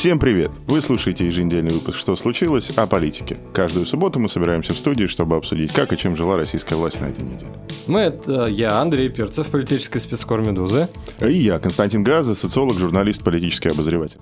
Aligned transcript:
Всем 0.00 0.18
привет! 0.18 0.50
Вы 0.66 0.80
слушаете 0.80 1.26
еженедельный 1.26 1.74
выпуск 1.74 1.98
«Что 1.98 2.16
случилось?» 2.16 2.70
о 2.70 2.86
политике. 2.86 3.36
Каждую 3.52 3.84
субботу 3.84 4.18
мы 4.18 4.30
собираемся 4.30 4.72
в 4.72 4.78
студии, 4.78 5.04
чтобы 5.04 5.36
обсудить, 5.36 5.74
как 5.74 5.92
и 5.92 5.98
чем 5.98 6.16
жила 6.16 6.38
российская 6.38 6.76
власть 6.76 7.02
на 7.02 7.10
этой 7.10 7.22
неделе. 7.22 7.52
Мы— 7.86 8.00
это 8.00 8.46
я, 8.46 8.80
Андрей 8.80 9.10
Перцев, 9.10 9.48
политический 9.48 9.98
спецкор 9.98 10.40
«Медузы». 10.40 10.88
И 11.20 11.34
я, 11.34 11.58
Константин 11.58 12.02
Газа, 12.02 12.34
социолог, 12.34 12.78
журналист, 12.78 13.22
политический 13.22 13.68
обозреватель. 13.68 14.20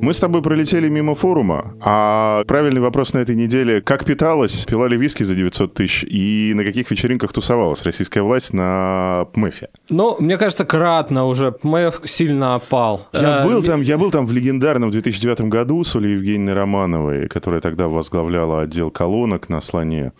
Мы 0.00 0.12
с 0.12 0.20
тобой 0.20 0.42
пролетели 0.42 0.88
мимо 0.88 1.14
форума, 1.14 1.74
а 1.80 2.44
правильный 2.46 2.80
вопрос 2.80 3.14
на 3.14 3.18
этой 3.18 3.36
неделе— 3.36 3.80
как 3.82 4.04
питалась, 4.04 4.64
пила 4.64 4.88
ли 4.88 4.96
виски 4.96 5.22
за 5.22 5.34
900 5.34 5.74
тысяч 5.74 6.04
и 6.04 6.52
на 6.54 6.64
каких 6.64 6.90
вечеринках 6.90 7.32
тусовалась 7.32 7.82
российская 7.82 8.22
власть 8.22 8.52
на 8.52 9.26
ПМЭФе? 9.32 9.68
Ну, 9.90 10.16
мне 10.18 10.38
кажется, 10.38 10.64
кратно 10.64 11.24
уже 11.26 11.52
ПМЭФ 11.52 12.02
сильно 12.04 12.54
опал. 12.54 13.08
Я, 13.12 13.42
э, 13.42 13.44
был, 13.44 13.62
там, 13.62 13.82
я 13.82 13.98
был 13.98 14.10
там 14.10 14.26
в 14.26 14.32
легендарном 14.32 14.90
2009 14.90 15.42
году 15.42 15.84
с 15.84 15.94
Ольгой 15.96 16.14
Евгеньевной 16.14 16.54
Романовой, 16.54 17.28
которая 17.28 17.60
тогда 17.60 17.88
возглавляла 17.88 18.62
отдел 18.62 18.90
колонок 18.90 19.48
на 19.48 19.60
слоне. 19.60 20.12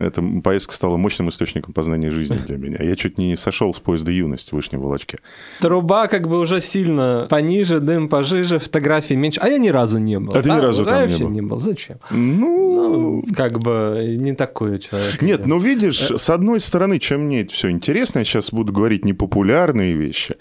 Эта 0.00 0.22
поездка 0.42 0.74
стала 0.74 0.96
мощным 0.96 1.28
источником 1.28 1.74
познания 1.74 2.10
жизни 2.10 2.38
для 2.46 2.56
меня. 2.56 2.78
Я 2.80 2.96
чуть 2.96 3.18
не 3.18 3.36
сошел 3.36 3.74
с 3.74 3.80
поезда 3.80 4.10
юность 4.10 4.48
в 4.48 4.52
Вышнем 4.54 4.80
Волочке. 4.80 5.18
Труба 5.60 6.08
как 6.08 6.26
бы 6.26 6.38
уже 6.40 6.62
сильно 6.62 7.26
пониже, 7.28 7.80
дым 7.80 8.08
пожиже, 8.08 8.58
фотографий 8.58 9.14
меньше. 9.14 9.40
А 9.40 9.48
я 9.48 9.58
ни 9.58 9.68
разу 9.68 9.98
не 9.98 10.18
был. 10.18 10.34
А 10.34 10.42
ты 10.42 10.50
ни 10.50 10.58
разу 10.58 10.86
там 10.86 11.06
не 11.06 11.16
был? 11.18 11.28
не 11.28 11.42
был. 11.42 11.60
Зачем? 11.60 11.98
Ну... 12.10 12.70
ну, 12.88 13.24
как 13.36 13.58
бы 13.58 14.16
не 14.18 14.32
такой 14.32 14.78
человек. 14.78 15.20
Нет, 15.20 15.46
ну 15.46 15.58
видишь, 15.58 16.00
с 16.00 16.30
одной 16.30 16.60
стороны, 16.60 16.98
чем 16.98 17.26
мне 17.26 17.42
это 17.42 17.52
все 17.52 17.70
интересно, 17.70 18.20
я 18.20 18.24
сейчас 18.24 18.52
буду 18.52 18.72
говорить 18.72 19.04
непопулярные 19.04 19.92
вещи. 19.94 20.36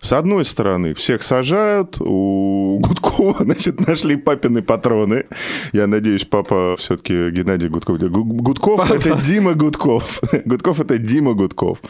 С 0.00 0.12
одной 0.12 0.44
стороны, 0.44 0.94
всех 0.94 1.22
сажают, 1.22 1.98
у 2.00 2.78
Гудкова, 2.80 3.36
значит, 3.44 3.86
нашли 3.86 4.16
папины 4.16 4.62
патроны. 4.62 5.26
Я 5.72 5.86
надеюсь, 5.86 6.24
папа 6.24 6.74
все-таки 6.78 7.30
Геннадий 7.30 7.68
Гудков. 7.68 7.98
Гудков. 7.98 9.03
Это 9.04 9.22
Дима 9.22 9.54
Гудков. 9.54 10.20
Гудков 10.44 10.80
это 10.80 10.98
Дима 10.98 11.34
Гудков. 11.34 11.80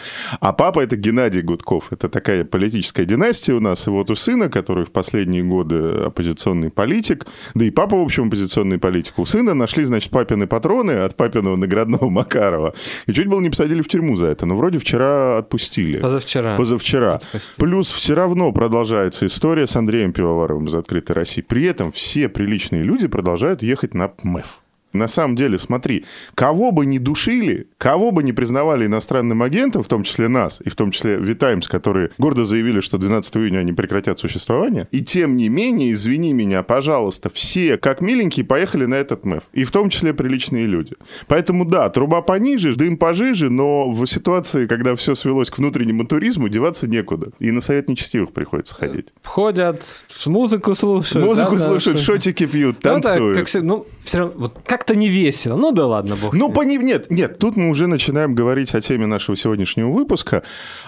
А 0.40 0.52
папа 0.52 0.80
это 0.80 0.96
Геннадий 0.96 1.42
Гудков. 1.42 1.92
Это 1.92 2.08
такая 2.08 2.44
политическая 2.44 3.04
династия 3.04 3.54
у 3.54 3.60
нас. 3.60 3.86
И 3.86 3.90
вот 3.90 4.10
у 4.10 4.14
сына, 4.14 4.48
который 4.48 4.84
в 4.84 4.90
последние 4.90 5.42
годы 5.42 5.76
оппозиционный 6.06 6.70
политик, 6.70 7.26
да 7.54 7.64
и 7.64 7.70
папа, 7.70 7.96
в 7.96 8.02
общем, 8.02 8.28
оппозиционный 8.28 8.78
политик, 8.78 9.18
у 9.18 9.26
сына 9.26 9.54
нашли, 9.54 9.84
значит, 9.84 10.10
папины 10.10 10.46
патроны 10.46 10.92
от 10.92 11.16
папиного 11.16 11.56
наградного 11.56 12.08
Макарова. 12.08 12.74
И 13.06 13.12
чуть 13.12 13.26
было 13.26 13.40
не 13.40 13.50
посадили 13.50 13.82
в 13.82 13.88
тюрьму 13.88 14.16
за 14.16 14.26
это. 14.26 14.46
Но 14.46 14.56
вроде 14.56 14.78
вчера 14.78 15.38
отпустили. 15.38 15.98
Позавчера. 15.98 16.56
Позавчера. 16.56 17.20
Плюс 17.56 17.90
все 17.90 18.14
равно 18.14 18.52
продолжается 18.52 19.26
история 19.26 19.66
с 19.66 19.76
Андреем 19.76 20.12
Пивоваровым 20.12 20.66
из 20.66 20.74
«Открытой 20.74 21.16
России». 21.16 21.42
При 21.42 21.64
этом 21.64 21.92
все 21.92 22.28
приличные 22.28 22.82
люди 22.82 23.06
продолжают 23.06 23.62
ехать 23.62 23.94
на 23.94 24.08
ПМЭФ. 24.08 24.63
На 24.94 25.09
самом 25.09 25.34
деле, 25.34 25.59
смотри, 25.59 26.05
кого 26.37 26.71
бы 26.71 26.87
ни 26.87 26.99
душили, 26.99 27.66
кого 27.78 28.12
бы 28.12 28.22
ни 28.22 28.31
признавали 28.31 28.87
иностранным 28.87 29.43
агентом, 29.43 29.82
в 29.82 29.88
том 29.88 30.05
числе 30.05 30.28
нас, 30.28 30.60
и 30.65 30.71
в 30.71 30.77
том 30.77 30.93
числе 30.93 31.16
Витаймс, 31.16 31.66
которые 31.66 32.10
гордо 32.16 32.44
заявили, 32.44 32.81
что 32.81 32.97
12 32.97 33.37
июня 33.38 33.59
они 33.59 33.72
прекратят 33.72 34.21
существование, 34.21 34.87
и 34.93 35.03
тем 35.03 35.37
не 35.37 35.49
менее, 35.49 35.93
извини 35.93 36.33
меня, 36.33 36.62
пожалуйста, 36.62 37.28
все, 37.28 37.77
как 37.77 38.00
миленькие, 38.00 38.47
поехали 38.47 38.84
на 38.84 38.94
этот 38.94 39.25
МЭФ, 39.25 39.43
и 39.53 39.65
в 39.65 39.72
том 39.72 39.91
числе 39.91 40.15
приличные 40.15 40.66
люди. 40.66 40.94
Поэтому 41.27 41.65
да, 41.65 41.88
труба 41.91 42.22
пониже, 42.22 42.77
дым 42.77 42.97
пожиже, 42.97 43.50
но 43.50 43.91
в 43.91 44.06
ситуации, 44.06 44.66
когда 44.66 44.94
все 44.94 45.16
свелось 45.16 45.50
к 45.50 45.59
внутреннему 45.59 46.06
туризму, 46.06 46.49
деваться 46.49 46.87
некуда. 46.87 47.33
И 47.41 47.50
на 47.50 47.60
совет 47.60 47.88
нечестивых 47.88 48.33
приходится 48.33 48.77
ходить. 48.77 49.09
Ходят, 49.25 49.84
музыку 50.27 50.77
слушают. 50.77 51.27
Музыку 51.27 51.56
да, 51.56 51.59
слушают, 51.59 51.99
да, 51.99 52.04
шотики 52.04 52.47
пьют, 52.47 52.78
танцуют. 52.78 53.21
Ну, 53.21 53.28
так, 53.31 53.38
как 53.38 53.49
все, 53.49 53.60
ну, 53.60 53.87
все 54.04 54.19
равно, 54.19 54.34
вот 54.37 54.60
как 54.65 54.84
как-то 54.84 54.97
не 54.97 55.09
весело. 55.09 55.56
Ну 55.56 55.72
да 55.72 55.87
ладно, 55.87 56.15
бог. 56.15 56.34
Ну, 56.34 56.53
пони... 56.53 56.77
нет, 56.77 57.11
нет, 57.11 57.39
тут 57.39 57.56
мы 57.56 57.71
уже 57.71 57.87
начинаем 57.87 58.34
говорить 58.34 58.75
о 58.75 58.83
теме 58.83 59.06
нашего 59.06 59.34
сегодняшнего 59.34 59.89
выпуска. 59.91 60.43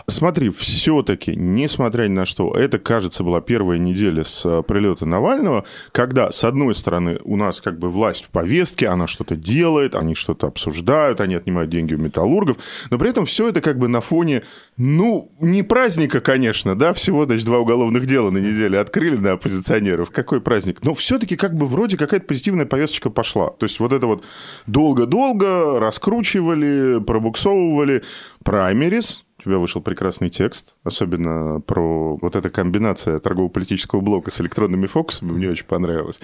Смотри, 0.06 0.50
все-таки, 0.50 1.34
несмотря 1.34 2.04
ни 2.04 2.12
на 2.12 2.26
что, 2.26 2.52
это, 2.52 2.78
кажется, 2.78 3.24
была 3.24 3.40
первая 3.40 3.78
неделя 3.78 4.22
с 4.22 4.44
э, 4.44 4.62
прилета 4.62 5.06
Навального, 5.06 5.64
когда, 5.92 6.30
с 6.30 6.44
одной 6.44 6.74
стороны, 6.74 7.18
у 7.24 7.36
нас 7.36 7.62
как 7.62 7.78
бы 7.78 7.88
власть 7.88 8.26
в 8.26 8.30
повестке, 8.30 8.88
она 8.88 9.06
что-то 9.06 9.34
делает, 9.34 9.94
они 9.94 10.14
что-то 10.14 10.48
обсуждают, 10.48 11.22
они 11.22 11.34
отнимают 11.34 11.70
деньги 11.70 11.94
у 11.94 11.98
металлургов, 11.98 12.58
но 12.90 12.98
при 12.98 13.08
этом 13.08 13.24
все 13.24 13.48
это 13.48 13.62
как 13.62 13.78
бы 13.78 13.88
на 13.88 14.02
фоне, 14.02 14.42
ну, 14.76 15.32
не 15.40 15.62
праздника, 15.62 16.20
конечно, 16.20 16.76
да, 16.76 16.92
всего, 16.92 17.24
значит, 17.24 17.46
два 17.46 17.60
уголовных 17.60 18.04
дела 18.04 18.30
на 18.30 18.38
неделе 18.38 18.78
открыли 18.78 19.16
на 19.16 19.32
оппозиционеров. 19.32 20.10
Какой 20.10 20.42
праздник? 20.42 20.84
Но 20.84 20.92
все-таки 20.92 21.36
как 21.36 21.56
бы 21.56 21.66
вроде 21.66 21.96
какая-то 21.96 22.26
позитивная 22.26 22.66
повесточка 22.66 23.08
пошла. 23.08 23.48
То 23.50 23.64
есть 23.64 23.80
вот 23.86 23.92
это 23.92 24.06
вот 24.06 24.24
долго-долго 24.66 25.78
раскручивали, 25.78 27.00
пробуксовывали. 27.00 28.02
Праймерис, 28.44 29.24
у 29.38 29.42
тебя 29.42 29.58
вышел 29.58 29.80
прекрасный 29.80 30.28
текст, 30.28 30.74
особенно 30.82 31.60
про 31.60 32.16
вот 32.16 32.34
эта 32.34 32.50
комбинация 32.50 33.20
торгово-политического 33.20 34.00
блока 34.00 34.30
с 34.30 34.40
электронными 34.40 34.86
фокусами, 34.86 35.32
мне 35.32 35.48
очень 35.48 35.66
понравилось. 35.66 36.20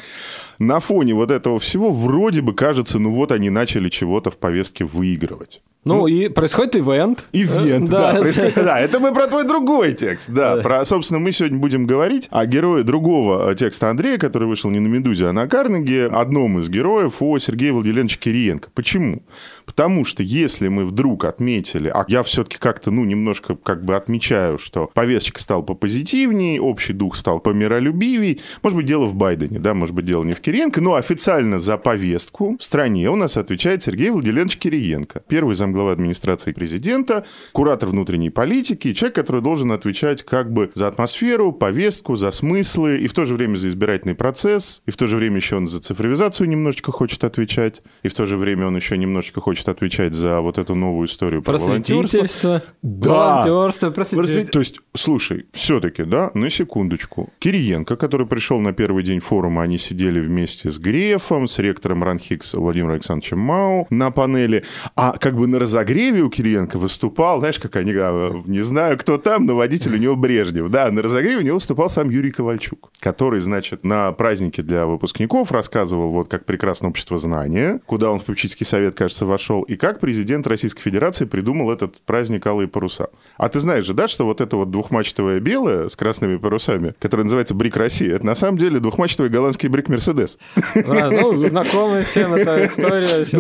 На 0.59 0.81
фоне 0.81 1.15
вот 1.15 1.31
этого 1.31 1.59
всего 1.61 1.93
вроде 1.93 2.43
бы 2.43 2.53
кажется, 2.53 2.99
ну 2.99 3.13
вот 3.13 3.31
они 3.31 3.51
начали 3.51 3.89
чего-то 3.89 4.31
в 4.31 4.39
повестке 4.39 4.85
выигрывать. 4.85 5.63
Ну, 5.85 5.97
ну, 5.97 6.07
и 6.07 6.29
происходит 6.29 6.77
ивент. 6.77 7.27
Ивент, 7.33 7.91
да. 7.91 8.13
Да, 8.13 8.21
происходит, 8.21 8.55
да, 8.55 8.79
это 8.79 9.01
мы 9.01 9.13
про 9.13 9.27
твой 9.27 9.45
другой 9.45 9.95
текст, 9.95 10.31
да. 10.31 10.59
Про, 10.59 10.85
собственно, 10.85 11.19
мы 11.19 11.33
сегодня 11.33 11.59
будем 11.59 11.89
говорить 11.89 12.29
о 12.31 12.47
герое 12.47 12.85
другого 12.85 13.51
э, 13.51 13.57
текста 13.57 13.91
Андрея, 13.91 14.17
который 14.17 14.47
вышел 14.47 14.71
не 14.71 14.79
на 14.79 14.87
«Медузе», 14.87 15.27
а 15.27 15.33
на 15.33 15.49
Карнеге, 15.49 16.07
одном 16.07 16.61
из 16.61 16.69
героев, 16.69 17.17
о 17.21 17.37
Сергее 17.41 17.73
Владимировиче 17.73 18.17
Кириенко. 18.17 18.71
Почему? 18.73 19.25
Потому 19.67 20.05
что 20.05 20.23
если 20.23 20.69
мы 20.69 20.85
вдруг 20.85 21.25
отметили, 21.25 21.89
а 21.89 22.05
я 22.07 22.23
все-таки 22.23 22.59
как-то, 22.59 22.93
ну, 22.93 23.05
немножко 23.05 23.57
как 23.57 23.85
бы 23.85 23.97
отмечаю, 23.97 24.59
что 24.59 24.89
повесточка 24.95 25.43
стала 25.43 25.63
попозитивнее, 25.63 26.61
общий 26.61 26.93
дух 26.93 27.17
стал 27.17 27.41
помиролюбивей, 27.41 28.41
может 28.63 28.77
быть, 28.77 28.87
дело 28.87 29.07
в 29.07 29.17
Байдене, 29.17 29.59
да, 29.59 29.75
может 29.75 29.97
быть, 29.97 30.05
дело 30.05 30.23
не 30.23 30.35
в 30.35 30.41
Кириенко, 30.41 30.81
но 30.81 30.95
официально 30.95 31.59
за 31.59 31.77
повестку 31.77 32.57
в 32.61 32.63
стране 32.63 33.11
у 33.11 33.17
нас 33.17 33.37
отвечает 33.37 33.83
Сергей 33.83 34.11
Владимирович 34.11 34.59
Кириенко, 34.59 35.23
первый 35.27 35.57
зам 35.57 35.72
главы 35.73 35.93
администрации 35.93 36.53
президента, 36.53 37.25
куратор 37.53 37.89
внутренней 37.89 38.31
политики, 38.31 38.95
человек, 38.95 39.15
который 39.15 39.43
должен 39.43 39.73
отвечать 39.73 40.23
как 40.23 40.53
бы 40.53 40.71
за 40.75 40.89
атмосферу, 40.89 41.53
повестку, 41.53 42.17
за 42.17 42.31
смыслы, 42.31 42.99
и 42.99 43.09
в 43.09 43.15
то 43.15 43.25
же 43.25 43.35
время 43.35 43.57
за 43.57 43.69
избирательный 43.69 44.15
процесс, 44.15 44.83
и 44.87 44.91
в 44.91 44.97
то 44.97 45.07
же 45.07 45.17
время 45.17 45.37
еще 45.37 45.57
он 45.57 45.67
за 45.67 45.81
цифровизацию 45.81 46.49
немножечко 46.49 46.93
хочет 46.93 47.25
отвечать, 47.25 47.83
и 48.03 48.09
в 48.09 48.15
то 48.15 48.27
же 48.27 48.37
время 48.37 48.67
он 48.67 48.77
еще 48.77 48.97
немножечко 48.99 49.41
хочет 49.41 49.69
отвечать 49.69 50.15
за 50.15 50.41
вот 50.41 50.59
эту 50.59 50.75
новую 50.75 51.09
историю 51.09 51.43
про 51.43 51.59
волонтерство. 51.59 52.63
Да. 52.83 53.43
Волонтерство, 53.45 53.91
просветительство. 53.91 54.53
То 54.53 54.59
есть, 54.59 54.81
слушай, 54.95 55.47
все-таки, 55.53 56.05
да, 56.05 56.31
на 56.35 56.51
секундочку. 56.51 57.31
Кириенко, 57.39 57.97
который 57.97 58.27
пришел 58.27 58.61
на 58.61 58.73
первый 58.73 59.03
день 59.03 59.21
форума, 59.21 59.63
они 59.63 59.79
сидели 59.79 60.21
вместе 60.21 60.71
с 60.71 60.79
Грефом, 60.79 61.49
с 61.49 61.59
ректором 61.59 62.03
РАНХИКС 62.05 62.55
Владимиром 62.55 62.93
Александровичем 62.93 63.39
Мау 63.39 63.87
на 63.91 64.11
панели, 64.11 64.65
а 64.97 65.13
как 65.13 65.37
бы 65.37 65.47
на 65.47 65.59
разогреве 65.63 66.23
у 66.23 66.31
Кириенко 66.31 66.79
выступал, 66.79 67.41
знаешь, 67.41 67.59
как 67.59 67.77
они, 67.77 67.93
а, 67.95 68.33
не 68.47 68.61
знаю, 68.61 68.99
кто 68.99 69.17
там, 69.17 69.47
но 69.47 69.57
водитель 69.57 69.95
у 69.95 69.99
него 69.99 70.17
Брежнев. 70.17 70.71
Да, 70.71 70.91
на 70.91 71.03
разогреве 71.03 71.39
у 71.39 71.43
него 71.43 71.55
выступал 71.57 71.89
сам 71.89 72.11
Юрий 72.11 72.31
Ковальчук, 72.31 72.91
который, 73.01 73.41
значит, 73.41 73.85
на 73.85 74.13
празднике 74.13 74.63
для 74.63 74.87
выпускников 74.87 75.53
рассказывал, 75.53 76.13
вот 76.13 76.29
как 76.29 76.45
прекрасно 76.45 76.89
общество 76.89 77.19
знания, 77.19 77.81
куда 77.87 78.11
он 78.11 78.19
в 78.19 78.25
попечительский 78.25 78.67
совет, 78.67 78.95
кажется, 78.95 79.27
вошел, 79.27 79.63
и 79.63 79.77
как 79.77 80.01
президент 80.01 80.47
Российской 80.47 80.83
Федерации 80.83 81.25
придумал 81.25 81.71
этот 81.71 82.01
праздник 82.03 82.47
«Алые 82.47 82.69
паруса». 82.69 83.09
А 83.39 83.49
ты 83.49 83.61
знаешь 83.61 83.85
же, 83.87 83.95
да, 83.95 84.09
что 84.09 84.25
вот 84.25 84.41
это 84.41 84.57
вот 84.57 84.71
двухмачтовое 84.71 85.41
белое 85.41 85.89
с 85.89 85.97
красными 85.97 86.37
парусами, 86.37 86.95
которое 86.99 87.25
называется 87.25 87.55
«Брик 87.55 87.77
России», 87.77 88.13
это 88.13 88.27
на 88.27 88.35
самом 88.35 88.59
деле 88.59 88.81
двухмачтовый 88.81 89.31
голландский 89.31 89.69
брик 89.69 89.89
Мерседес. 89.89 90.39
ну, 90.75 91.49
знакомая 91.49 92.03
всем 92.03 92.35
эта 92.35 92.67
история. 92.67 93.25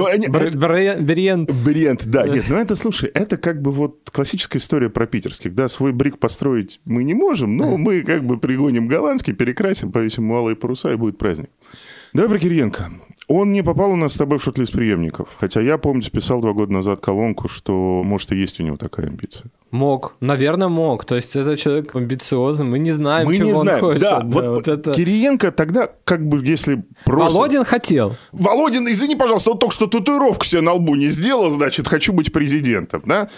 Бриент. 1.00 1.52
Бриент, 1.52 2.06
Да, 2.12 2.28
нет, 2.28 2.44
ну 2.48 2.56
это, 2.56 2.76
слушай, 2.76 3.10
это 3.14 3.36
как 3.38 3.62
бы 3.62 3.72
вот 3.72 4.10
классическая 4.12 4.58
история 4.58 4.90
про 4.90 5.06
питерских, 5.06 5.54
да, 5.54 5.68
свой 5.68 5.92
брик 5.92 6.18
построить 6.18 6.80
мы 6.84 7.04
не 7.04 7.14
можем, 7.14 7.56
но 7.56 7.76
мы 7.76 8.02
как 8.02 8.24
бы 8.24 8.38
пригоним 8.38 8.86
голландский, 8.86 9.32
перекрасим, 9.32 9.92
повесим 9.92 10.24
малые 10.24 10.54
паруса, 10.54 10.92
и 10.92 10.96
будет 10.96 11.16
праздник. 11.16 11.50
Давай 12.12 12.28
про 12.28 12.38
Кириенко. 12.38 12.90
Он 13.28 13.52
не 13.52 13.62
попал 13.62 13.92
у 13.92 13.96
нас 13.96 14.12
с 14.12 14.16
тобой 14.16 14.38
в 14.38 14.42
шорт-лист 14.42 14.72
преемников. 14.72 15.30
Хотя 15.38 15.62
я, 15.62 15.78
помню, 15.78 16.02
писал 16.10 16.42
два 16.42 16.52
года 16.52 16.72
назад 16.72 17.00
колонку, 17.00 17.48
что, 17.48 18.02
может, 18.04 18.32
и 18.32 18.36
есть 18.36 18.60
у 18.60 18.62
него 18.62 18.76
такая 18.76 19.06
амбиция. 19.06 19.50
Мог. 19.72 20.16
Наверное, 20.20 20.68
мог. 20.68 21.06
То 21.06 21.16
есть 21.16 21.34
это 21.34 21.56
человек 21.56 21.96
амбициозный. 21.96 22.66
Мы 22.66 22.78
не 22.78 22.90
знаем, 22.90 23.26
Мы 23.26 23.36
чего 23.36 23.46
не 23.46 23.52
он 23.54 23.62
знаем. 23.62 23.80
хочет. 23.80 24.02
Да, 24.02 24.20
вот, 24.22 24.44
вот 24.44 24.68
это... 24.68 24.92
Кириенко 24.92 25.50
тогда, 25.50 25.88
как 26.04 26.28
бы, 26.28 26.44
если 26.44 26.84
просто... 27.06 27.34
Володин 27.34 27.64
хотел. 27.64 28.14
Володин, 28.32 28.86
извини, 28.86 29.16
пожалуйста, 29.16 29.52
он 29.52 29.58
только 29.58 29.74
что 29.74 29.86
татуировку 29.86 30.44
себе 30.44 30.60
на 30.60 30.74
лбу 30.74 30.94
не 30.94 31.08
сделал, 31.08 31.50
значит, 31.50 31.88
хочу 31.88 32.12
быть 32.12 32.32
президентом, 32.32 33.02
да? 33.06 33.30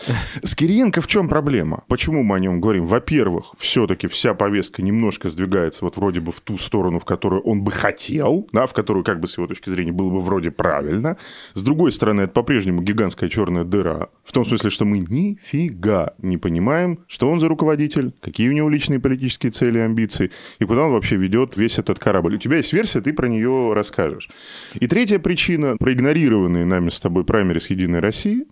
С 0.43 0.57
Кириенко 0.57 1.01
в 1.01 1.07
чем 1.07 1.29
проблема? 1.29 1.85
Почему 1.87 2.25
мы 2.25 2.35
о 2.35 2.41
нем 2.41 2.61
говорим? 2.61 2.85
Во-первых, 2.85 3.55
все-таки 3.57 4.09
вся 4.09 4.35
повестка 4.35 4.83
немножко 4.83 5.31
сдвигается 5.31 5.85
вот 5.85 5.97
вроде 5.97 6.21
бы 6.21 6.33
в 6.33 6.41
ту 6.41 6.59
сторону, 6.59 6.99
в 6.99 7.05
которую 7.05 7.43
он 7.43 7.63
бы 7.63 7.71
хотел, 7.71 8.49
да, 8.51 8.67
в 8.67 8.73
которую, 8.73 9.05
как 9.05 9.21
бы, 9.21 9.29
с 9.29 9.37
его 9.37 9.47
точки 9.47 9.71
зрения, 9.71 9.93
было 9.93 10.11
бы 10.11 10.19
вроде 10.19 10.51
правильно. 10.51 11.17
С 11.55 11.63
другой 11.63 11.93
стороны, 11.93 12.23
это 12.23 12.33
по-прежнему 12.33 12.83
гигантская 12.83 13.29
черная 13.31 13.63
дыра. 13.63 14.09
В 14.25 14.33
том 14.33 14.45
смысле, 14.45 14.71
что 14.71 14.85
мы 14.85 14.99
нифига 14.99 16.15
не 16.25 16.39
понимаем, 16.39 17.01
что 17.07 17.31
он 17.31 17.41
за 17.41 17.49
руководитель, 17.49 18.13
какие 18.21 18.49
у 18.49 18.53
него 18.53 18.69
личные 18.69 19.01
политические 19.01 19.53
цели 19.53 19.79
и 19.79 19.83
амбиции, 19.83 20.31
и 20.59 20.65
куда 20.65 20.85
он 20.85 20.93
вообще 20.93 21.17
ведет 21.17 21.57
весь 21.57 21.79
этот 21.79 21.99
корабль. 21.99 22.35
У 22.35 22.39
тебя 22.39 22.57
есть 22.57 22.73
версия, 22.73 23.01
ты 23.01 23.13
про 23.13 23.29
нее 23.29 23.73
расскажешь. 23.75 24.29
И 24.75 24.87
третья 24.87 25.19
причина, 25.19 25.77
проигнорированные 25.79 26.65
нами 26.65 26.91
с 26.91 27.01
тобой 27.01 27.25
праймерис 27.25 27.71
Единой 27.71 28.01
России, 28.01 28.47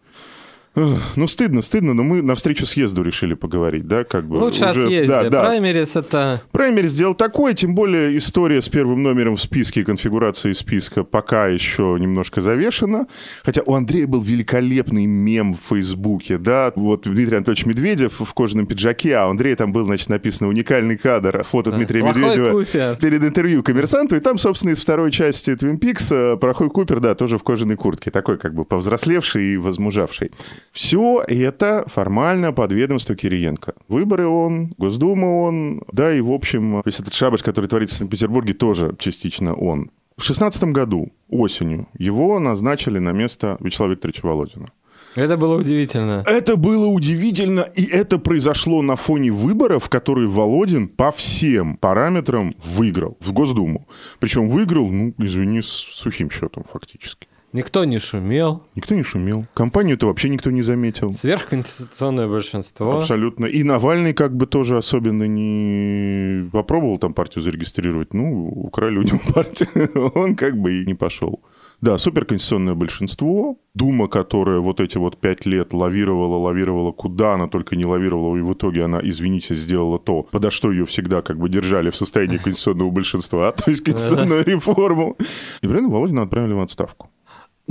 ну, 0.75 1.29
стыдно, 1.29 1.61
стыдно, 1.61 1.93
но 1.93 2.03
мы 2.03 2.23
на 2.23 2.35
встречу 2.35 2.65
съезду 2.65 3.03
решили 3.03 3.35
поговорить, 3.35 3.87
да, 3.87 4.05
как 4.05 4.27
бы. 4.27 4.37
Лучше 4.37 4.65
о 4.65 4.73
съезде. 4.73 5.05
Да, 5.07 5.29
да. 5.29 5.45
Праймерис 5.45 5.97
это... 5.97 6.43
Праймерис 6.51 6.93
сделал 6.93 7.15
такое, 7.15 7.53
тем 7.53 7.75
более 7.75 8.17
история 8.17 8.63
с 8.63 8.71
первым 8.71 9.03
номером 9.03 9.37
в 9.37 9.41
списке, 9.41 9.85
конфигурации 9.85 10.53
списка 10.53 11.05
пока 11.05 11.49
еще 11.49 11.99
немножко 12.01 12.41
завешена. 12.41 13.07
Хотя 13.45 13.61
у 13.67 13.75
Андрея 13.75 14.07
был 14.07 14.23
великолепный 14.23 15.05
мем 15.05 15.53
в 15.53 15.61
Фейсбуке, 15.61 16.39
да, 16.39 16.73
вот 16.75 17.03
Дмитрий 17.03 17.37
Анатольевич 17.37 17.67
Медведев 17.67 18.21
в 18.21 18.33
кожаном 18.33 18.67
пиджаке, 18.67 19.17
а 19.17 19.27
у 19.27 19.31
Андрея 19.31 19.57
там 19.57 19.73
был, 19.73 19.85
значит, 19.85 20.09
написано 20.09 20.49
уникальный 20.49 20.97
кадр, 20.97 21.43
фото 21.43 21.71
Да. 21.71 21.77
Дмитрия 21.77 22.01
Плохой 22.01 22.23
Медведева 22.23 22.51
Купер. 22.51 22.97
перед 22.97 23.23
интервью 23.23 23.63
коммерсанту, 23.63 24.17
и 24.17 24.21
там, 24.21 24.39
собственно, 24.39 24.73
из 24.73 24.81
второй 24.81 25.13
части 25.13 25.55
Твин 25.55 25.79
Пикс 25.79 26.09
Прохой 26.41 26.71
Купер, 26.71 27.01
да, 27.01 27.15
тоже 27.15 27.37
в 27.37 27.43
кожаной 27.43 27.77
куртке, 27.77 28.11
такой 28.11 28.39
как 28.39 28.55
бы 28.55 28.65
повзрослевший 28.65 29.53
и 29.53 29.57
возмужавший. 29.59 30.31
Все 30.71 31.23
это 31.27 31.85
формально 31.87 32.53
под 32.53 32.73
ведомство 32.73 33.15
Кириенко. 33.15 33.75
Выборы 33.89 34.27
он, 34.27 34.75
Госдума 34.79 35.27
он, 35.27 35.83
да, 35.93 36.13
и, 36.13 36.21
в 36.21 36.31
общем, 36.31 36.83
весь 36.85 37.01
этот 37.01 37.15
шабаш, 37.15 37.43
который 37.43 37.67
творится 37.67 37.97
в 37.97 37.99
Санкт-Петербурге, 37.99 38.55
тоже 38.55 38.95
частично 38.99 39.55
он. 39.55 39.91
В 40.17 40.23
шестнадцатом 40.23 40.73
году, 40.73 41.13
осенью, 41.29 41.89
его 41.99 42.39
назначили 42.39 42.99
на 42.99 43.13
место 43.13 43.57
Вячеслава 43.61 43.93
Викторовича 43.93 44.27
Володина. 44.27 44.69
Это 45.15 45.37
было 45.37 45.59
удивительно. 45.59 46.25
Это 46.27 46.57
было 46.57 46.87
удивительно, 46.87 47.61
и 47.61 47.85
это 47.85 48.19
произошло 48.19 48.81
на 48.81 48.97
фоне 48.97 49.31
выборов, 49.31 49.91
которые 49.91 50.27
Володин 50.27 50.89
по 50.89 51.11
всем 51.11 51.77
параметрам 51.77 52.55
выиграл 52.65 53.19
в 53.21 53.33
Госдуму. 53.33 53.87
Причем 54.21 54.49
выиграл, 54.49 54.89
ну, 54.89 55.15
извини, 55.19 55.61
с 55.61 55.67
сухим 55.67 56.31
счетом 56.31 56.65
фактически. 56.65 57.29
Никто 57.53 57.85
не 57.85 57.99
шумел. 57.99 58.63
Никто 58.75 58.95
не 58.95 59.03
шумел. 59.03 59.45
Компанию-то 59.53 60.07
вообще 60.07 60.31
никто 60.31 60.51
не 60.51 60.63
заметил. 60.63 61.13
Сверхконституционное 61.13 62.27
большинство. 62.27 62.99
Абсолютно. 62.99 63.47
И 63.47 63.63
Навальный 63.63 64.15
как 64.15 64.35
бы 64.35 64.47
тоже 64.47 64.79
особенно 64.79 65.25
не 65.25 66.49
попробовал 66.51 66.99
там 66.99 67.13
партию 67.13 67.45
зарегистрировать. 67.45 68.15
Ну, 68.15 68.47
украли 68.47 68.97
у 68.97 69.03
него 69.03 69.21
партию. 69.35 70.13
Он 70.15 70.35
как 70.35 70.57
бы 70.57 70.81
и 70.81 70.87
не 70.87 70.95
пошел. 70.95 71.43
Да, 71.83 71.99
суперконституционное 71.99 72.75
большинство. 72.75 73.59
Дума, 73.75 74.07
которая 74.07 74.61
вот 74.61 74.81
эти 74.81 74.99
вот 74.99 75.19
пять 75.21 75.47
лет 75.47 75.73
лавировала, 75.73 76.37
лавировала, 76.37 76.93
куда 76.93 77.35
она 77.35 77.49
только 77.49 77.75
не 77.75 77.85
лавировала, 77.85 78.37
и 78.37 78.41
в 78.41 78.53
итоге 78.53 78.85
она, 78.85 79.01
извините, 79.03 79.57
сделала 79.57 79.99
то, 79.99 80.29
подо 80.31 80.51
что 80.51 80.71
ее 80.71 80.85
всегда 80.85 81.23
как 81.23 81.39
бы 81.39 81.49
держали 81.49 81.91
в 81.91 81.97
состоянии 81.97 82.37
конституционного 82.45 82.91
большинства, 82.91 83.51
то 83.57 83.69
есть 83.69 83.83
конституционную 83.83 84.45
реформу. 84.45 85.17
И 85.61 85.67
правильно 85.67 85.89
Володина 85.89 86.23
отправили 86.23 86.53
в 86.53 86.61
отставку. 86.61 87.11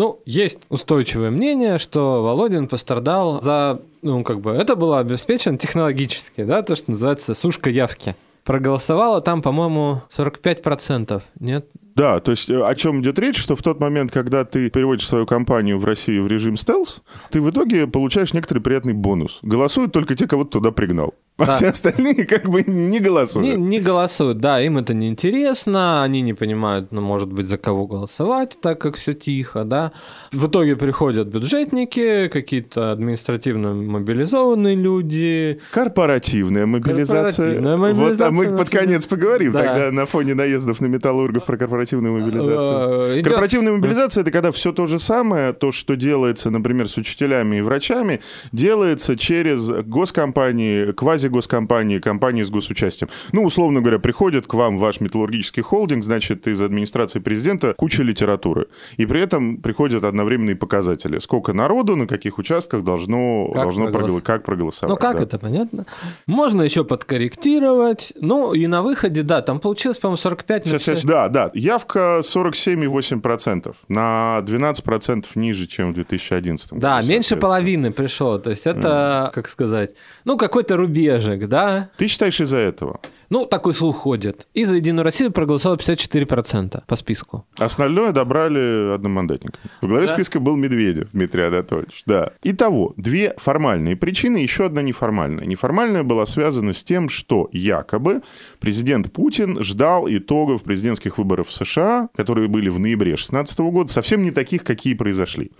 Ну, 0.01 0.19
есть 0.25 0.61
устойчивое 0.69 1.29
мнение, 1.29 1.77
что 1.77 2.23
Володин 2.23 2.67
пострадал 2.67 3.39
за, 3.39 3.83
ну, 4.01 4.23
как 4.23 4.41
бы, 4.41 4.49
это 4.49 4.75
было 4.75 4.97
обеспечено 4.97 5.59
технологически, 5.59 6.43
да, 6.43 6.63
то, 6.63 6.75
что 6.75 6.89
называется 6.89 7.35
сушка 7.35 7.69
явки. 7.69 8.15
Проголосовало 8.43 9.21
там, 9.21 9.43
по-моему, 9.43 10.01
45%, 10.09 11.21
нет? 11.39 11.67
Да, 11.95 12.19
то 12.19 12.31
есть 12.31 12.49
э, 12.49 12.61
о 12.63 12.73
чем 12.75 13.01
идет 13.01 13.19
речь, 13.19 13.37
что 13.37 13.55
в 13.55 13.61
тот 13.61 13.79
момент, 13.79 14.11
когда 14.11 14.43
ты 14.45 14.69
переводишь 14.69 15.07
свою 15.07 15.25
компанию 15.25 15.77
в 15.79 15.85
Россию 15.85 16.23
в 16.23 16.27
режим 16.27 16.57
стелс, 16.57 17.01
ты 17.31 17.41
в 17.41 17.49
итоге 17.49 17.87
получаешь 17.87 18.33
некоторый 18.33 18.59
приятный 18.59 18.93
бонус. 18.93 19.39
Голосуют 19.41 19.91
только 19.91 20.15
те, 20.15 20.27
кого 20.27 20.43
ты 20.45 20.51
туда 20.51 20.71
пригнал. 20.71 21.13
А 21.37 21.45
Да. 21.45 21.55
все 21.55 21.69
остальные 21.69 22.25
как 22.25 22.47
бы 22.47 22.61
не 22.63 22.73
Не, 22.91 22.99
голосуют. 22.99 23.57
не 23.59 23.79
голосуют, 23.79 24.39
да, 24.39 24.61
им 24.61 24.77
это 24.77 24.93
не 24.93 25.07
интересно, 25.07 26.03
они 26.03 26.21
не 26.21 26.33
понимают, 26.33 26.91
ну, 26.91 27.01
может 27.01 27.31
быть, 27.33 27.47
за 27.47 27.57
кого 27.57 27.87
голосовать, 27.87 28.57
так 28.61 28.79
как 28.79 28.95
все 28.95 29.13
тихо, 29.13 29.63
да. 29.63 29.91
В 30.31 30.47
итоге 30.47 30.75
приходят 30.75 31.27
бюджетники, 31.29 32.27
какие-то 32.27 32.91
административно 32.91 33.73
мобилизованные 33.73 34.75
люди. 34.75 35.59
Корпоративная 35.71 36.65
мобилизация. 36.67 37.55
Корпоративная 37.55 37.77
Вот, 37.77 38.21
а 38.21 38.31
мы 38.31 38.43
мобилизация, 38.45 38.57
под 38.57 38.69
конец 38.69 39.05
поговорим 39.07 39.51
Да. 39.51 39.59
тогда 39.63 39.91
на 39.91 40.05
фоне 40.05 40.35
наездов 40.35 40.79
на 40.79 40.85
металлургов 40.87 41.45
про 41.45 41.57
корпоративную 41.57 41.80
мобилизацию. 41.85 42.51
Э, 42.53 43.19
идёт- 43.19 43.23
Корпоративная 43.23 43.73
мобилизация– 43.73 44.21
это 44.23 44.31
когда 44.31 44.51
все 44.51 44.71
то 44.71 44.87
же 44.87 44.99
самое, 44.99 45.53
то, 45.53 45.71
что 45.71 45.95
делается, 45.95 46.49
например, 46.49 46.87
с 46.87 46.97
учителями 46.97 47.57
и 47.57 47.61
врачами, 47.61 48.19
делается 48.51 49.17
через 49.17 49.69
госкомпании, 49.69 50.91
квази-госкомпании, 50.91 51.99
компании 51.99 52.43
с 52.43 52.49
госучастием. 52.49 53.09
Ну, 53.31 53.43
условно 53.43 53.79
говоря, 53.81 53.99
приходит 53.99 54.47
к 54.47 54.53
вам 54.53 54.77
ваш 54.77 54.99
металлургический 54.99 55.63
холдинг, 55.63 56.03
значит, 56.03 56.47
из 56.47 56.61
администрации 56.61 57.19
президента 57.19 57.73
куча 57.77 58.03
литературы. 58.03 58.67
И 58.97 59.05
при 59.05 59.21
этом 59.21 59.57
приходят 59.57 60.03
одновременные 60.03 60.55
показатели. 60.55 61.19
Сколько 61.19 61.53
народу, 61.53 61.95
на 61.95 62.07
каких 62.07 62.37
участках 62.37 62.83
должно, 62.83 63.49
Как 63.53 63.63
должно 63.63 63.87
проголос- 63.89 63.91
проголо- 63.91 64.21
как 64.21 64.43
проголосовать. 64.43 64.89
Ну 64.89 64.97
как 64.97 65.17
да. 65.17 65.23
это, 65.23 65.39
понятно? 65.39 65.85
Можно 66.27 66.61
еще 66.63 66.83
подкорректировать. 66.83 68.13
Ну 68.19 68.53
и 68.53 68.67
на 68.67 68.81
выходе, 68.81 69.23
да, 69.23 69.41
там 69.41 69.59
получилось, 69.59 69.97
по-моему, 69.97 70.17
45 70.17 70.65
на 70.65 70.71
Сейчас, 70.71 70.83
сейчас, 70.83 71.03
да, 71.05 71.27
да. 71.29 71.51
Явка 71.71 72.19
47,8%. 72.21 73.75
На 73.87 74.41
12% 74.45 75.25
ниже, 75.35 75.67
чем 75.67 75.91
в 75.91 75.93
2011 75.93 76.73
году. 76.73 76.81
Да, 76.81 77.01
меньше 77.01 77.37
половины 77.37 77.91
пришло. 77.91 78.37
То 78.39 78.49
есть 78.49 78.67
это, 78.67 79.31
как 79.33 79.47
сказать, 79.47 79.91
ну 80.25 80.37
какой-то 80.37 80.75
рубежик, 80.75 81.47
да? 81.47 81.89
Ты 81.97 82.07
считаешь 82.07 82.41
из-за 82.41 82.57
этого? 82.57 82.99
Ну, 83.31 83.45
такой 83.45 83.73
слух 83.73 83.95
ходит. 83.95 84.45
И 84.53 84.65
за 84.65 84.75
Единую 84.75 85.05
Россию 85.05 85.31
проголосовало 85.31 85.77
54% 85.77 86.83
по 86.85 86.95
списку. 86.97 87.45
Остальное 87.57 88.11
добрали 88.11 88.93
одномандатниками. 88.93 89.63
В 89.81 89.87
главе 89.87 90.07
Да. 90.07 90.15
списка 90.15 90.41
был 90.41 90.57
Медведев 90.57 91.07
Дмитрий 91.13 91.43
Анатольевич. 91.43 92.03
Да. 92.05 92.33
Итого, 92.43 92.93
две 92.97 93.33
формальные 93.37 93.95
причины, 93.95 94.35
еще 94.35 94.65
одна 94.65 94.81
неформальная. 94.81 95.45
Неформальная 95.45 96.03
была 96.03 96.25
связана 96.25 96.73
с 96.73 96.83
тем, 96.83 97.07
что 97.07 97.47
якобы 97.53 98.21
президент 98.59 99.13
Путин 99.13 99.63
ждал 99.63 100.09
итогов 100.09 100.63
президентских 100.63 101.17
выборов 101.17 101.47
в 101.47 101.53
США, 101.53 102.09
которые 102.17 102.49
были 102.49 102.67
в 102.67 102.79
ноябре 102.79 103.11
2016 103.11 103.59
года, 103.59 103.93
совсем 103.93 104.23
не 104.23 104.31
таких, 104.31 104.65
какие 104.65 104.93
произошли. 104.93 105.51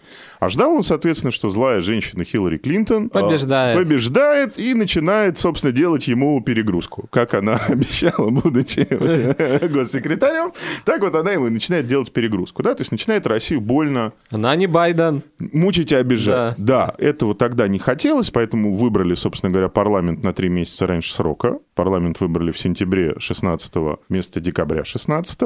А 0.42 0.50
ждал 0.50 0.74
он, 0.74 0.84
соответственно, 0.84 1.32
что 1.32 1.50
злая 1.50 1.80
женщина 1.80 2.26
Хиллари 2.26 2.58
Клинтон 2.58 3.10
а, 3.14 3.22
Побеждает. 3.22 3.78
побеждает 3.78 4.60
и 4.60 4.74
начинает, 4.74 5.38
собственно, 5.38 5.72
делать 5.72 6.10
ему 6.10 6.42
перегрузку. 6.42 7.08
Как 7.12 7.34
она 7.34 7.61
обещала, 7.70 8.30
будучи 8.30 8.82
госсекретарем, 9.68 10.52
так 10.86 11.02
вот 11.02 11.16
она 11.16 11.32
ему 11.32 11.50
начинает 11.50 11.88
делать 11.88 12.12
перегрузку. 12.12 12.64
Да? 12.64 12.74
То 12.74 12.82
есть 12.82 12.92
начинает 12.92 13.28
Россию 13.28 13.62
больно 13.62 14.14
Она 14.30 14.56
не 14.56 14.68
Байден. 14.68 15.24
мучить 15.40 15.92
и 15.92 15.96
обижать. 15.96 16.56
Да. 16.58 16.94
этого 16.98 17.36
тогда 17.36 17.68
не 17.68 17.80
хотелось, 17.80 18.30
поэтому 18.30 18.74
выбрали, 18.74 19.16
собственно 19.16 19.52
говоря, 19.52 19.70
парламент 19.70 20.24
на 20.24 20.34
три 20.34 20.50
месяца 20.50 20.88
раньше 20.88 21.14
срока. 21.14 21.60
Парламент 21.76 22.20
выбрали 22.20 22.52
в 22.52 22.58
сентябре 22.58 23.16
16 23.18 23.74
вместо 24.10 24.40
декабря 24.40 24.84
16 24.84 25.40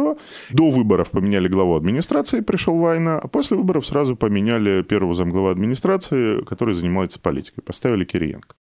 До 0.52 0.70
выборов 0.70 1.12
поменяли 1.12 1.48
главу 1.48 1.76
администрации, 1.76 2.42
пришел 2.42 2.78
Вайна, 2.78 3.20
а 3.20 3.28
после 3.28 3.58
выборов 3.58 3.86
сразу 3.86 4.16
поменяли 4.16 4.82
первого 4.82 5.14
замглава 5.14 5.52
администрации, 5.52 6.42
который 6.44 6.76
занимается 6.76 7.20
политикой. 7.20 7.62
Поставили 7.62 8.06
Кириенко. 8.06 8.56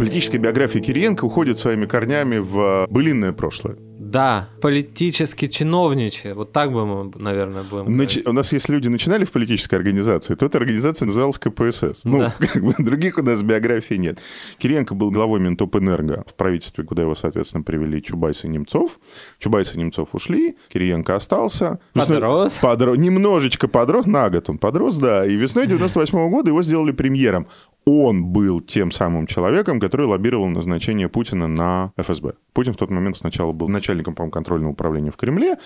Политическая 0.00 0.38
биография 0.38 0.80
Кириенко 0.80 1.26
уходит 1.26 1.58
своими 1.58 1.84
корнями 1.84 2.38
в 2.38 2.86
былинное 2.88 3.34
прошлое. 3.34 3.76
Да, 4.10 4.48
политически 4.60 5.46
чиновничье. 5.46 6.34
Вот 6.34 6.52
так 6.52 6.72
бы 6.72 6.84
мы, 6.86 7.12
наверное, 7.16 7.62
будем 7.62 7.84
Нач- 7.86 7.94
говорить. 8.16 8.26
У 8.26 8.32
нас, 8.32 8.52
если 8.52 8.72
люди 8.72 8.88
начинали 8.88 9.24
в 9.24 9.30
политической 9.30 9.76
организации, 9.76 10.34
то 10.34 10.46
эта 10.46 10.58
организация 10.58 11.06
называлась 11.06 11.38
КПСС. 11.38 12.04
Ну, 12.04 12.18
Да. 12.18 12.34
как 12.52 12.62
бы 12.62 12.74
других 12.78 13.18
у 13.18 13.22
нас 13.22 13.40
биографий 13.42 13.98
нет. 13.98 14.18
Кириенко 14.58 14.94
был 14.94 15.10
главой 15.10 15.38
Минтопэнерго 15.40 16.24
в 16.26 16.34
правительстве, 16.34 16.84
куда 16.84 17.02
его, 17.02 17.14
соответственно, 17.14 17.62
привели 17.62 18.02
Чубайс 18.02 18.44
и 18.44 18.48
Немцов. 18.48 18.98
Чубайс 19.38 19.74
и 19.74 19.78
Немцов 19.78 20.08
ушли, 20.14 20.56
Кириенко 20.72 21.14
остался. 21.14 21.78
Весной- 21.94 22.16
Подрос. 22.20 22.58
Подро- 22.60 22.96
Немножечко 22.96 23.68
подрос, 23.68 24.06
на 24.06 24.28
год 24.30 24.50
он 24.50 24.58
подрос, 24.58 24.98
да. 24.98 25.24
И 25.26 25.36
весной 25.36 25.66
98 25.68 26.28
года 26.30 26.50
его 26.50 26.62
сделали 26.62 26.92
премьером. 26.92 27.46
Он 27.86 28.24
был 28.26 28.60
тем 28.60 28.90
самым 28.90 29.26
человеком, 29.26 29.80
который 29.80 30.06
лоббировал 30.06 30.48
назначение 30.48 31.08
Путина 31.08 31.48
на 31.48 31.92
ФСБ. 31.96 32.34
Путин 32.52 32.74
в 32.74 32.76
тот 32.76 32.90
момент 32.90 33.16
сначала 33.16 33.52
был 33.52 33.68
начальником, 33.68 34.14
по 34.14 34.28
контрольного 34.28 34.72
управления 34.72 35.10
в 35.10 35.16
Кремле, 35.16 35.56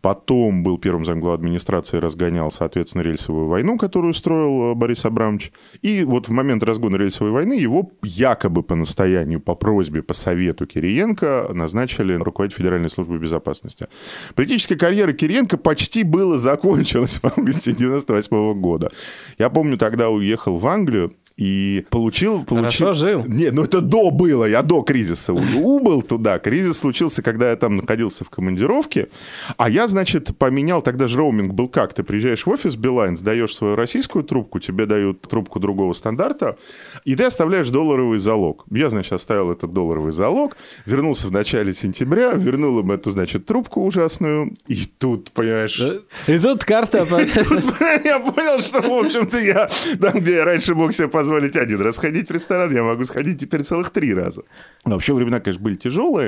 потом 0.00 0.62
был 0.62 0.78
первым 0.78 1.04
замглавой 1.04 1.38
администрации, 1.38 1.98
разгонял, 1.98 2.50
соответственно, 2.50 3.02
рельсовую 3.02 3.48
войну, 3.48 3.78
которую 3.78 4.14
строил 4.14 4.72
э, 4.72 4.74
Борис 4.74 5.04
Абрамович. 5.04 5.52
И 5.82 6.04
вот 6.04 6.28
в 6.28 6.30
момент 6.30 6.62
разгона 6.62 6.96
рельсовой 6.96 7.32
войны 7.32 7.54
его 7.54 7.90
якобы 8.02 8.62
по 8.62 8.74
настоянию, 8.74 9.40
по 9.40 9.54
просьбе, 9.54 10.02
по 10.02 10.14
совету 10.14 10.66
Кириенко 10.66 11.50
назначили 11.52 12.14
руководитель 12.14 12.58
Федеральной 12.58 12.90
службы 12.90 13.18
безопасности. 13.18 13.88
Политическая 14.34 14.76
карьера 14.76 15.12
Кириенко 15.12 15.56
почти 15.56 16.04
была 16.04 16.38
закончилась 16.38 17.16
в 17.22 17.24
августе 17.24 17.72
98 17.72 18.60
года. 18.60 18.90
Я 19.38 19.50
помню, 19.50 19.78
тогда 19.78 20.10
уехал 20.10 20.58
в 20.58 20.66
Англию 20.66 21.12
и 21.36 21.84
получил... 21.90 22.44
получил... 22.44 22.86
Хорошо 22.86 22.92
жил. 22.92 23.24
Не, 23.24 23.50
ну 23.50 23.64
это 23.64 23.80
до 23.80 24.10
было, 24.10 24.44
я 24.44 24.62
до 24.62 24.82
кризиса 24.82 25.32
убыл 25.32 26.02
туда. 26.02 26.33
Кризис 26.38 26.78
случился, 26.78 27.22
когда 27.22 27.50
я 27.50 27.56
там 27.56 27.76
находился 27.76 28.24
в 28.24 28.30
командировке, 28.30 29.08
а 29.56 29.70
я, 29.70 29.86
значит, 29.88 30.36
поменял, 30.36 30.82
тогда 30.82 31.08
же 31.08 31.18
роуминг 31.18 31.54
был 31.54 31.68
как? 31.68 31.94
Ты 31.94 32.02
приезжаешь 32.02 32.46
в 32.46 32.50
офис 32.50 32.76
Билайн, 32.76 33.16
сдаешь 33.16 33.54
свою 33.54 33.76
российскую 33.76 34.24
трубку, 34.24 34.60
тебе 34.60 34.86
дают 34.86 35.22
трубку 35.22 35.60
другого 35.60 35.92
стандарта, 35.92 36.56
и 37.04 37.16
ты 37.16 37.24
оставляешь 37.24 37.68
долларовый 37.68 38.18
залог. 38.18 38.64
Я, 38.70 38.90
значит, 38.90 39.12
оставил 39.12 39.50
этот 39.50 39.72
долларовый 39.72 40.12
залог, 40.12 40.56
вернулся 40.86 41.28
в 41.28 41.32
начале 41.32 41.72
сентября, 41.72 42.32
вернул 42.32 42.78
им 42.80 42.92
эту, 42.92 43.10
значит, 43.10 43.46
трубку 43.46 43.84
ужасную, 43.84 44.52
и 44.66 44.84
тут, 44.86 45.30
понимаешь... 45.32 45.82
И 46.26 46.38
тут 46.38 46.64
карта... 46.64 47.04
Я 48.04 48.18
понял, 48.18 48.60
что, 48.60 48.80
в 48.80 49.04
общем-то, 49.04 49.38
я 49.38 49.68
там, 50.00 50.20
где 50.20 50.36
я 50.36 50.44
раньше 50.44 50.74
мог 50.74 50.92
себе 50.92 51.08
позволить 51.08 51.56
один 51.56 51.80
раз 51.80 51.98
ходить 51.98 52.28
в 52.28 52.32
ресторан, 52.32 52.72
я 52.74 52.82
могу 52.82 53.04
сходить 53.04 53.40
теперь 53.40 53.62
целых 53.62 53.90
три 53.90 54.14
раза. 54.14 54.42
Вообще 54.84 55.14
времена, 55.14 55.40
конечно, 55.40 55.62
были 55.62 55.74
тяжелые. 55.74 56.23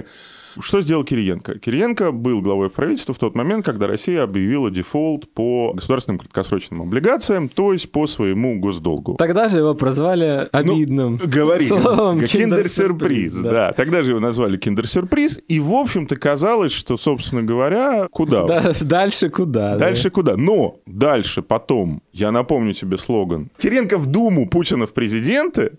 Что 0.58 0.80
сделал 0.80 1.04
Кириенко? 1.04 1.58
Кириенко 1.58 2.12
был 2.12 2.40
главой 2.40 2.70
правительства 2.70 3.12
в 3.14 3.18
тот 3.18 3.34
момент, 3.34 3.62
когда 3.64 3.86
Россия 3.86 4.22
объявила 4.22 4.70
дефолт 4.70 5.30
по 5.34 5.74
государственным 5.74 6.18
краткосрочным 6.18 6.80
облигациям, 6.80 7.50
то 7.50 7.74
есть 7.74 7.92
по 7.92 8.06
своему 8.06 8.58
госдолгу. 8.58 9.16
Тогда 9.18 9.48
же 9.50 9.58
его 9.58 9.74
прозвали 9.74 10.48
обидным 10.50 11.18
Ну, 11.22 11.28
Говорили. 11.28 11.68
словом 11.68 12.20
Киндер-сюрприз, 12.20 13.34
да. 13.42 13.72
Тогда 13.72 14.02
же 14.02 14.12
его 14.12 14.20
назвали 14.20 14.56
киндер-сюрприз, 14.56 15.40
и, 15.46 15.60
в 15.60 15.72
общем-то, 15.74 16.16
казалось, 16.16 16.72
что, 16.72 16.96
собственно 16.96 17.42
говоря, 17.42 18.08
куда? 18.10 18.44
Да, 18.46 18.72
Дальше 18.82 19.28
куда? 19.28 19.72
да. 19.72 19.78
Дальше 19.78 20.08
куда? 20.10 20.36
Но 20.36 20.78
дальше, 20.86 21.42
потом, 21.42 22.00
я 22.14 22.32
напомню 22.32 22.72
тебе 22.72 22.96
слоган. 22.96 23.50
Киренко 23.58 23.98
в 23.98 24.06
Думу, 24.06 24.48
Путина 24.48 24.86
в 24.86 24.94
президенты. 24.94 25.72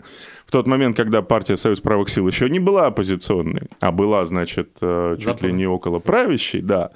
В 0.48 0.52
тот 0.52 0.66
момент, 0.66 0.96
когда 0.96 1.22
партия 1.22 1.58
Союз 1.58 1.82
правых 1.82 2.08
сил 2.10 2.26
еще 2.26 2.50
не 2.50 2.60
была 2.60 2.86
оппозиционной, 2.88 3.64
а 3.82 3.92
была, 3.92 4.24
значит, 4.24 4.78
э, 4.82 5.16
чуть 5.18 5.26
ли 5.28 5.34
Запомнил. 5.34 5.56
не 5.58 5.68
около 5.68 6.00
правящей, 6.00 6.62
да. 6.62 6.92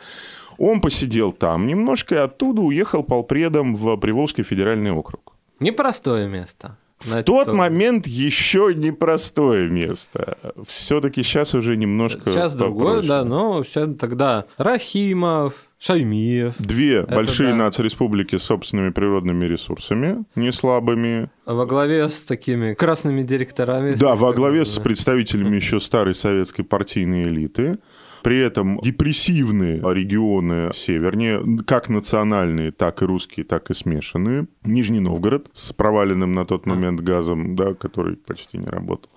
Он 0.58 0.80
посидел 0.80 1.34
там 1.34 1.68
немножко 1.68 2.16
и 2.16 2.18
оттуда 2.20 2.62
уехал 2.62 3.04
полпредом 3.04 3.76
в 3.76 3.98
Приволжский 3.98 4.46
федеральный 4.46 4.92
округ. 4.92 5.34
Непростое 5.60 6.30
место. 6.30 6.78
В 7.00 7.24
тот 7.24 7.54
момент 7.54 8.08
еще 8.08 8.74
непростое 8.74 9.68
место. 9.70 10.38
Все-таки 10.66 11.22
сейчас 11.22 11.54
уже 11.54 11.76
немножко 11.76 12.32
Сейчас 12.32 12.56
другое, 12.56 13.02
попроще. 13.02 13.08
да, 13.10 13.24
но 13.26 13.64
все 13.64 13.88
тогда 13.88 14.46
Рахимов, 14.58 15.54
Шаймиев, 15.84 16.54
Две 16.60 17.02
большие 17.08 17.50
да. 17.50 17.56
нацреспублики 17.56 18.38
с 18.38 18.44
собственными 18.44 18.92
природными 18.92 19.46
ресурсами, 19.46 20.26
не 20.36 20.52
слабыми. 20.52 21.32
во 21.48 21.66
главе 21.66 22.08
с 22.08 22.22
такими 22.22 22.76
красными 22.76 23.24
директорами. 23.24 23.96
Да, 23.96 24.16
во 24.16 24.32
главе 24.32 24.64
с 24.64 24.78
представителями 24.78 25.56
еще 25.56 25.80
старой 25.80 26.14
советской 26.14 26.62
партийной 26.62 27.24
элиты. 27.24 27.80
При 28.24 28.38
этом 28.40 28.80
депрессивные 28.82 29.78
регионы 29.78 30.72
севернее, 30.74 31.42
как 31.66 31.90
национальные, 31.90 32.72
так 32.72 33.02
и 33.02 33.06
русские, 33.06 33.46
так 33.46 33.70
и 33.72 33.74
смешанные. 33.74 34.48
Нижний 34.64 35.00
Новгород 35.00 35.48
с 35.54 35.74
проваленным 35.74 36.34
на 36.34 36.46
тот 36.46 36.66
момент 36.66 37.02
газом, 37.02 37.56
да, 37.56 37.74
который 37.74 38.16
почти 38.16 38.58
не 38.58 38.68
работал. 38.68 39.10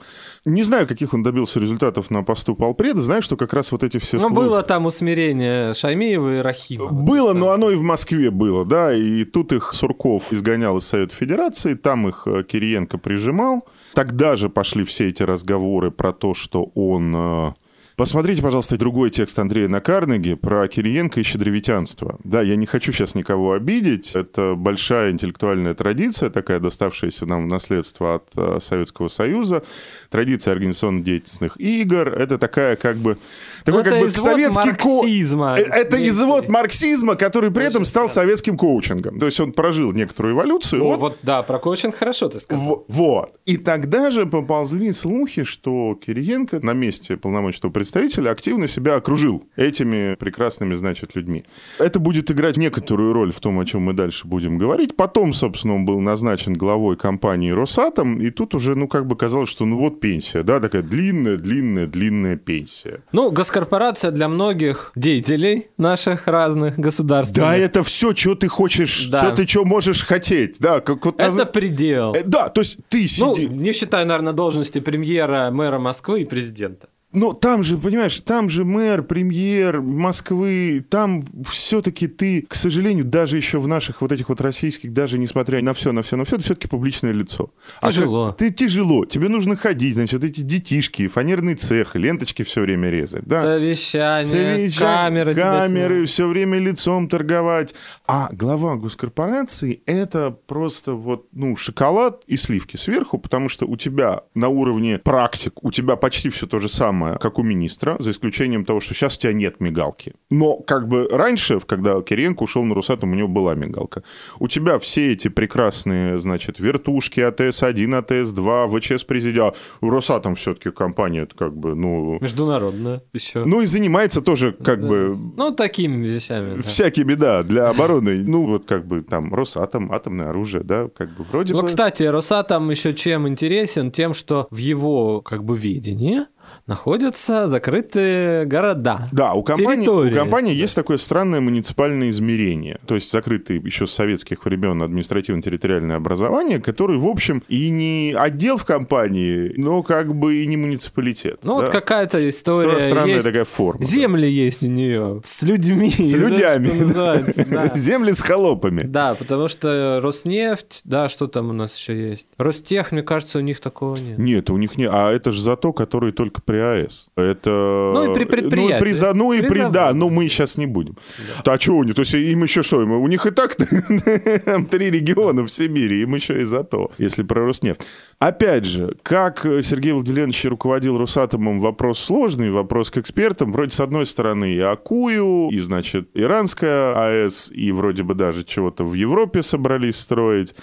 Не 0.45 0.63
знаю, 0.63 0.87
каких 0.87 1.15
он 1.15 1.23
добился 1.23 1.61
результатов 1.61 2.11
на 2.11 2.23
посту 2.23 2.55
полпреда. 2.55 3.01
Знаю, 3.03 3.23
что 3.23 3.37
как 3.37 3.53
раз 3.53 3.73
вот 3.73 3.83
эти 3.83 3.99
все 3.99 4.17
Ну, 4.17 4.29
слухи- 4.29 4.35
было 4.35 4.63
там 4.63 4.87
усмирение 4.87 5.75
Шаймиева 5.75 6.39
и 6.39 6.41
Рахимова. 6.41 6.91
Было, 6.91 7.33
но 7.35 7.51
оно 7.51 7.71
и 7.71 7.77
в 7.77 7.83
Москве 7.83 8.31
было, 8.31 8.65
да, 8.65 8.93
и 8.95 9.25
тут 9.25 9.53
их 9.53 9.73
Сурков 9.73 10.33
изгонял 10.33 10.79
из 10.79 10.87
Совета 10.87 11.15
Федерации, 11.15 11.75
там 11.75 12.09
их 12.09 12.23
э, 12.27 12.43
Кириенко 12.45 12.99
прижимал. 12.99 13.67
Тогда 13.95 14.37
же 14.37 14.49
пошли 14.49 14.85
все 14.85 15.09
эти 15.09 15.23
разговоры 15.23 15.91
про 15.91 16.13
то, 16.13 16.35
что 16.35 16.71
он... 16.75 17.55
Посмотрите, 17.97 18.43
пожалуйста, 18.43 18.77
другой 18.77 19.11
текст 19.11 19.39
Андрея 19.39 19.69
Накарнеги 19.69 20.35
про 20.35 20.67
Кириенко 20.67 21.21
и 21.21 21.23
щедровитянство. 21.23 22.19
Да, 22.25 22.43
я 22.43 22.57
не 22.57 22.67
хочу 22.67 22.91
сейчас 22.91 23.15
никого 23.15 23.53
обидеть. 23.53 24.17
Это 24.17 24.57
большая 24.57 25.13
интеллектуальная 25.13 25.75
традиция, 25.75 26.29
такая 26.29 26.59
доставшаяся 26.59 27.25
нам 27.25 27.45
в 27.45 27.47
наследство 27.47 28.17
от 28.17 28.25
э, 28.37 28.59
Советского 28.61 29.07
Союза. 29.07 29.63
Традиция 30.11 30.55
организационно-деятельных 30.55 31.61
игр. 31.61 32.09
Это 32.09 32.37
такая 32.37 32.75
как 32.75 32.97
бы... 32.97 33.17
Такой 33.65 33.83
это 33.83 33.91
как 33.91 34.01
бы 34.01 34.07
извод 34.09 34.25
советский 34.25 34.73
ко- 34.75 34.89
марксизма. 34.89 35.55
Э, 35.57 35.61
Это 35.63 35.77
Некоторые. 35.79 36.09
извод 36.09 36.49
марксизма, 36.49 37.15
который 37.15 37.53
при 37.53 37.65
этом 37.67 37.85
стал 37.85 38.09
советским 38.09 38.57
коучингом. 38.57 39.21
То 39.21 39.27
есть 39.27 39.39
он 39.39 39.53
прожил 39.53 39.93
некоторую 39.93 40.35
эволюцию. 40.35 40.83
О, 40.83 40.89
вот- 40.89 41.01
вот, 41.01 41.19
да, 41.23 41.45
про 41.45 41.61
коучинг 41.61 41.95
хорошо 41.95 42.29
ты 42.29 42.41
сказал. 42.41 42.85
в- 42.89 42.93
вот. 42.93 43.37
И 43.47 43.57
тогда 43.57 44.11
же 44.11 44.27
поползли 44.27 44.93
слухи, 44.93 45.45
что 45.45 45.95
Кириенко 46.05 46.59
на 46.59 46.73
месте 46.73 47.17
полномочного 47.17 47.73
представителя 47.85 48.31
активно 48.31 48.67
себя 48.67 48.95
окружил 48.97 49.45
этими 49.57 50.15
прекрасными, 50.15 50.75
значит, 50.75 51.15
людьми. 51.15 51.45
Это 51.79 51.99
будет 51.99 52.31
играть 52.31 52.57
некоторую 52.57 53.13
роль 53.13 53.31
в 53.33 53.41
том, 53.41 53.59
о 53.61 53.67
чем 53.67 53.83
мы 53.83 53.93
дальше 53.93 54.27
будем 54.27 54.57
говорить. 54.57 54.97
Потом, 54.97 55.35
собственно, 55.35 55.75
он 55.75 55.85
был 55.85 56.01
назначен 56.01 56.55
главой 56.55 56.97
компании 56.97 57.51
«Росатом», 57.51 58.19
и 58.21 58.31
тут 58.31 58.55
уже, 58.55 58.75
ну, 58.75 58.89
как 58.89 59.07
бы 59.07 59.17
казалось, 59.17 59.51
что 59.51 59.67
ну 59.67 59.77
вот 59.79 60.01
пенсия, 60.01 60.43
да, 60.43 60.61
такая 60.61 60.83
длинная, 60.83 61.37
длинная, 61.37 61.87
длинная 61.87 62.37
пенсия. 62.37 63.01
Ну, 63.13 63.31
госкорпорация 63.31 64.11
для 64.11 64.29
многих 64.29 64.93
деятелей 64.97 65.67
наших 65.77 66.27
разных 66.27 66.79
государств. 66.79 67.35
Да, 67.35 67.55
это 67.57 67.83
все, 67.83 68.15
что 68.15 68.35
ты 68.35 68.49
хочешь, 68.49 69.09
Да. 69.11 69.19
все 69.19 69.35
ты 69.35 69.47
что 69.47 69.65
можешь 69.67 70.03
хотеть. 70.05 70.57
Да, 70.59 70.81
как 70.81 71.05
вот 71.05 71.17
Это 71.17 71.25
назна- 71.27 71.45
предел. 71.45 72.15
Э, 72.15 72.23
Да, 72.25 72.49
то 72.49 72.63
есть 72.63 72.79
ты 72.89 73.07
Ну, 73.21 73.37
сиди... 73.37 73.47
не 73.49 73.73
считая, 73.73 74.05
наверное, 74.07 74.33
должности 74.33 74.81
премьера, 74.81 75.51
мэра 75.51 75.79
Москвы 75.79 76.23
и 76.23 76.25
президента. 76.25 76.89
Но 77.15 77.33
там 77.33 77.63
же, 77.65 77.79
понимаешь, 77.79 78.21
там 78.21 78.51
же 78.51 78.65
мэр, 78.65 79.03
премьер 79.05 79.81
Москвы, 79.81 80.85
там 80.91 81.25
все-таки 81.45 82.07
ты, 82.09 82.43
к 82.43 82.55
сожалению, 82.55 83.05
даже 83.05 83.37
еще 83.37 83.59
в 83.61 83.69
наших 83.69 84.01
вот 84.03 84.13
этих 84.13 84.29
вот 84.29 84.41
российских, 84.41 84.93
даже 84.93 85.17
несмотря 85.19 85.63
на 85.63 85.75
все, 85.75 85.93
на 85.93 86.03
все, 86.03 86.17
на 86.17 86.25
все, 86.25 86.37
ты 86.37 86.43
все-таки 86.43 86.67
публичное 86.69 87.13
лицо. 87.13 87.51
А 87.81 87.91
Тяжело. 87.93 88.29
как- 88.29 88.39
ты 88.39 88.51
тяжело, 88.51 89.05
тебе 89.05 89.29
нужно 89.29 89.55
ходить, 89.57 89.95
значит, 89.95 90.15
вот 90.21 90.25
эти 90.25 90.41
детишки, 90.41 91.07
фанерный 91.09 91.55
цех, 91.55 91.95
ленточки 91.95 92.43
все 92.43 92.63
время 92.63 92.91
резать, 92.91 93.25
да? 93.25 93.43
Совещания, 93.43 94.25
Совещания, 94.25 94.69
камеры. 94.81 95.35
камеры, 95.35 96.05
все 96.07 96.27
время 96.27 96.59
лицом 96.59 97.09
торговать. 97.09 97.75
А 98.07 98.29
глава 98.33 98.77
госкорпорации 98.77 99.83
это 99.87 100.37
просто 100.47 100.95
вот, 100.95 101.29
ну, 101.33 101.57
шоколад 101.57 102.23
и 102.27 102.37
сливки 102.37 102.77
сверху, 102.77 103.19
потому 103.19 103.49
что 103.49 103.67
у 103.67 103.77
тебя 103.77 104.23
на 104.35 104.49
уровне 104.49 104.99
практик, 104.99 105.63
у 105.63 105.71
тебя 105.71 105.97
почти 105.97 106.29
все 106.31 106.47
то 106.47 106.59
же 106.59 106.69
самое, 106.69 107.04
как 107.21 107.39
у 107.39 107.43
министра, 107.43 107.97
за 107.99 108.11
исключением 108.11 108.65
того, 108.65 108.81
что 108.81 108.95
сейчас 108.95 109.17
у 109.17 109.21
тебя 109.21 109.33
нет 109.33 109.61
мигалки. 109.61 110.15
Но 110.31 110.57
как 110.57 110.89
бы 110.89 111.09
раньше, 111.11 111.61
когда 111.61 112.01
Кириенко 112.03 112.43
ушел 112.43 112.65
на 112.65 112.75
Росатом, 112.75 113.13
у 113.13 113.15
него 113.15 113.29
была 113.29 113.55
мигалка. 113.55 114.03
У 114.39 114.49
тебя 114.49 114.79
все 114.79 115.13
эти 115.13 115.29
прекрасные, 115.29 116.19
значит, 116.19 116.59
вертушки, 116.61 117.21
АТС-1, 117.21 118.05
АТС-2, 118.07 118.79
ВЧС 118.79 119.05
президиал. 119.05 119.57
Росатом 119.81 120.35
все-таки 120.35 120.71
компания, 120.71 121.23
это 121.23 121.37
как 121.37 121.57
бы, 121.57 121.75
ну... 121.75 122.19
Международная 122.21 123.03
еще. 123.13 123.45
Ну 123.45 123.61
и 123.61 123.67
занимается 123.67 124.21
тоже 124.21 124.53
как 124.53 124.81
бы 124.87 125.17
Ну, 125.37 125.53
такими 125.53 126.07
вещами. 126.07 126.57
да. 126.57 126.63
всякими, 126.63 127.15
да, 127.15 127.43
для 127.43 127.69
обороны. 127.69 128.17
Ну, 128.27 128.45
вот 128.47 128.67
как 128.67 128.87
бы 128.87 129.03
там 129.03 129.33
Росатом, 129.35 129.93
атомное 129.93 130.31
оружие, 130.31 130.65
да, 130.65 130.89
как 130.97 131.09
бы 131.17 131.25
вроде 131.25 131.53
Ну, 131.55 131.63
бы... 131.63 131.69
кстати, 131.69 132.03
Росатом 132.03 132.71
еще 132.71 132.95
чем 132.95 133.29
интересен? 133.29 133.91
Тем, 133.91 134.15
что 134.15 134.47
в 134.51 134.57
его 134.57 135.21
как 135.21 135.45
бы 135.45 135.57
видении 135.57 136.23
находятся 136.67 137.49
закрытые 137.49 138.47
города. 138.47 139.09
Да, 139.13 139.35
у 139.35 139.43
компании, 139.43 139.87
у 139.87 140.15
компании 140.15 140.55
есть 140.55 140.75
такое 140.75 140.97
странное 140.97 141.41
муниципальное 141.41 142.11
измерение. 142.11 142.79
То 142.87 142.95
есть 142.95 143.11
закрытые 143.11 143.61
еще 143.61 143.87
с 143.87 143.93
советских 143.93 144.45
времен 144.45 144.83
административно-территориальное 144.83 145.97
образование, 145.97 146.61
который, 146.61 146.99
в 146.99 147.07
общем, 147.07 147.43
и 147.49 147.71
не 147.71 148.15
отдел 148.17 148.57
в 148.57 148.65
компании, 148.65 149.53
но 149.57 149.83
как 149.83 150.15
бы 150.15 150.37
и 150.37 150.47
не 150.47 150.57
муниципалитет. 150.57 151.41
Ну, 151.43 151.59
да? 151.59 151.67
вот 151.67 151.71
какая-то 151.71 152.29
история 152.29 152.81
Странная 152.81 153.15
есть. 153.17 153.27
такая 153.27 153.45
форма. 153.45 153.81
да. 153.81 153.87
Земли 153.87 154.31
есть 154.31 154.63
у 154.63 154.69
нее 154.69 155.21
с 155.25 155.43
людьми. 155.43 155.91
С 155.91 156.13
людьми. 156.15 156.93
да. 156.95 157.69
Земли 157.75 158.13
с 158.13 158.21
холопами. 158.21 158.83
Да, 158.83 159.15
потому 159.15 159.49
что 159.49 160.01
Роснефть, 160.03 160.81
да, 160.85 161.09
что 161.09 161.27
там 161.27 161.51
у 161.51 161.53
нас 161.53 161.77
еще 161.77 162.11
есть? 162.11 162.27
Ростех, 162.39 162.93
мне 162.93 163.03
кажется, 163.03 163.39
у 163.39 163.43
них 163.43 163.61
такого 163.61 163.97
нет. 163.97 164.19
Нет, 164.19 164.51
у 164.51 164.57
них 164.57 164.77
не. 164.79 164.89
А 164.89 165.11
это 165.13 165.33
же 165.33 165.41
зато, 165.43 165.73
которые 165.73 166.13
только 166.13 166.41
при 166.55 166.61
АЭС. 166.61 167.09
Это. 167.17 167.91
Ну 167.95 168.11
и 168.11 168.15
при 168.15 168.25
предприятии. 168.25 168.73
Ну 168.73 168.77
и 168.77 168.81
при, 168.81 168.93
за- 168.93 169.15
ну 169.15 169.33
и 169.33 169.41
При 169.41 169.49
при, 169.49 169.71
да, 169.71 169.93
но 169.93 170.09
мы 170.09 170.29
сейчас 170.29 170.57
не 170.57 170.67
будем. 170.67 170.97
А 171.45 171.59
что 171.59 171.73
у 171.77 171.85
них? 171.85 171.95
То 171.95 172.03
есть 172.03 172.15
им 172.15 172.43
еще 172.45 172.63
что? 172.63 172.79
У 172.79 173.09
них 173.09 173.27
и 173.27 173.31
так 173.31 173.57
три 174.71 174.91
региона 174.91 175.43
в 175.43 175.49
Сибири, 175.51 176.03
им 176.03 176.15
еще 176.15 176.41
и 176.41 176.45
зато, 176.45 176.91
если 176.99 177.23
про 177.25 177.45
Роснефть. 177.47 177.81
Опять 178.21 178.65
же, 178.65 178.97
как 179.03 179.41
Сергей 179.63 179.93
Владимирович 179.93 180.45
руководил 180.45 180.99
Росатомом, 180.99 181.61
вопрос 181.61 181.99
сложный, 181.99 182.51
вопрос 182.51 182.91
к 182.91 182.99
экспертам. 182.99 183.53
Вроде 183.53 183.71
с 183.71 183.81
одной 183.81 184.07
стороны 184.07 184.53
и 184.53 184.61
Акую, 184.61 185.49
и, 185.51 185.61
значит, 185.61 186.09
иранская 186.15 186.95
АЭС, 186.95 187.51
и 187.53 187.73
вроде 187.73 188.03
бы 188.05 188.15
даже 188.15 188.45
чего-то 188.45 188.85
в 188.85 188.95
Европе 188.95 189.43
собрались 189.43 189.97
строить. 189.97 190.55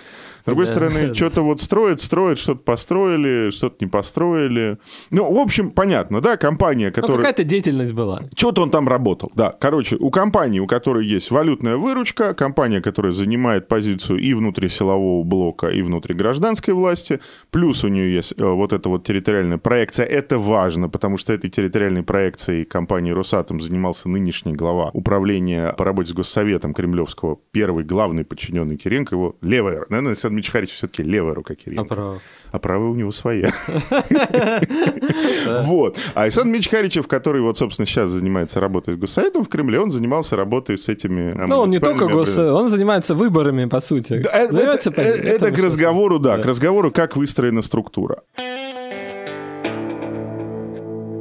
С 0.41 0.45
другой 0.45 0.65
Да. 0.65 0.71
стороны, 0.71 1.13
что-то 1.13 1.43
вот 1.43 1.61
строят, 1.61 2.01
строят, 2.01 2.39
что-то 2.39 2.61
построили, 2.61 3.51
что-то 3.51 3.75
не 3.79 3.87
построили. 3.87 4.79
Ну, 5.11 5.31
в 5.31 5.37
общем, 5.37 5.69
понятно, 5.81 6.21
да, 6.21 6.37
компания, 6.37 6.87
Ну, 6.87 6.93
которая... 6.93 7.17
какая-то 7.17 7.43
деятельность 7.43 7.93
была. 7.93 8.21
Что-то 8.35 8.61
он 8.61 8.69
там 8.69 8.87
работал, 8.87 9.31
да. 9.33 9.49
Короче, 9.59 9.95
у 9.99 10.11
компании, 10.11 10.59
у 10.59 10.67
которой 10.67 11.07
есть 11.07 11.31
валютная 11.31 11.75
выручка, 11.75 12.35
компания, 12.35 12.81
которая 12.81 13.13
занимает 13.13 13.67
позицию 13.67 14.19
и 14.19 14.35
внутри 14.35 14.69
силового 14.69 15.23
блока, 15.23 15.69
и 15.69 15.81
внутри 15.81 16.13
гражданской 16.13 16.75
власти, 16.75 17.19
плюс 17.49 17.83
у 17.83 17.87
нее 17.87 18.13
есть 18.13 18.33
э, 18.37 18.43
вот 18.45 18.73
эта 18.73 18.89
вот 18.89 19.03
территориальная 19.07 19.57
проекция. 19.57 20.05
Это 20.05 20.37
важно, 20.37 20.87
потому 20.87 21.17
что 21.17 21.33
этой 21.33 21.49
территориальной 21.49 22.03
проекцией 22.03 22.63
компании 22.65 23.09
«Росатом» 23.11 23.59
занимался 23.59 24.07
нынешний 24.07 24.53
глава 24.53 24.91
управления 24.93 25.73
по 25.77 25.83
работе 25.83 26.11
с 26.11 26.13
Госсоветом 26.13 26.75
Кремлевского, 26.75 27.39
первый 27.51 27.85
главный 27.85 28.23
подчиненный 28.23 28.77
Киренко, 28.77 29.15
его 29.15 29.35
левая, 29.41 29.83
наверное, 29.89 30.11
Александр 30.11 30.37
Мичхарич 30.37 30.69
все-таки 30.69 31.01
левая 31.01 31.33
рука 31.33 31.53
А 31.53 31.55
Киренко. 31.55 31.95
про- 31.95 32.19
А 32.51 32.59
правая 32.59 32.89
у 32.89 32.95
него 32.95 33.11
своя. 33.11 33.49
Вот. 35.71 35.97
А 36.15 36.23
Александр 36.23 36.49
Мичхаричев, 36.57 37.07
который 37.07 37.41
вот, 37.41 37.57
собственно, 37.57 37.85
сейчас 37.85 38.09
занимается 38.09 38.59
работой 38.59 38.95
с 38.95 38.97
Госсоветом 38.97 39.43
в 39.45 39.47
Кремле, 39.47 39.79
он 39.79 39.89
занимался 39.89 40.35
работой 40.35 40.77
с 40.77 40.89
этими... 40.89 41.31
э, 41.31 41.45
Ну, 41.47 41.59
он 41.59 41.69
не 41.69 41.79
только 41.79 42.07
муниципальными 42.09 42.49
гос... 42.51 42.61
Он 42.61 42.69
занимается 42.69 43.15
выборами, 43.15 43.65
по 43.65 43.79
сути. 43.79 44.19
Да, 44.21 44.29
это, 44.31 44.53
Занимается 44.53 44.89
это- 44.91 45.51
к 45.51 45.57
разговору, 45.57 46.19
да, 46.19 46.35
Да. 46.35 46.43
к 46.43 46.45
разговору, 46.45 46.91
как 46.91 47.15
выстроена 47.15 47.61
структура. 47.61 48.21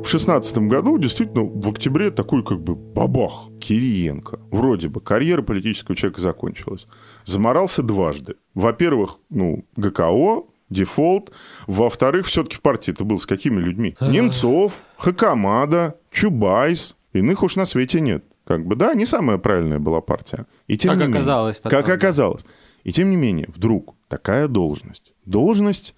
В 0.02 0.06
шестнадцатом 0.12 0.68
году, 0.68 0.98
действительно, 0.98 1.44
в 1.44 1.70
октябре 1.70 2.10
такой 2.10 2.42
как 2.42 2.60
бы 2.60 2.74
бабах. 2.74 3.46
Кириенко. 3.60 4.40
Вроде 4.50 4.88
бы 4.88 5.00
карьера 5.00 5.42
политического 5.42 5.94
человека 5.96 6.20
закончилась. 6.20 6.88
Замарался 7.24 7.82
дважды. 7.82 8.34
Во-первых, 8.54 9.18
ну, 9.28 9.64
ГКО, 9.76 10.44
дефолт. 10.70 11.32
Во-вторых, 11.66 12.26
все-таки 12.26 12.56
в 12.56 12.62
партии 12.62 12.92
это 12.92 13.04
был 13.04 13.18
с 13.18 13.26
какими 13.26 13.60
людьми? 13.60 13.96
Немцов, 14.00 14.80
Хакамада, 14.96 15.96
Чубайс. 16.10 16.96
Иных 17.12 17.42
уж 17.42 17.56
на 17.56 17.66
свете 17.66 18.00
нет. 18.00 18.24
Как 18.46 18.64
бы, 18.66 18.74
да, 18.76 18.94
не 18.94 19.06
самая 19.06 19.38
правильная 19.38 19.78
была 19.78 20.00
партия. 20.00 20.46
И 20.66 20.76
тем 20.78 20.90
Как 20.92 20.98
не 20.98 21.04
менее- 21.06 21.18
оказалось 21.18 21.58
потом, 21.58 21.70
Как 21.82 21.88
оказалось. 21.94 22.44
И 22.84 22.92
тем 22.92 23.10
не 23.10 23.16
менее, 23.16 23.46
вдруг 23.54 23.94
такая 24.08 24.48
должность. 24.48 25.12
Должность, 25.26 25.94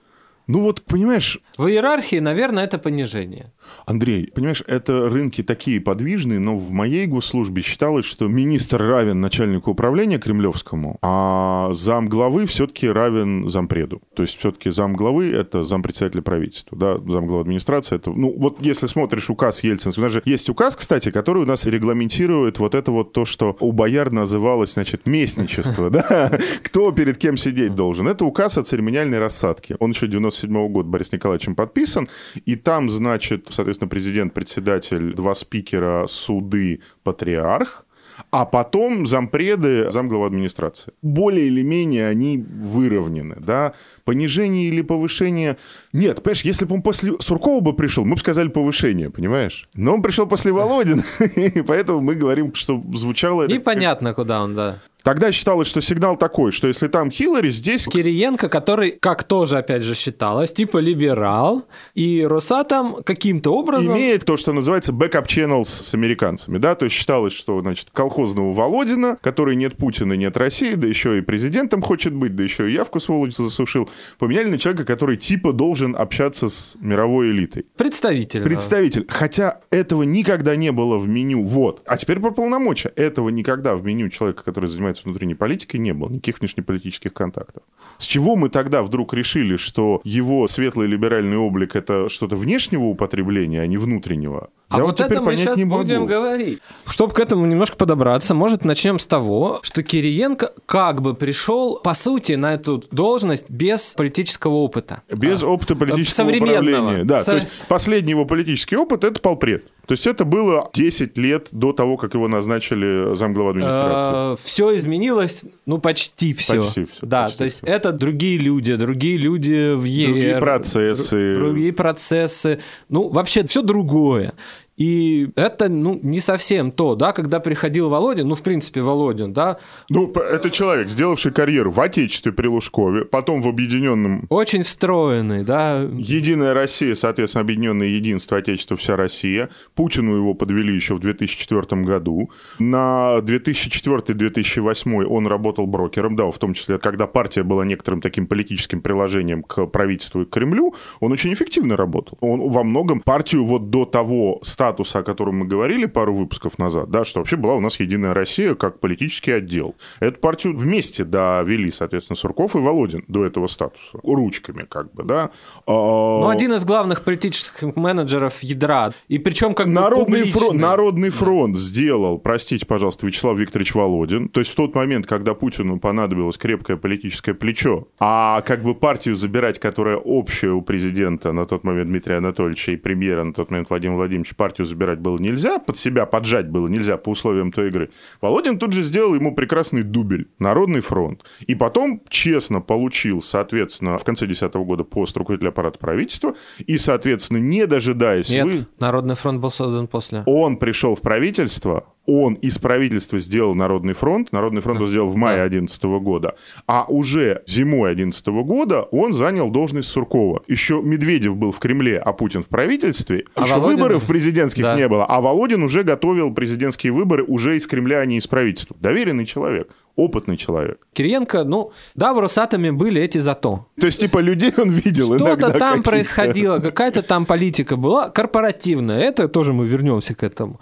ну 0.46 0.60
вот, 0.62 0.82
понимаешь, 0.82 1.38
В 1.56 1.66
иерархии, 1.68 2.18
наверное, 2.18 2.64
это 2.64 2.78
понижение. 2.78 3.52
Андрей, 3.86 4.30
понимаешь, 4.34 4.62
это 4.66 5.08
рынки 5.08 5.42
такие 5.42 5.80
подвижные, 5.80 6.38
но 6.38 6.56
в 6.56 6.70
моей 6.70 7.06
госслужбе 7.06 7.62
считалось, 7.62 8.04
что 8.04 8.28
министр 8.28 8.82
равен 8.82 9.20
начальнику 9.20 9.72
управления 9.72 10.18
кремлевскому, 10.18 10.98
а 11.02 11.70
зам 11.72 12.08
главы 12.08 12.46
все-таки 12.46 12.88
равен 12.88 13.48
зампреду. 13.48 14.02
То 14.14 14.22
есть 14.22 14.38
все-таки 14.38 14.70
зам 14.70 14.94
главы– 14.94 15.32
это 15.32 15.62
зампредседателя 15.62 16.22
правительства, 16.22 16.78
да, 16.78 16.98
зам 16.98 17.26
главы 17.26 17.42
администрации– 17.42 17.96
это... 17.96 18.10
Ну, 18.10 18.34
вот 18.36 18.64
если 18.64 18.86
смотришь 18.86 19.30
указ 19.30 19.64
Ельцина, 19.64 19.92
у 19.96 20.00
нас 20.00 20.12
же 20.12 20.22
есть 20.24 20.48
указ, 20.48 20.76
кстати, 20.76 21.10
который 21.10 21.42
у 21.42 21.46
нас 21.46 21.64
регламентирует 21.64 22.58
вот 22.58 22.74
это 22.74 22.92
вот 22.92 23.12
то, 23.12 23.24
что 23.24 23.56
у 23.60 23.72
бояр 23.72 24.12
называлось, 24.12 24.74
значит, 24.74 25.06
местничество, 25.06 25.90
да, 25.90 26.30
кто 26.62 26.92
перед 26.92 27.18
кем 27.18 27.36
сидеть 27.36 27.74
должен. 27.74 28.08
Это 28.08 28.24
указ 28.24 28.58
о 28.58 28.62
церемониальной 28.62 29.18
рассадке. 29.18 29.76
Он 29.78 29.90
еще 29.90 30.06
97 30.06 30.68
года 30.68 30.88
Борисом 30.88 31.18
Николаевичем 31.18 31.54
подписан, 31.54 32.08
и 32.46 32.56
там, 32.56 32.90
значит, 32.90 33.48
соответственно, 33.52 33.88
президент, 33.88 34.34
председатель, 34.34 35.14
два 35.14 35.34
спикера, 35.34 36.06
суды, 36.06 36.80
патриарх, 37.02 37.86
а 38.30 38.44
потом 38.44 39.06
зампреды, 39.06 39.90
замглава 39.90 40.26
администрации. 40.26 40.92
Более 41.02 41.46
или 41.46 41.62
менее 41.62 42.08
они 42.08 42.38
выровнены, 42.38 43.36
да. 43.38 43.74
Понижение 44.04 44.68
или 44.68 44.82
повышение... 44.82 45.56
Нет, 45.92 46.22
понимаешь, 46.22 46.42
если 46.42 46.64
бы 46.64 46.74
он 46.74 46.82
после 46.82 47.14
Суркова 47.18 47.60
бы 47.60 47.72
пришел, 47.74 48.04
мы 48.04 48.14
бы 48.14 48.20
сказали 48.20 48.48
повышение, 48.48 49.10
понимаешь? 49.10 49.68
Но 49.74 49.94
он 49.94 50.02
пришел 50.02 50.26
после 50.26 50.52
Володина, 50.52 51.02
и 51.36 51.62
поэтому 51.62 52.00
мы 52.00 52.14
говорим, 52.14 52.54
что 52.54 52.82
звучало. 52.92 53.46
Непонятно, 53.48 54.14
куда 54.14 54.42
он, 54.42 54.54
да. 54.54 54.78
Тогда 55.02 55.32
считалось, 55.32 55.68
что 55.68 55.80
сигнал 55.80 56.16
такой, 56.16 56.52
что 56.52 56.68
если 56.68 56.88
там 56.88 57.10
Хиллари, 57.10 57.50
здесь... 57.50 57.86
Кириенко, 57.86 58.48
который, 58.48 58.92
как 58.92 59.24
тоже, 59.24 59.58
опять 59.58 59.82
же, 59.82 59.94
считалось, 59.94 60.52
типа 60.52 60.78
либерал, 60.78 61.66
и 61.94 62.24
Росатом 62.24 62.96
каким-то 63.04 63.52
образом... 63.52 63.94
имеет 63.94 64.24
то, 64.24 64.36
что 64.36 64.52
называется 64.52 64.92
backup 64.92 65.26
channels 65.26 65.64
с 65.64 65.94
американцами, 65.94 66.58
да, 66.58 66.74
то 66.74 66.84
есть 66.84 66.96
считалось, 66.96 67.32
что, 67.32 67.60
значит, 67.60 67.88
колхозного 67.92 68.52
Володина, 68.52 69.18
который 69.20 69.56
нет 69.56 69.76
Путина, 69.76 70.12
нет 70.12 70.36
России, 70.36 70.74
да 70.74 70.86
еще 70.86 71.18
и 71.18 71.20
президентом 71.20 71.82
хочет 71.82 72.12
быть, 72.14 72.36
да 72.36 72.42
еще 72.42 72.68
и 72.70 72.72
явку 72.72 73.00
сволочь 73.00 73.34
засушил, 73.34 73.88
поменяли 74.18 74.48
на 74.48 74.58
человека, 74.58 74.84
который 74.84 75.16
типа 75.16 75.52
должен 75.52 75.96
общаться 75.96 76.48
с 76.48 76.76
мировой 76.80 77.30
элитой. 77.30 77.66
Представительно. 77.76 78.44
Представитель. 78.44 79.06
Хотя 79.08 79.60
этого 79.70 80.02
никогда 80.02 80.56
не 80.56 80.72
было 80.72 80.98
в 80.98 81.08
меню. 81.08 81.44
Вот. 81.44 81.82
А 81.86 81.96
теперь 81.96 82.20
про 82.20 82.30
полномочия. 82.30 82.90
Этого 82.96 83.30
никогда 83.30 83.76
в 83.76 83.84
меню 83.84 84.08
человека, 84.08 84.44
который 84.44 84.68
занимается 84.68 84.91
внутренней 85.04 85.34
политикой, 85.34 85.76
не 85.76 85.92
было. 85.92 86.08
Никаких 86.10 86.40
внешнеполитических 86.40 87.12
контактов. 87.12 87.62
С 87.98 88.04
чего 88.04 88.36
мы 88.36 88.48
тогда 88.48 88.82
вдруг 88.82 89.14
решили, 89.14 89.56
что 89.56 90.00
его 90.04 90.46
светлый 90.48 90.86
либеральный 90.88 91.36
облик 91.36 91.76
это 91.76 92.08
что-то 92.08 92.36
внешнего 92.36 92.84
употребления, 92.84 93.60
а 93.62 93.66
не 93.66 93.76
внутреннего? 93.78 94.50
А 94.68 94.78
Я 94.78 94.84
вот 94.84 94.96
теперь 94.96 95.12
это 95.12 95.20
мы 95.22 95.36
сейчас 95.36 95.58
не 95.58 95.64
могу. 95.66 95.82
будем 95.82 96.06
говорить. 96.06 96.60
Чтобы 96.86 97.12
к 97.12 97.18
этому 97.18 97.44
немножко 97.46 97.76
подобраться, 97.76 98.34
может, 98.34 98.64
начнем 98.64 98.98
с 98.98 99.06
того, 99.06 99.60
что 99.62 99.82
Кириенко 99.82 100.52
как 100.66 101.02
бы 101.02 101.14
пришел, 101.14 101.78
по 101.78 101.92
сути, 101.94 102.32
на 102.32 102.54
эту 102.54 102.82
должность 102.90 103.50
без 103.50 103.94
политического 103.94 104.54
опыта. 104.54 105.02
Без 105.10 105.42
опыта 105.42 105.76
политического 105.76 106.26
современного. 106.28 106.58
управления. 106.78 107.04
Да, 107.04 107.20
Со- 107.20 107.32
то 107.32 107.36
есть 107.36 107.48
последний 107.68 108.10
его 108.12 108.24
политический 108.24 108.76
опыт 108.76 109.04
это 109.04 109.20
полпред. 109.20 109.66
То 109.92 109.94
есть 109.94 110.06
это 110.06 110.24
было 110.24 110.70
10 110.72 111.18
лет 111.18 111.48
до 111.52 111.74
того, 111.74 111.98
как 111.98 112.14
его 112.14 112.26
назначили 112.26 113.14
замглава 113.14 113.50
администрации. 113.50 114.42
все 114.42 114.74
изменилось, 114.78 115.44
ну, 115.66 115.76
почти 115.76 116.32
все. 116.32 116.62
Почти 116.62 116.84
всё, 116.86 117.06
Да, 117.06 117.24
почти 117.24 117.38
то 117.38 117.44
есть 117.44 117.58
это 117.62 117.92
другие 117.92 118.38
люди, 118.38 118.74
другие 118.76 119.18
люди 119.18 119.74
в 119.74 119.84
ЕР. 119.84 120.08
Другие 120.08 120.38
процессы. 120.40 121.16
дру- 121.16 121.38
Другие 121.40 121.72
процессы. 121.74 122.58
Ну, 122.88 123.08
вообще 123.10 123.44
все 123.44 123.60
другое. 123.60 124.32
И 124.76 125.28
это, 125.36 125.68
ну, 125.68 126.00
не 126.02 126.20
совсем 126.20 126.72
то, 126.72 126.94
да, 126.94 127.12
когда 127.12 127.40
приходил 127.40 127.90
Володин, 127.90 128.26
ну, 128.26 128.34
в 128.34 128.42
принципе, 128.42 128.80
Володин, 128.80 129.32
да, 129.34 129.58
Ну, 129.90 130.10
это 130.10 130.50
человек, 130.50 130.88
сделавший 130.88 131.30
карьеру 131.30 131.70
в 131.70 131.78
Отечестве 131.80 132.32
при 132.32 132.46
Лужкове, 132.46 133.04
потом 133.04 133.42
в 133.42 133.48
Объединенном 133.48 134.24
очень 134.30 134.62
встроенный, 134.62 135.44
да, 135.44 135.82
Единая 135.82 136.54
Россия, 136.54 136.94
соответственно, 136.94 137.42
Объединенное 137.42 137.88
Единство, 137.88 138.38
Отечество, 138.38 138.76
вся 138.76 138.96
Россия. 138.96 139.50
Путину 139.74 140.16
его 140.16 140.32
подвели 140.32 140.74
еще 140.74 140.94
в 140.94 141.00
2004 141.00 141.82
году. 141.82 142.30
На 142.58 143.18
2004-2008 143.18 145.04
он 145.04 145.26
работал 145.26 145.66
брокером, 145.66 146.16
да, 146.16 146.30
в 146.30 146.38
том 146.38 146.54
числе, 146.54 146.78
когда 146.78 147.06
партия 147.06 147.42
была 147.42 147.66
некоторым 147.66 148.00
таким 148.00 148.26
политическим 148.26 148.80
приложением 148.80 149.42
к 149.42 149.66
правительству 149.66 150.22
и 150.22 150.24
к 150.24 150.30
Кремлю, 150.30 150.74
он 151.00 151.12
очень 151.12 151.32
эффективно 151.34 151.76
работал. 151.76 152.16
Он 152.20 152.50
во 152.50 152.64
многом 152.64 153.00
партию 153.00 153.44
вот 153.44 153.68
до 153.70 153.84
того 153.84 154.40
статуса 154.42 154.61
статуса, 154.62 155.00
о 155.00 155.02
котором 155.02 155.38
мы 155.38 155.46
говорили 155.46 155.86
пару 155.86 156.14
выпусков 156.14 156.56
назад, 156.56 156.88
да, 156.88 157.04
что 157.04 157.18
вообще 157.18 157.36
была 157.36 157.54
у 157.56 157.60
нас 157.60 157.80
Единая 157.80 158.14
Россия 158.14 158.54
как 158.54 158.78
политический 158.78 159.32
отдел. 159.32 159.74
Эту 159.98 160.20
партию 160.20 160.56
вместе 160.56 161.02
довели, 161.02 161.72
соответственно, 161.72 162.16
Сурков 162.16 162.54
и 162.54 162.58
Володин 162.58 163.04
до 163.08 163.24
этого 163.24 163.48
статуса. 163.48 163.98
Ручками, 164.04 164.64
как 164.68 164.92
бы, 164.92 165.02
да. 165.02 165.30
А, 165.66 165.72
Ну, 165.72 166.28
один 166.28 166.52
из 166.52 166.64
главных 166.64 167.02
политических 167.02 167.74
менеджеров 167.74 168.40
ядра. 168.44 168.92
И 169.08 169.18
причем 169.18 169.54
как 169.54 169.66
бы 169.66 169.72
Народный 169.72 170.18
публичный. 170.18 170.40
фронт, 170.40 170.60
Народный 170.60 171.10
фронт 171.10 171.58
сделал, 171.58 172.18
простите, 172.18 172.64
пожалуйста, 172.64 173.04
Вячеслав 173.04 173.36
Викторович 173.36 173.74
Володин. 173.74 174.28
То 174.28 174.38
есть 174.38 174.52
в 174.52 174.54
тот 174.54 174.76
момент, 174.76 175.08
когда 175.08 175.34
Путину 175.34 175.80
понадобилось 175.80 176.38
крепкое 176.38 176.76
политическое 176.76 177.34
плечо, 177.34 177.88
а 177.98 178.42
как 178.42 178.62
бы 178.62 178.76
партию 178.76 179.16
забирать, 179.16 179.58
которая 179.58 179.96
общая 179.96 180.50
у 180.50 180.62
президента 180.62 181.32
на 181.32 181.46
тот 181.46 181.64
момент 181.64 181.88
Дмитрия 181.88 182.18
Анатольевича 182.18 182.72
и 182.72 182.76
премьера 182.76 183.24
на 183.24 183.32
тот 183.32 183.50
момент 183.50 183.70
Владимира 183.70 183.96
Владимировича, 183.96 184.36
партию 184.52 184.66
забирать 184.66 184.98
было 184.98 185.16
нельзя, 185.18 185.58
под 185.58 185.78
себя 185.78 186.04
поджать 186.04 186.48
было 186.48 186.68
нельзя 186.68 186.98
по 186.98 187.10
условиям 187.10 187.52
той 187.52 187.68
игры. 187.68 187.90
Володин 188.20 188.58
тут 188.58 188.74
же 188.74 188.82
сделал 188.82 189.14
ему 189.14 189.34
прекрасный 189.34 189.82
дубель 189.82 190.28
Народный 190.38 190.80
фронт. 190.80 191.24
И 191.46 191.54
потом 191.54 192.02
честно 192.10 192.60
получил, 192.60 193.22
соответственно, 193.22 193.96
в 193.96 194.04
конце 194.04 194.26
2010 194.26 194.54
года 194.66 194.84
пост 194.84 195.16
руководителя 195.16 195.48
аппарата 195.48 195.78
правительства 195.78 196.34
и, 196.58 196.76
соответственно, 196.76 197.38
не 197.38 197.66
дожидаясь 197.66 198.28
Нет, 198.30 198.44
вы... 198.44 198.66
Народный 198.78 199.14
фронт 199.14 199.40
был 199.40 199.50
создан 199.50 199.86
после. 199.88 200.22
Он 200.26 200.58
пришел 200.58 200.94
в 200.94 201.00
правительство, 201.00 201.86
он 202.06 202.34
из 202.34 202.58
правительства 202.58 203.18
сделал 203.18 203.54
Народный 203.54 203.94
фронт, 203.94 204.32
Народный 204.32 204.60
фронт 204.60 204.80
он 204.80 204.86
сделал 204.88 205.08
в 205.08 205.16
мае 205.16 205.36
2011 205.48 205.82
года, 206.02 206.34
а 206.66 206.84
уже 206.88 207.42
зимой 207.46 207.94
2011 207.94 208.26
года 208.44 208.82
он 208.82 209.12
занял 209.12 209.50
должность 209.50 209.88
Суркова. 209.88 210.42
Еще 210.48 210.80
Медведев 210.82 211.36
был 211.36 211.52
в 211.52 211.58
Кремле, 211.58 211.98
а 211.98 212.12
Путин 212.12 212.42
в 212.42 212.48
правительстве. 212.48 213.24
А 213.34 213.42
Еще 213.42 213.54
Володин- 213.54 213.76
выборов 213.76 214.06
президентских 214.06 214.62
Да. 214.64 214.74
не 214.76 214.88
было, 214.88 215.04
а 215.06 215.20
Володин 215.20 215.62
уже 215.62 215.82
готовил 215.84 216.34
президентские 216.34 216.92
выборы 216.92 217.24
уже 217.24 217.56
из 217.56 217.66
Кремля, 217.66 218.00
а 218.00 218.06
не 218.06 218.16
из 218.18 218.26
правительства. 218.26 218.76
Доверенный 218.80 219.24
человек, 219.26 219.70
опытный 219.96 220.36
человек. 220.36 220.78
Кириенко, 220.94 221.44
ну, 221.44 221.70
да, 221.94 222.14
в 222.14 222.18
Росатоме 222.18 222.72
были 222.72 223.00
эти 223.00 223.18
зато. 223.18 223.66
То 223.78 223.86
есть, 223.86 224.00
типа, 224.00 224.18
людей 224.18 224.52
он 224.56 224.70
видел 224.70 225.16
Что-то 225.16 225.50
там 225.58 225.82
происходило, 225.82 226.58
какая-то 226.58 227.02
там 227.02 227.26
политика 227.26 227.76
была 227.76 228.08
корпоративная. 228.08 229.00
Это 229.00 229.28
тоже 229.28 229.52
мы 229.52 229.66
вернемся 229.66 230.14
к 230.14 230.22
этому. 230.22 230.60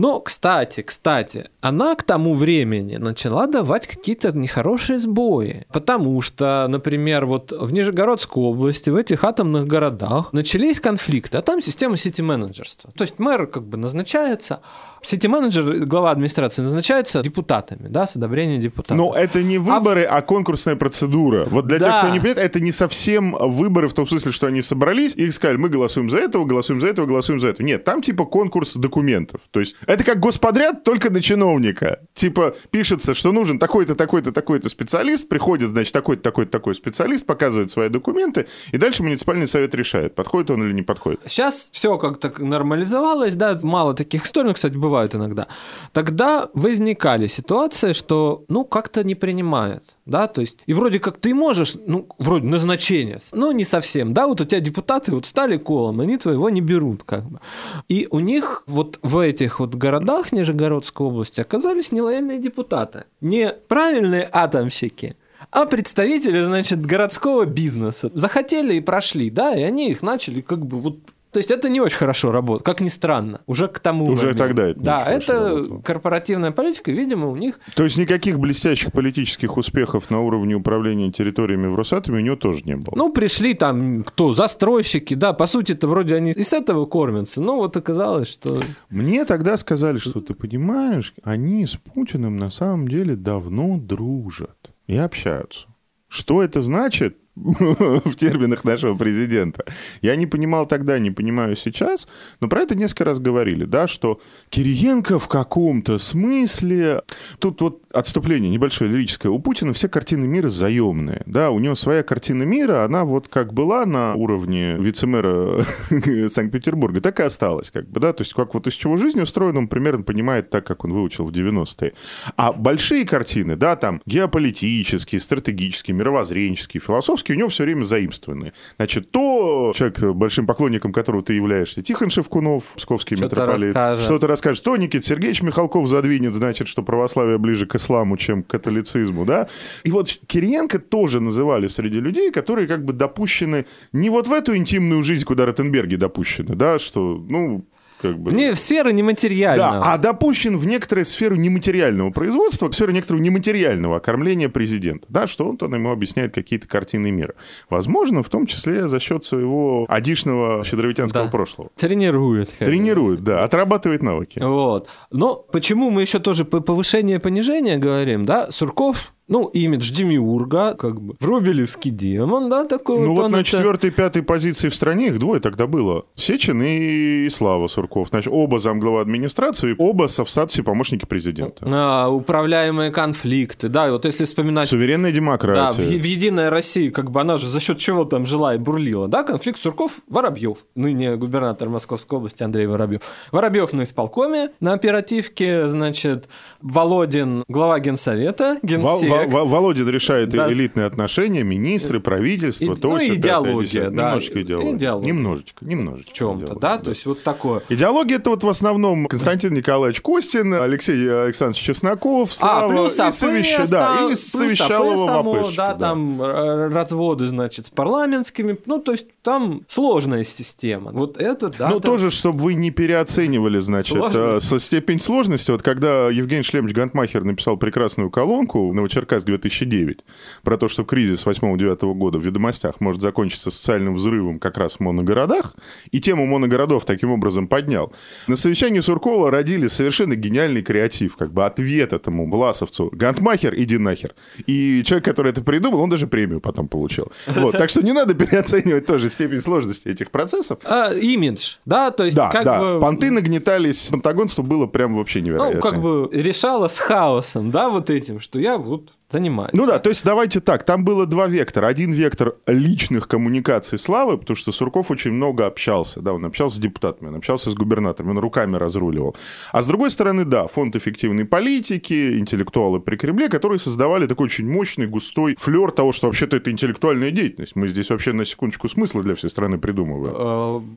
Но, 0.00 0.20
кстати, 0.20 0.82
кстати, 0.82 1.50
она 1.60 1.94
к 1.94 2.02
тому 2.02 2.34
времени 2.34 2.96
начала 2.96 3.46
давать 3.46 3.86
какие-то 3.86 4.32
нехорошие 4.32 4.98
сбои. 4.98 5.66
Потому 5.72 6.20
что, 6.22 6.66
например, 6.68 7.26
вот 7.26 7.52
в 7.52 7.72
Нижегородской 7.72 8.42
области, 8.42 8.90
в 8.90 8.96
этих 8.96 9.24
атомных 9.24 9.66
городах 9.66 10.32
начались 10.32 10.80
конфликты, 10.80 11.38
а 11.38 11.42
там 11.42 11.60
система 11.60 11.96
сити-менеджерства. 11.96 12.90
То 12.96 13.02
есть 13.02 13.18
мэр 13.18 13.46
как 13.46 13.64
бы 13.64 13.76
назначается, 13.76 14.60
сити-менеджер, 15.02 15.84
глава 15.86 16.10
администрации 16.10 16.62
назначается 16.62 17.22
депутатами, 17.22 17.88
да, 17.88 18.06
с 18.06 18.16
одобрения 18.16 18.58
депутатов. 18.58 18.96
Но 18.96 19.14
это 19.14 19.42
не 19.42 19.58
выборы, 19.58 20.02
а, 20.04 20.22
конкурсная 20.22 20.76
процедура. 20.76 21.46
Вот 21.50 21.66
для 21.66 21.78
тех, 21.78 21.88
Да. 21.88 21.98
кто 22.02 22.08
не 22.12 22.20
понимает, 22.20 22.38
это 22.38 22.60
не 22.60 22.72
совсем 22.72 23.32
выборы 23.38 23.88
в 23.88 23.92
том 23.94 24.06
смысле, 24.06 24.32
что 24.32 24.46
они 24.46 24.62
собрались 24.62 25.14
и 25.14 25.30
сказали, 25.30 25.58
мы 25.58 25.68
голосуем 25.68 26.10
за 26.10 26.18
этого, 26.18 26.44
голосуем 26.44 26.80
за 26.80 26.88
этого, 26.88 27.06
голосуем 27.06 27.40
за 27.40 27.48
этого. 27.48 27.66
Нет, 27.66 27.84
там 27.84 28.02
типа 28.02 28.24
конкурс 28.24 28.74
документов. 28.74 29.42
То 29.50 29.60
есть 29.60 29.76
это 29.86 30.04
как 30.04 30.20
господряд, 30.20 30.84
только 30.84 31.10
на 31.10 31.20
чиновника. 31.50 32.00
Типа 32.14 32.54
пишется, 32.70 33.14
что 33.14 33.32
нужен 33.32 33.58
такой-то, 33.58 33.94
такой-то, 33.94 34.32
такой-то 34.32 34.68
специалист, 34.68 35.28
приходит, 35.28 35.70
значит, 35.70 35.92
такой-то, 35.92 36.22
такой-то, 36.22 36.50
такой 36.50 36.74
специалист, 36.74 37.26
показывает 37.26 37.70
свои 37.70 37.88
документы, 37.88 38.46
и 38.72 38.78
дальше 38.78 39.02
муниципальный 39.02 39.48
совет 39.48 39.74
решает, 39.74 40.14
подходит 40.14 40.50
он 40.50 40.64
или 40.64 40.72
не 40.72 40.82
подходит. 40.82 41.20
Сейчас 41.26 41.70
все 41.72 41.98
как-то 41.98 42.32
нормализовалось, 42.42 43.34
да, 43.34 43.58
мало 43.62 43.94
таких 43.94 44.26
историй, 44.26 44.48
но, 44.48 44.54
кстати, 44.54 44.74
бывают 44.74 45.14
иногда. 45.14 45.46
Тогда 45.92 46.48
возникали 46.54 47.26
ситуации, 47.26 47.92
что, 47.92 48.44
ну, 48.48 48.64
как-то 48.64 49.04
не 49.04 49.14
принимают, 49.14 49.84
да, 50.06 50.26
то 50.26 50.40
есть, 50.40 50.58
и 50.66 50.72
вроде 50.72 50.98
как 50.98 51.18
ты 51.18 51.34
можешь, 51.34 51.74
ну, 51.86 52.06
вроде 52.18 52.46
назначение, 52.46 53.20
ну, 53.32 53.52
не 53.52 53.64
совсем, 53.64 54.14
да, 54.14 54.26
вот 54.26 54.40
у 54.40 54.44
тебя 54.44 54.60
депутаты 54.60 55.12
вот 55.12 55.26
стали 55.26 55.56
колом, 55.56 56.00
они 56.00 56.18
твоего 56.18 56.50
не 56.50 56.60
берут, 56.60 57.02
как 57.04 57.24
бы. 57.24 57.40
И 57.88 58.06
у 58.10 58.20
них 58.20 58.62
вот 58.66 58.98
в 59.02 59.18
этих 59.18 59.60
вот 59.60 59.74
городах 59.74 60.32
Нижегородской 60.32 61.06
области 61.06 61.39
оказались 61.40 61.92
нелояльные 61.92 62.38
депутаты. 62.38 63.04
Не 63.20 63.52
правильные 63.68 64.28
атомщики, 64.30 65.16
а 65.50 65.66
представители, 65.66 66.44
значит, 66.44 66.84
городского 66.84 67.44
бизнеса 67.44 68.10
захотели 68.14 68.74
и 68.74 68.80
прошли, 68.80 69.30
да, 69.30 69.54
и 69.54 69.62
они 69.62 69.90
их 69.90 70.02
начали 70.02 70.40
как 70.40 70.64
бы 70.66 70.78
вот 70.78 70.98
то 71.32 71.38
есть 71.38 71.50
это 71.50 71.68
не 71.68 71.80
очень 71.80 71.96
хорошо 71.96 72.32
работает, 72.32 72.64
как 72.64 72.80
ни 72.80 72.88
странно, 72.88 73.40
уже 73.46 73.68
к 73.68 73.78
тому 73.78 74.06
Уже 74.06 74.22
моменту. 74.22 74.38
тогда 74.38 74.68
это 74.68 74.80
Да, 74.80 75.04
это 75.04 75.50
работало. 75.50 75.80
корпоративная 75.82 76.50
политика, 76.50 76.90
видимо, 76.90 77.28
у 77.28 77.36
них... 77.36 77.60
То 77.74 77.84
есть 77.84 77.96
никаких 77.98 78.38
блестящих 78.38 78.92
политических 78.92 79.56
успехов 79.56 80.10
на 80.10 80.20
уровне 80.20 80.54
управления 80.54 81.12
территориями 81.12 81.68
в 81.68 81.76
Росатоме 81.76 82.18
у 82.18 82.20
него 82.20 82.36
тоже 82.36 82.62
не 82.64 82.76
было. 82.76 82.94
Ну, 82.96 83.12
пришли 83.12 83.54
там, 83.54 84.02
кто, 84.02 84.32
застройщики, 84.32 85.14
да, 85.14 85.32
по 85.32 85.46
сути-то 85.46 85.86
вроде 85.86 86.16
они 86.16 86.32
и 86.32 86.42
с 86.42 86.52
этого 86.52 86.86
кормятся, 86.86 87.40
но 87.40 87.56
вот 87.56 87.76
оказалось, 87.76 88.28
что... 88.28 88.60
Мне 88.88 89.24
тогда 89.24 89.56
сказали, 89.56 89.98
что 89.98 90.20
ты 90.20 90.34
понимаешь, 90.34 91.14
они 91.22 91.66
с 91.66 91.76
Путиным 91.76 92.38
на 92.38 92.50
самом 92.50 92.88
деле 92.88 93.14
давно 93.16 93.78
дружат 93.78 94.72
и 94.86 94.96
общаются. 94.96 95.66
Что 96.08 96.42
это 96.42 96.60
значит 96.60 97.18
в 97.36 98.14
терминах 98.16 98.64
нашего 98.64 98.96
президента? 98.96 99.64
Я 100.02 100.16
не 100.16 100.26
понимал 100.26 100.66
тогда, 100.66 100.98
не 100.98 101.10
понимаю 101.10 101.56
сейчас, 101.56 102.08
но 102.40 102.48
про 102.48 102.62
это 102.62 102.74
несколько 102.74 103.04
раз 103.04 103.20
говорили, 103.20 103.64
да, 103.64 103.86
что 103.86 104.20
Кириенко 104.50 105.18
в 105.18 105.28
каком-то 105.28 105.98
смысле... 105.98 107.02
Тут 107.38 107.62
вот 107.62 107.82
отступление 107.92 108.50
небольшое 108.50 108.90
лирическое. 108.90 109.30
У 109.30 109.38
Путина 109.38 109.72
все 109.72 109.88
картины 109.88 110.26
мира 110.26 110.50
заемные, 110.50 111.22
да, 111.26 111.50
у 111.50 111.58
него 111.60 111.74
своя 111.74 112.02
картина 112.02 112.42
мира, 112.42 112.84
она 112.84 113.04
вот 113.04 113.28
как 113.28 113.52
была 113.52 113.86
на 113.86 114.14
уровне 114.14 114.74
вице-мэра 114.74 115.64
Санкт-Петербурга, 116.28 117.00
так 117.00 117.20
и 117.20 117.22
осталась, 117.22 117.70
как 117.70 117.88
бы, 117.88 118.00
да, 118.00 118.12
то 118.12 118.22
есть 118.22 118.34
как 118.34 118.54
вот 118.54 118.66
из 118.66 118.74
чего 118.74 118.96
жизнь 118.96 119.20
устроена, 119.20 119.60
он 119.60 119.68
примерно 119.68 120.02
понимает 120.02 120.50
так, 120.50 120.66
как 120.66 120.84
он 120.84 120.92
выучил 120.92 121.24
в 121.24 121.30
90-е. 121.30 121.94
А 122.36 122.52
большие 122.52 123.06
картины, 123.06 123.56
да, 123.56 123.76
там 123.76 124.02
геополитические, 124.06 125.20
стратегические, 125.20 125.96
мировоззренческие, 125.96 126.80
философские, 126.80 127.19
у 127.28 127.34
него 127.34 127.48
все 127.48 127.64
время 127.64 127.84
заимствованные. 127.84 128.52
Значит, 128.76 129.10
то 129.10 129.72
человек, 129.74 130.00
большим 130.14 130.46
поклонником 130.46 130.92
которого 130.92 131.22
ты 131.22 131.34
являешься, 131.34 131.82
Тихон 131.82 132.10
Шевкунов, 132.10 132.74
псковский 132.76 133.16
Что-то 133.16 133.36
митрополит, 133.36 134.00
что-то 134.00 134.26
расскажет, 134.26 134.64
то 134.64 134.76
Никита 134.76 135.04
Сергеевич 135.04 135.42
Михалков 135.42 135.88
задвинет, 135.88 136.34
значит, 136.34 136.68
что 136.68 136.82
православие 136.82 137.38
ближе 137.38 137.66
к 137.66 137.74
исламу, 137.74 138.16
чем 138.16 138.42
к 138.42 138.48
католицизму, 138.48 139.24
да. 139.24 139.48
И 139.84 139.90
вот 139.90 140.08
Кириенко 140.26 140.78
тоже 140.78 141.20
называли 141.20 141.68
среди 141.68 142.00
людей, 142.00 142.30
которые 142.30 142.66
как 142.66 142.84
бы 142.84 142.92
допущены 142.92 143.66
не 143.92 144.10
вот 144.10 144.26
в 144.26 144.32
эту 144.32 144.56
интимную 144.56 145.02
жизнь, 145.02 145.24
куда 145.24 145.46
Ротенберги 145.46 145.96
допущены, 145.96 146.54
да, 146.56 146.78
что, 146.78 147.22
ну, 147.28 147.64
как 148.00 148.18
бы... 148.18 148.32
Не, 148.32 148.54
сфера 148.54 148.90
нематериального. 148.90 149.72
Да, 149.72 149.92
а 149.92 149.98
допущен 149.98 150.56
в 150.56 150.66
некоторую 150.66 151.04
сферу 151.04 151.36
нематериального 151.36 152.10
производства, 152.10 152.68
в 152.68 152.74
сферу 152.74 152.92
некоторого 152.92 153.22
нематериального 153.22 153.96
окормления 153.96 154.48
президента. 154.48 155.06
Да, 155.08 155.26
что 155.26 155.46
он 155.48 155.56
там 155.56 155.74
ему 155.74 155.90
объясняет 155.90 156.34
какие-то 156.34 156.66
картины 156.68 157.10
мира. 157.10 157.34
Возможно, 157.68 158.22
в 158.22 158.28
том 158.28 158.46
числе 158.46 158.88
за 158.88 159.00
счет 159.00 159.24
своего 159.24 159.86
адишного 159.88 160.64
щедровитянского 160.64 161.24
Да. 161.24 161.30
прошлого. 161.30 161.70
Тренирует. 161.76 162.50
Тренирует, 162.58 163.22
да, 163.22 163.44
отрабатывает 163.44 164.02
навыки. 164.02 164.38
Вот. 164.40 164.88
Но 165.10 165.34
почему 165.36 165.90
мы 165.90 166.02
еще 166.02 166.18
тоже 166.18 166.44
по 166.44 166.60
повышение-понижение 166.60 167.76
говорим, 167.78 168.26
да? 168.26 168.50
Сурков, 168.50 169.12
ну, 169.30 169.44
имидж 169.46 169.92
Демиурга, 169.92 170.74
как 170.74 171.00
бы, 171.00 171.14
Врубелевский 171.20 171.92
демон, 171.92 172.50
да, 172.50 172.64
такой 172.64 172.98
Ну 172.98 173.14
вот 173.14 173.26
он 173.26 173.30
на 173.30 173.44
четвертой, 173.44 173.92
пятой 173.92 174.24
позиции 174.24 174.68
в 174.68 174.74
стране 174.74 175.06
их 175.06 175.20
двое 175.20 175.40
тогда 175.40 175.68
было. 175.68 176.04
Сечин 176.16 176.60
и 176.62 177.28
Слава 177.30 177.68
Сурков. 177.68 178.08
Значит, 178.08 178.32
оба 178.34 178.58
замглава 178.58 179.00
администрации, 179.00 179.76
оба 179.78 180.08
со 180.08 180.24
в 180.24 180.30
статусе 180.30 180.64
помощники 180.64 181.04
президента. 181.04 181.64
А, 181.64 182.08
управляемые 182.08 182.90
конфликты, 182.90 183.68
да, 183.68 183.92
вот 183.92 184.04
если 184.04 184.24
вспоминать 184.24 184.68
Суверенная 184.68 185.12
Да, 185.12 185.14
в, 185.14 185.20
демократия. 185.20 185.98
в 185.98 186.04
Единой 186.04 186.48
России, 186.48 186.90
как 186.90 187.12
бы 187.12 187.20
она 187.20 187.38
же 187.38 187.48
за 187.48 187.60
счет 187.60 187.78
чего 187.78 188.04
там 188.04 188.26
жила 188.26 188.56
и 188.56 188.58
бурлила, 188.58 189.06
да, 189.06 189.22
конфликт 189.22 189.60
Сурков-Воробьев, 189.60 190.58
ныне 190.74 191.14
губернатор 191.14 191.68
Московской 191.68 192.18
области 192.18 192.42
Андрей 192.42 192.66
Воробьев. 192.66 193.02
Воробьев 193.30 193.72
на 193.74 193.84
исполкоме, 193.84 194.50
на 194.58 194.72
оперативке, 194.72 195.68
значит, 195.68 196.28
Володин, 196.60 197.44
глава 197.46 197.78
генсовета, 197.78 198.58
генсек. 198.62 199.19
Володин 199.28 199.88
решает 199.88 200.30
Да. 200.30 200.50
элитные 200.52 200.86
отношения, 200.86 201.42
министры, 201.42 202.00
правительство, 202.00 202.72
И- 202.74 202.76
то 202.76 202.90
ну, 202.90 202.96
всё, 202.98 203.14
пятое, 203.16 203.16
идеология, 203.16 203.82
да. 203.84 203.88
Немножечко 203.90 204.42
идеология. 204.42 204.76
Идеология. 204.76 205.12
Немножечко, 205.12 205.64
немножечко. 205.64 206.10
В 206.10 206.14
чем-то, 206.14 206.44
идеология, 206.46 206.60
да? 206.60 206.78
То 206.78 206.90
есть 206.90 207.06
вот 207.06 207.22
такое. 207.22 207.62
Идеология 207.68 208.16
это 208.16 208.30
вот 208.30 208.44
в 208.44 208.48
основном 208.48 209.06
Константин 209.06 209.54
Николаевич 209.54 210.00
Костин, 210.00 210.54
Алексей 210.54 210.94
Александрович 211.10 211.62
Чесноков, 211.62 212.34
Слава 212.34 212.66
а, 212.66 212.68
плюс 212.68 212.94
и, 212.98 213.00
совещ- 213.02 213.66
сам- 213.66 213.70
да, 213.70 213.94
и 213.96 214.06
плюс 214.08 214.20
совещал 214.20 214.92
его 214.92 215.08
АПшечку, 215.08 215.56
да, 215.56 215.72
да. 215.74 215.78
там 215.78 216.22
э, 216.22 216.68
разводы, 216.68 217.26
значит, 217.26 217.66
с 217.66 217.70
парламентскими, 217.70 218.58
ну, 218.66 218.78
то 218.80 218.92
есть 218.92 219.06
там 219.22 219.62
сложная 219.68 220.24
система. 220.24 220.90
Вот 220.92 221.16
это, 221.18 221.48
да. 221.50 221.68
Ну, 221.68 221.80
там- 221.80 221.92
тоже, 221.92 222.10
чтобы 222.10 222.38
вы 222.40 222.54
не 222.54 222.70
переоценивали, 222.70 223.58
значит, 223.60 223.96
Сложность. 223.96 224.44
э, 224.44 224.48
со 224.48 224.58
степень 224.60 225.00
сложности. 225.00 225.50
Вот 225.50 225.62
когда 225.62 226.08
Евгений 226.08 226.42
Шлемович 226.42 226.74
Гантмахер 226.74 227.24
написал 227.24 227.56
прекрасную 227.56 228.10
колонку 228.10 228.72
«Новочеркасск 228.72 229.09
2009» 229.18 230.00
про 230.42 230.56
то, 230.56 230.68
что 230.68 230.84
кризис 230.84 231.26
8-9 231.26 231.94
года 231.94 232.18
в 232.18 232.24
ведомостях 232.24 232.80
может 232.80 233.02
закончиться 233.02 233.50
социальным 233.50 233.94
взрывом 233.94 234.38
как 234.38 234.58
раз 234.58 234.74
в 234.74 234.80
моногородах, 234.80 235.54
и 235.90 236.00
тему 236.00 236.26
моногородов 236.26 236.84
таким 236.84 237.12
образом 237.12 237.48
поднял. 237.48 237.92
На 238.26 238.36
совещании 238.36 238.80
Суркова 238.80 239.30
родили 239.30 239.68
совершенно 239.68 240.16
гениальный 240.16 240.62
креатив, 240.62 241.16
как 241.16 241.32
бы 241.32 241.44
ответ 241.44 241.92
этому 241.92 242.30
власовцу. 242.30 242.90
Гантмахер, 242.92 243.54
иди 243.54 243.78
нахер. 243.78 244.14
И 244.46 244.82
человек, 244.84 245.04
который 245.04 245.32
это 245.32 245.42
придумал, 245.42 245.80
он 245.80 245.90
даже 245.90 246.06
премию 246.06 246.40
потом 246.40 246.68
получил. 246.68 247.10
Вот, 247.26 247.56
так 247.56 247.70
что 247.70 247.82
не 247.82 247.92
надо 247.92 248.14
переоценивать 248.14 248.86
тоже 248.86 249.08
степень 249.08 249.40
сложности 249.40 249.88
этих 249.88 250.10
процессов. 250.10 250.58
А, 250.64 250.92
имидж, 250.92 251.56
да, 251.64 251.90
то 251.90 252.04
есть 252.04 252.16
Да, 252.16 252.30
как 252.30 252.44
да. 252.44 252.60
бы... 252.60 252.80
Понты 252.80 253.10
нагнетались, 253.10 253.88
пантагонство 253.88 254.42
было 254.42 254.66
прям 254.66 254.96
вообще 254.96 255.20
невероятно. 255.20 255.56
Ну, 255.56 255.62
как 255.62 255.80
бы 255.80 256.08
решала 256.12 256.68
с 256.68 256.78
хаосом, 256.78 257.50
да, 257.50 257.68
вот 257.68 257.90
этим, 257.90 258.20
что 258.20 258.38
я 258.38 258.58
вот 258.58 258.90
занимаюсь. 259.10 259.52
Ну 259.52 259.66
да, 259.66 259.78
то 259.78 259.90
есть 259.90 260.04
давайте 260.04 260.40
так, 260.40 260.64
там 260.64 260.84
было 260.84 261.06
два 261.06 261.26
вектора. 261.26 261.66
Один 261.66 261.92
вектор 261.92 262.34
личных 262.46 263.08
коммуникаций 263.08 263.78
Славы, 263.78 264.18
потому 264.18 264.36
что 264.36 264.52
Сурков 264.52 264.90
очень 264.90 265.12
много 265.12 265.46
общался, 265.46 266.00
да, 266.00 266.12
он 266.12 266.24
общался 266.24 266.56
с 266.56 266.58
депутатами, 266.58 267.08
он 267.08 267.16
общался 267.16 267.50
с 267.50 267.54
губернаторами, 267.54 268.10
он 268.10 268.18
руками 268.18 268.56
разруливал. 268.56 269.16
А 269.52 269.62
с 269.62 269.66
другой 269.66 269.90
стороны, 269.90 270.24
да, 270.24 270.46
фонд 270.46 270.76
эффективной 270.76 271.24
политики, 271.24 272.18
интеллектуалы 272.18 272.80
при 272.80 272.96
Кремле, 272.96 273.28
которые 273.28 273.58
создавали 273.58 274.06
такой 274.06 274.26
очень 274.26 274.50
мощный, 274.50 274.86
густой 274.86 275.36
флер 275.38 275.70
того, 275.70 275.92
что 275.92 276.06
вообще-то 276.06 276.36
это 276.36 276.50
интеллектуальная 276.50 277.10
деятельность. 277.10 277.56
Мы 277.56 277.68
здесь 277.68 277.90
вообще 277.90 278.12
на 278.12 278.24
секундочку 278.24 278.68
смысла 278.68 279.02
для 279.02 279.14
всей 279.14 279.30
страны 279.30 279.58
придумываем. 279.58 280.14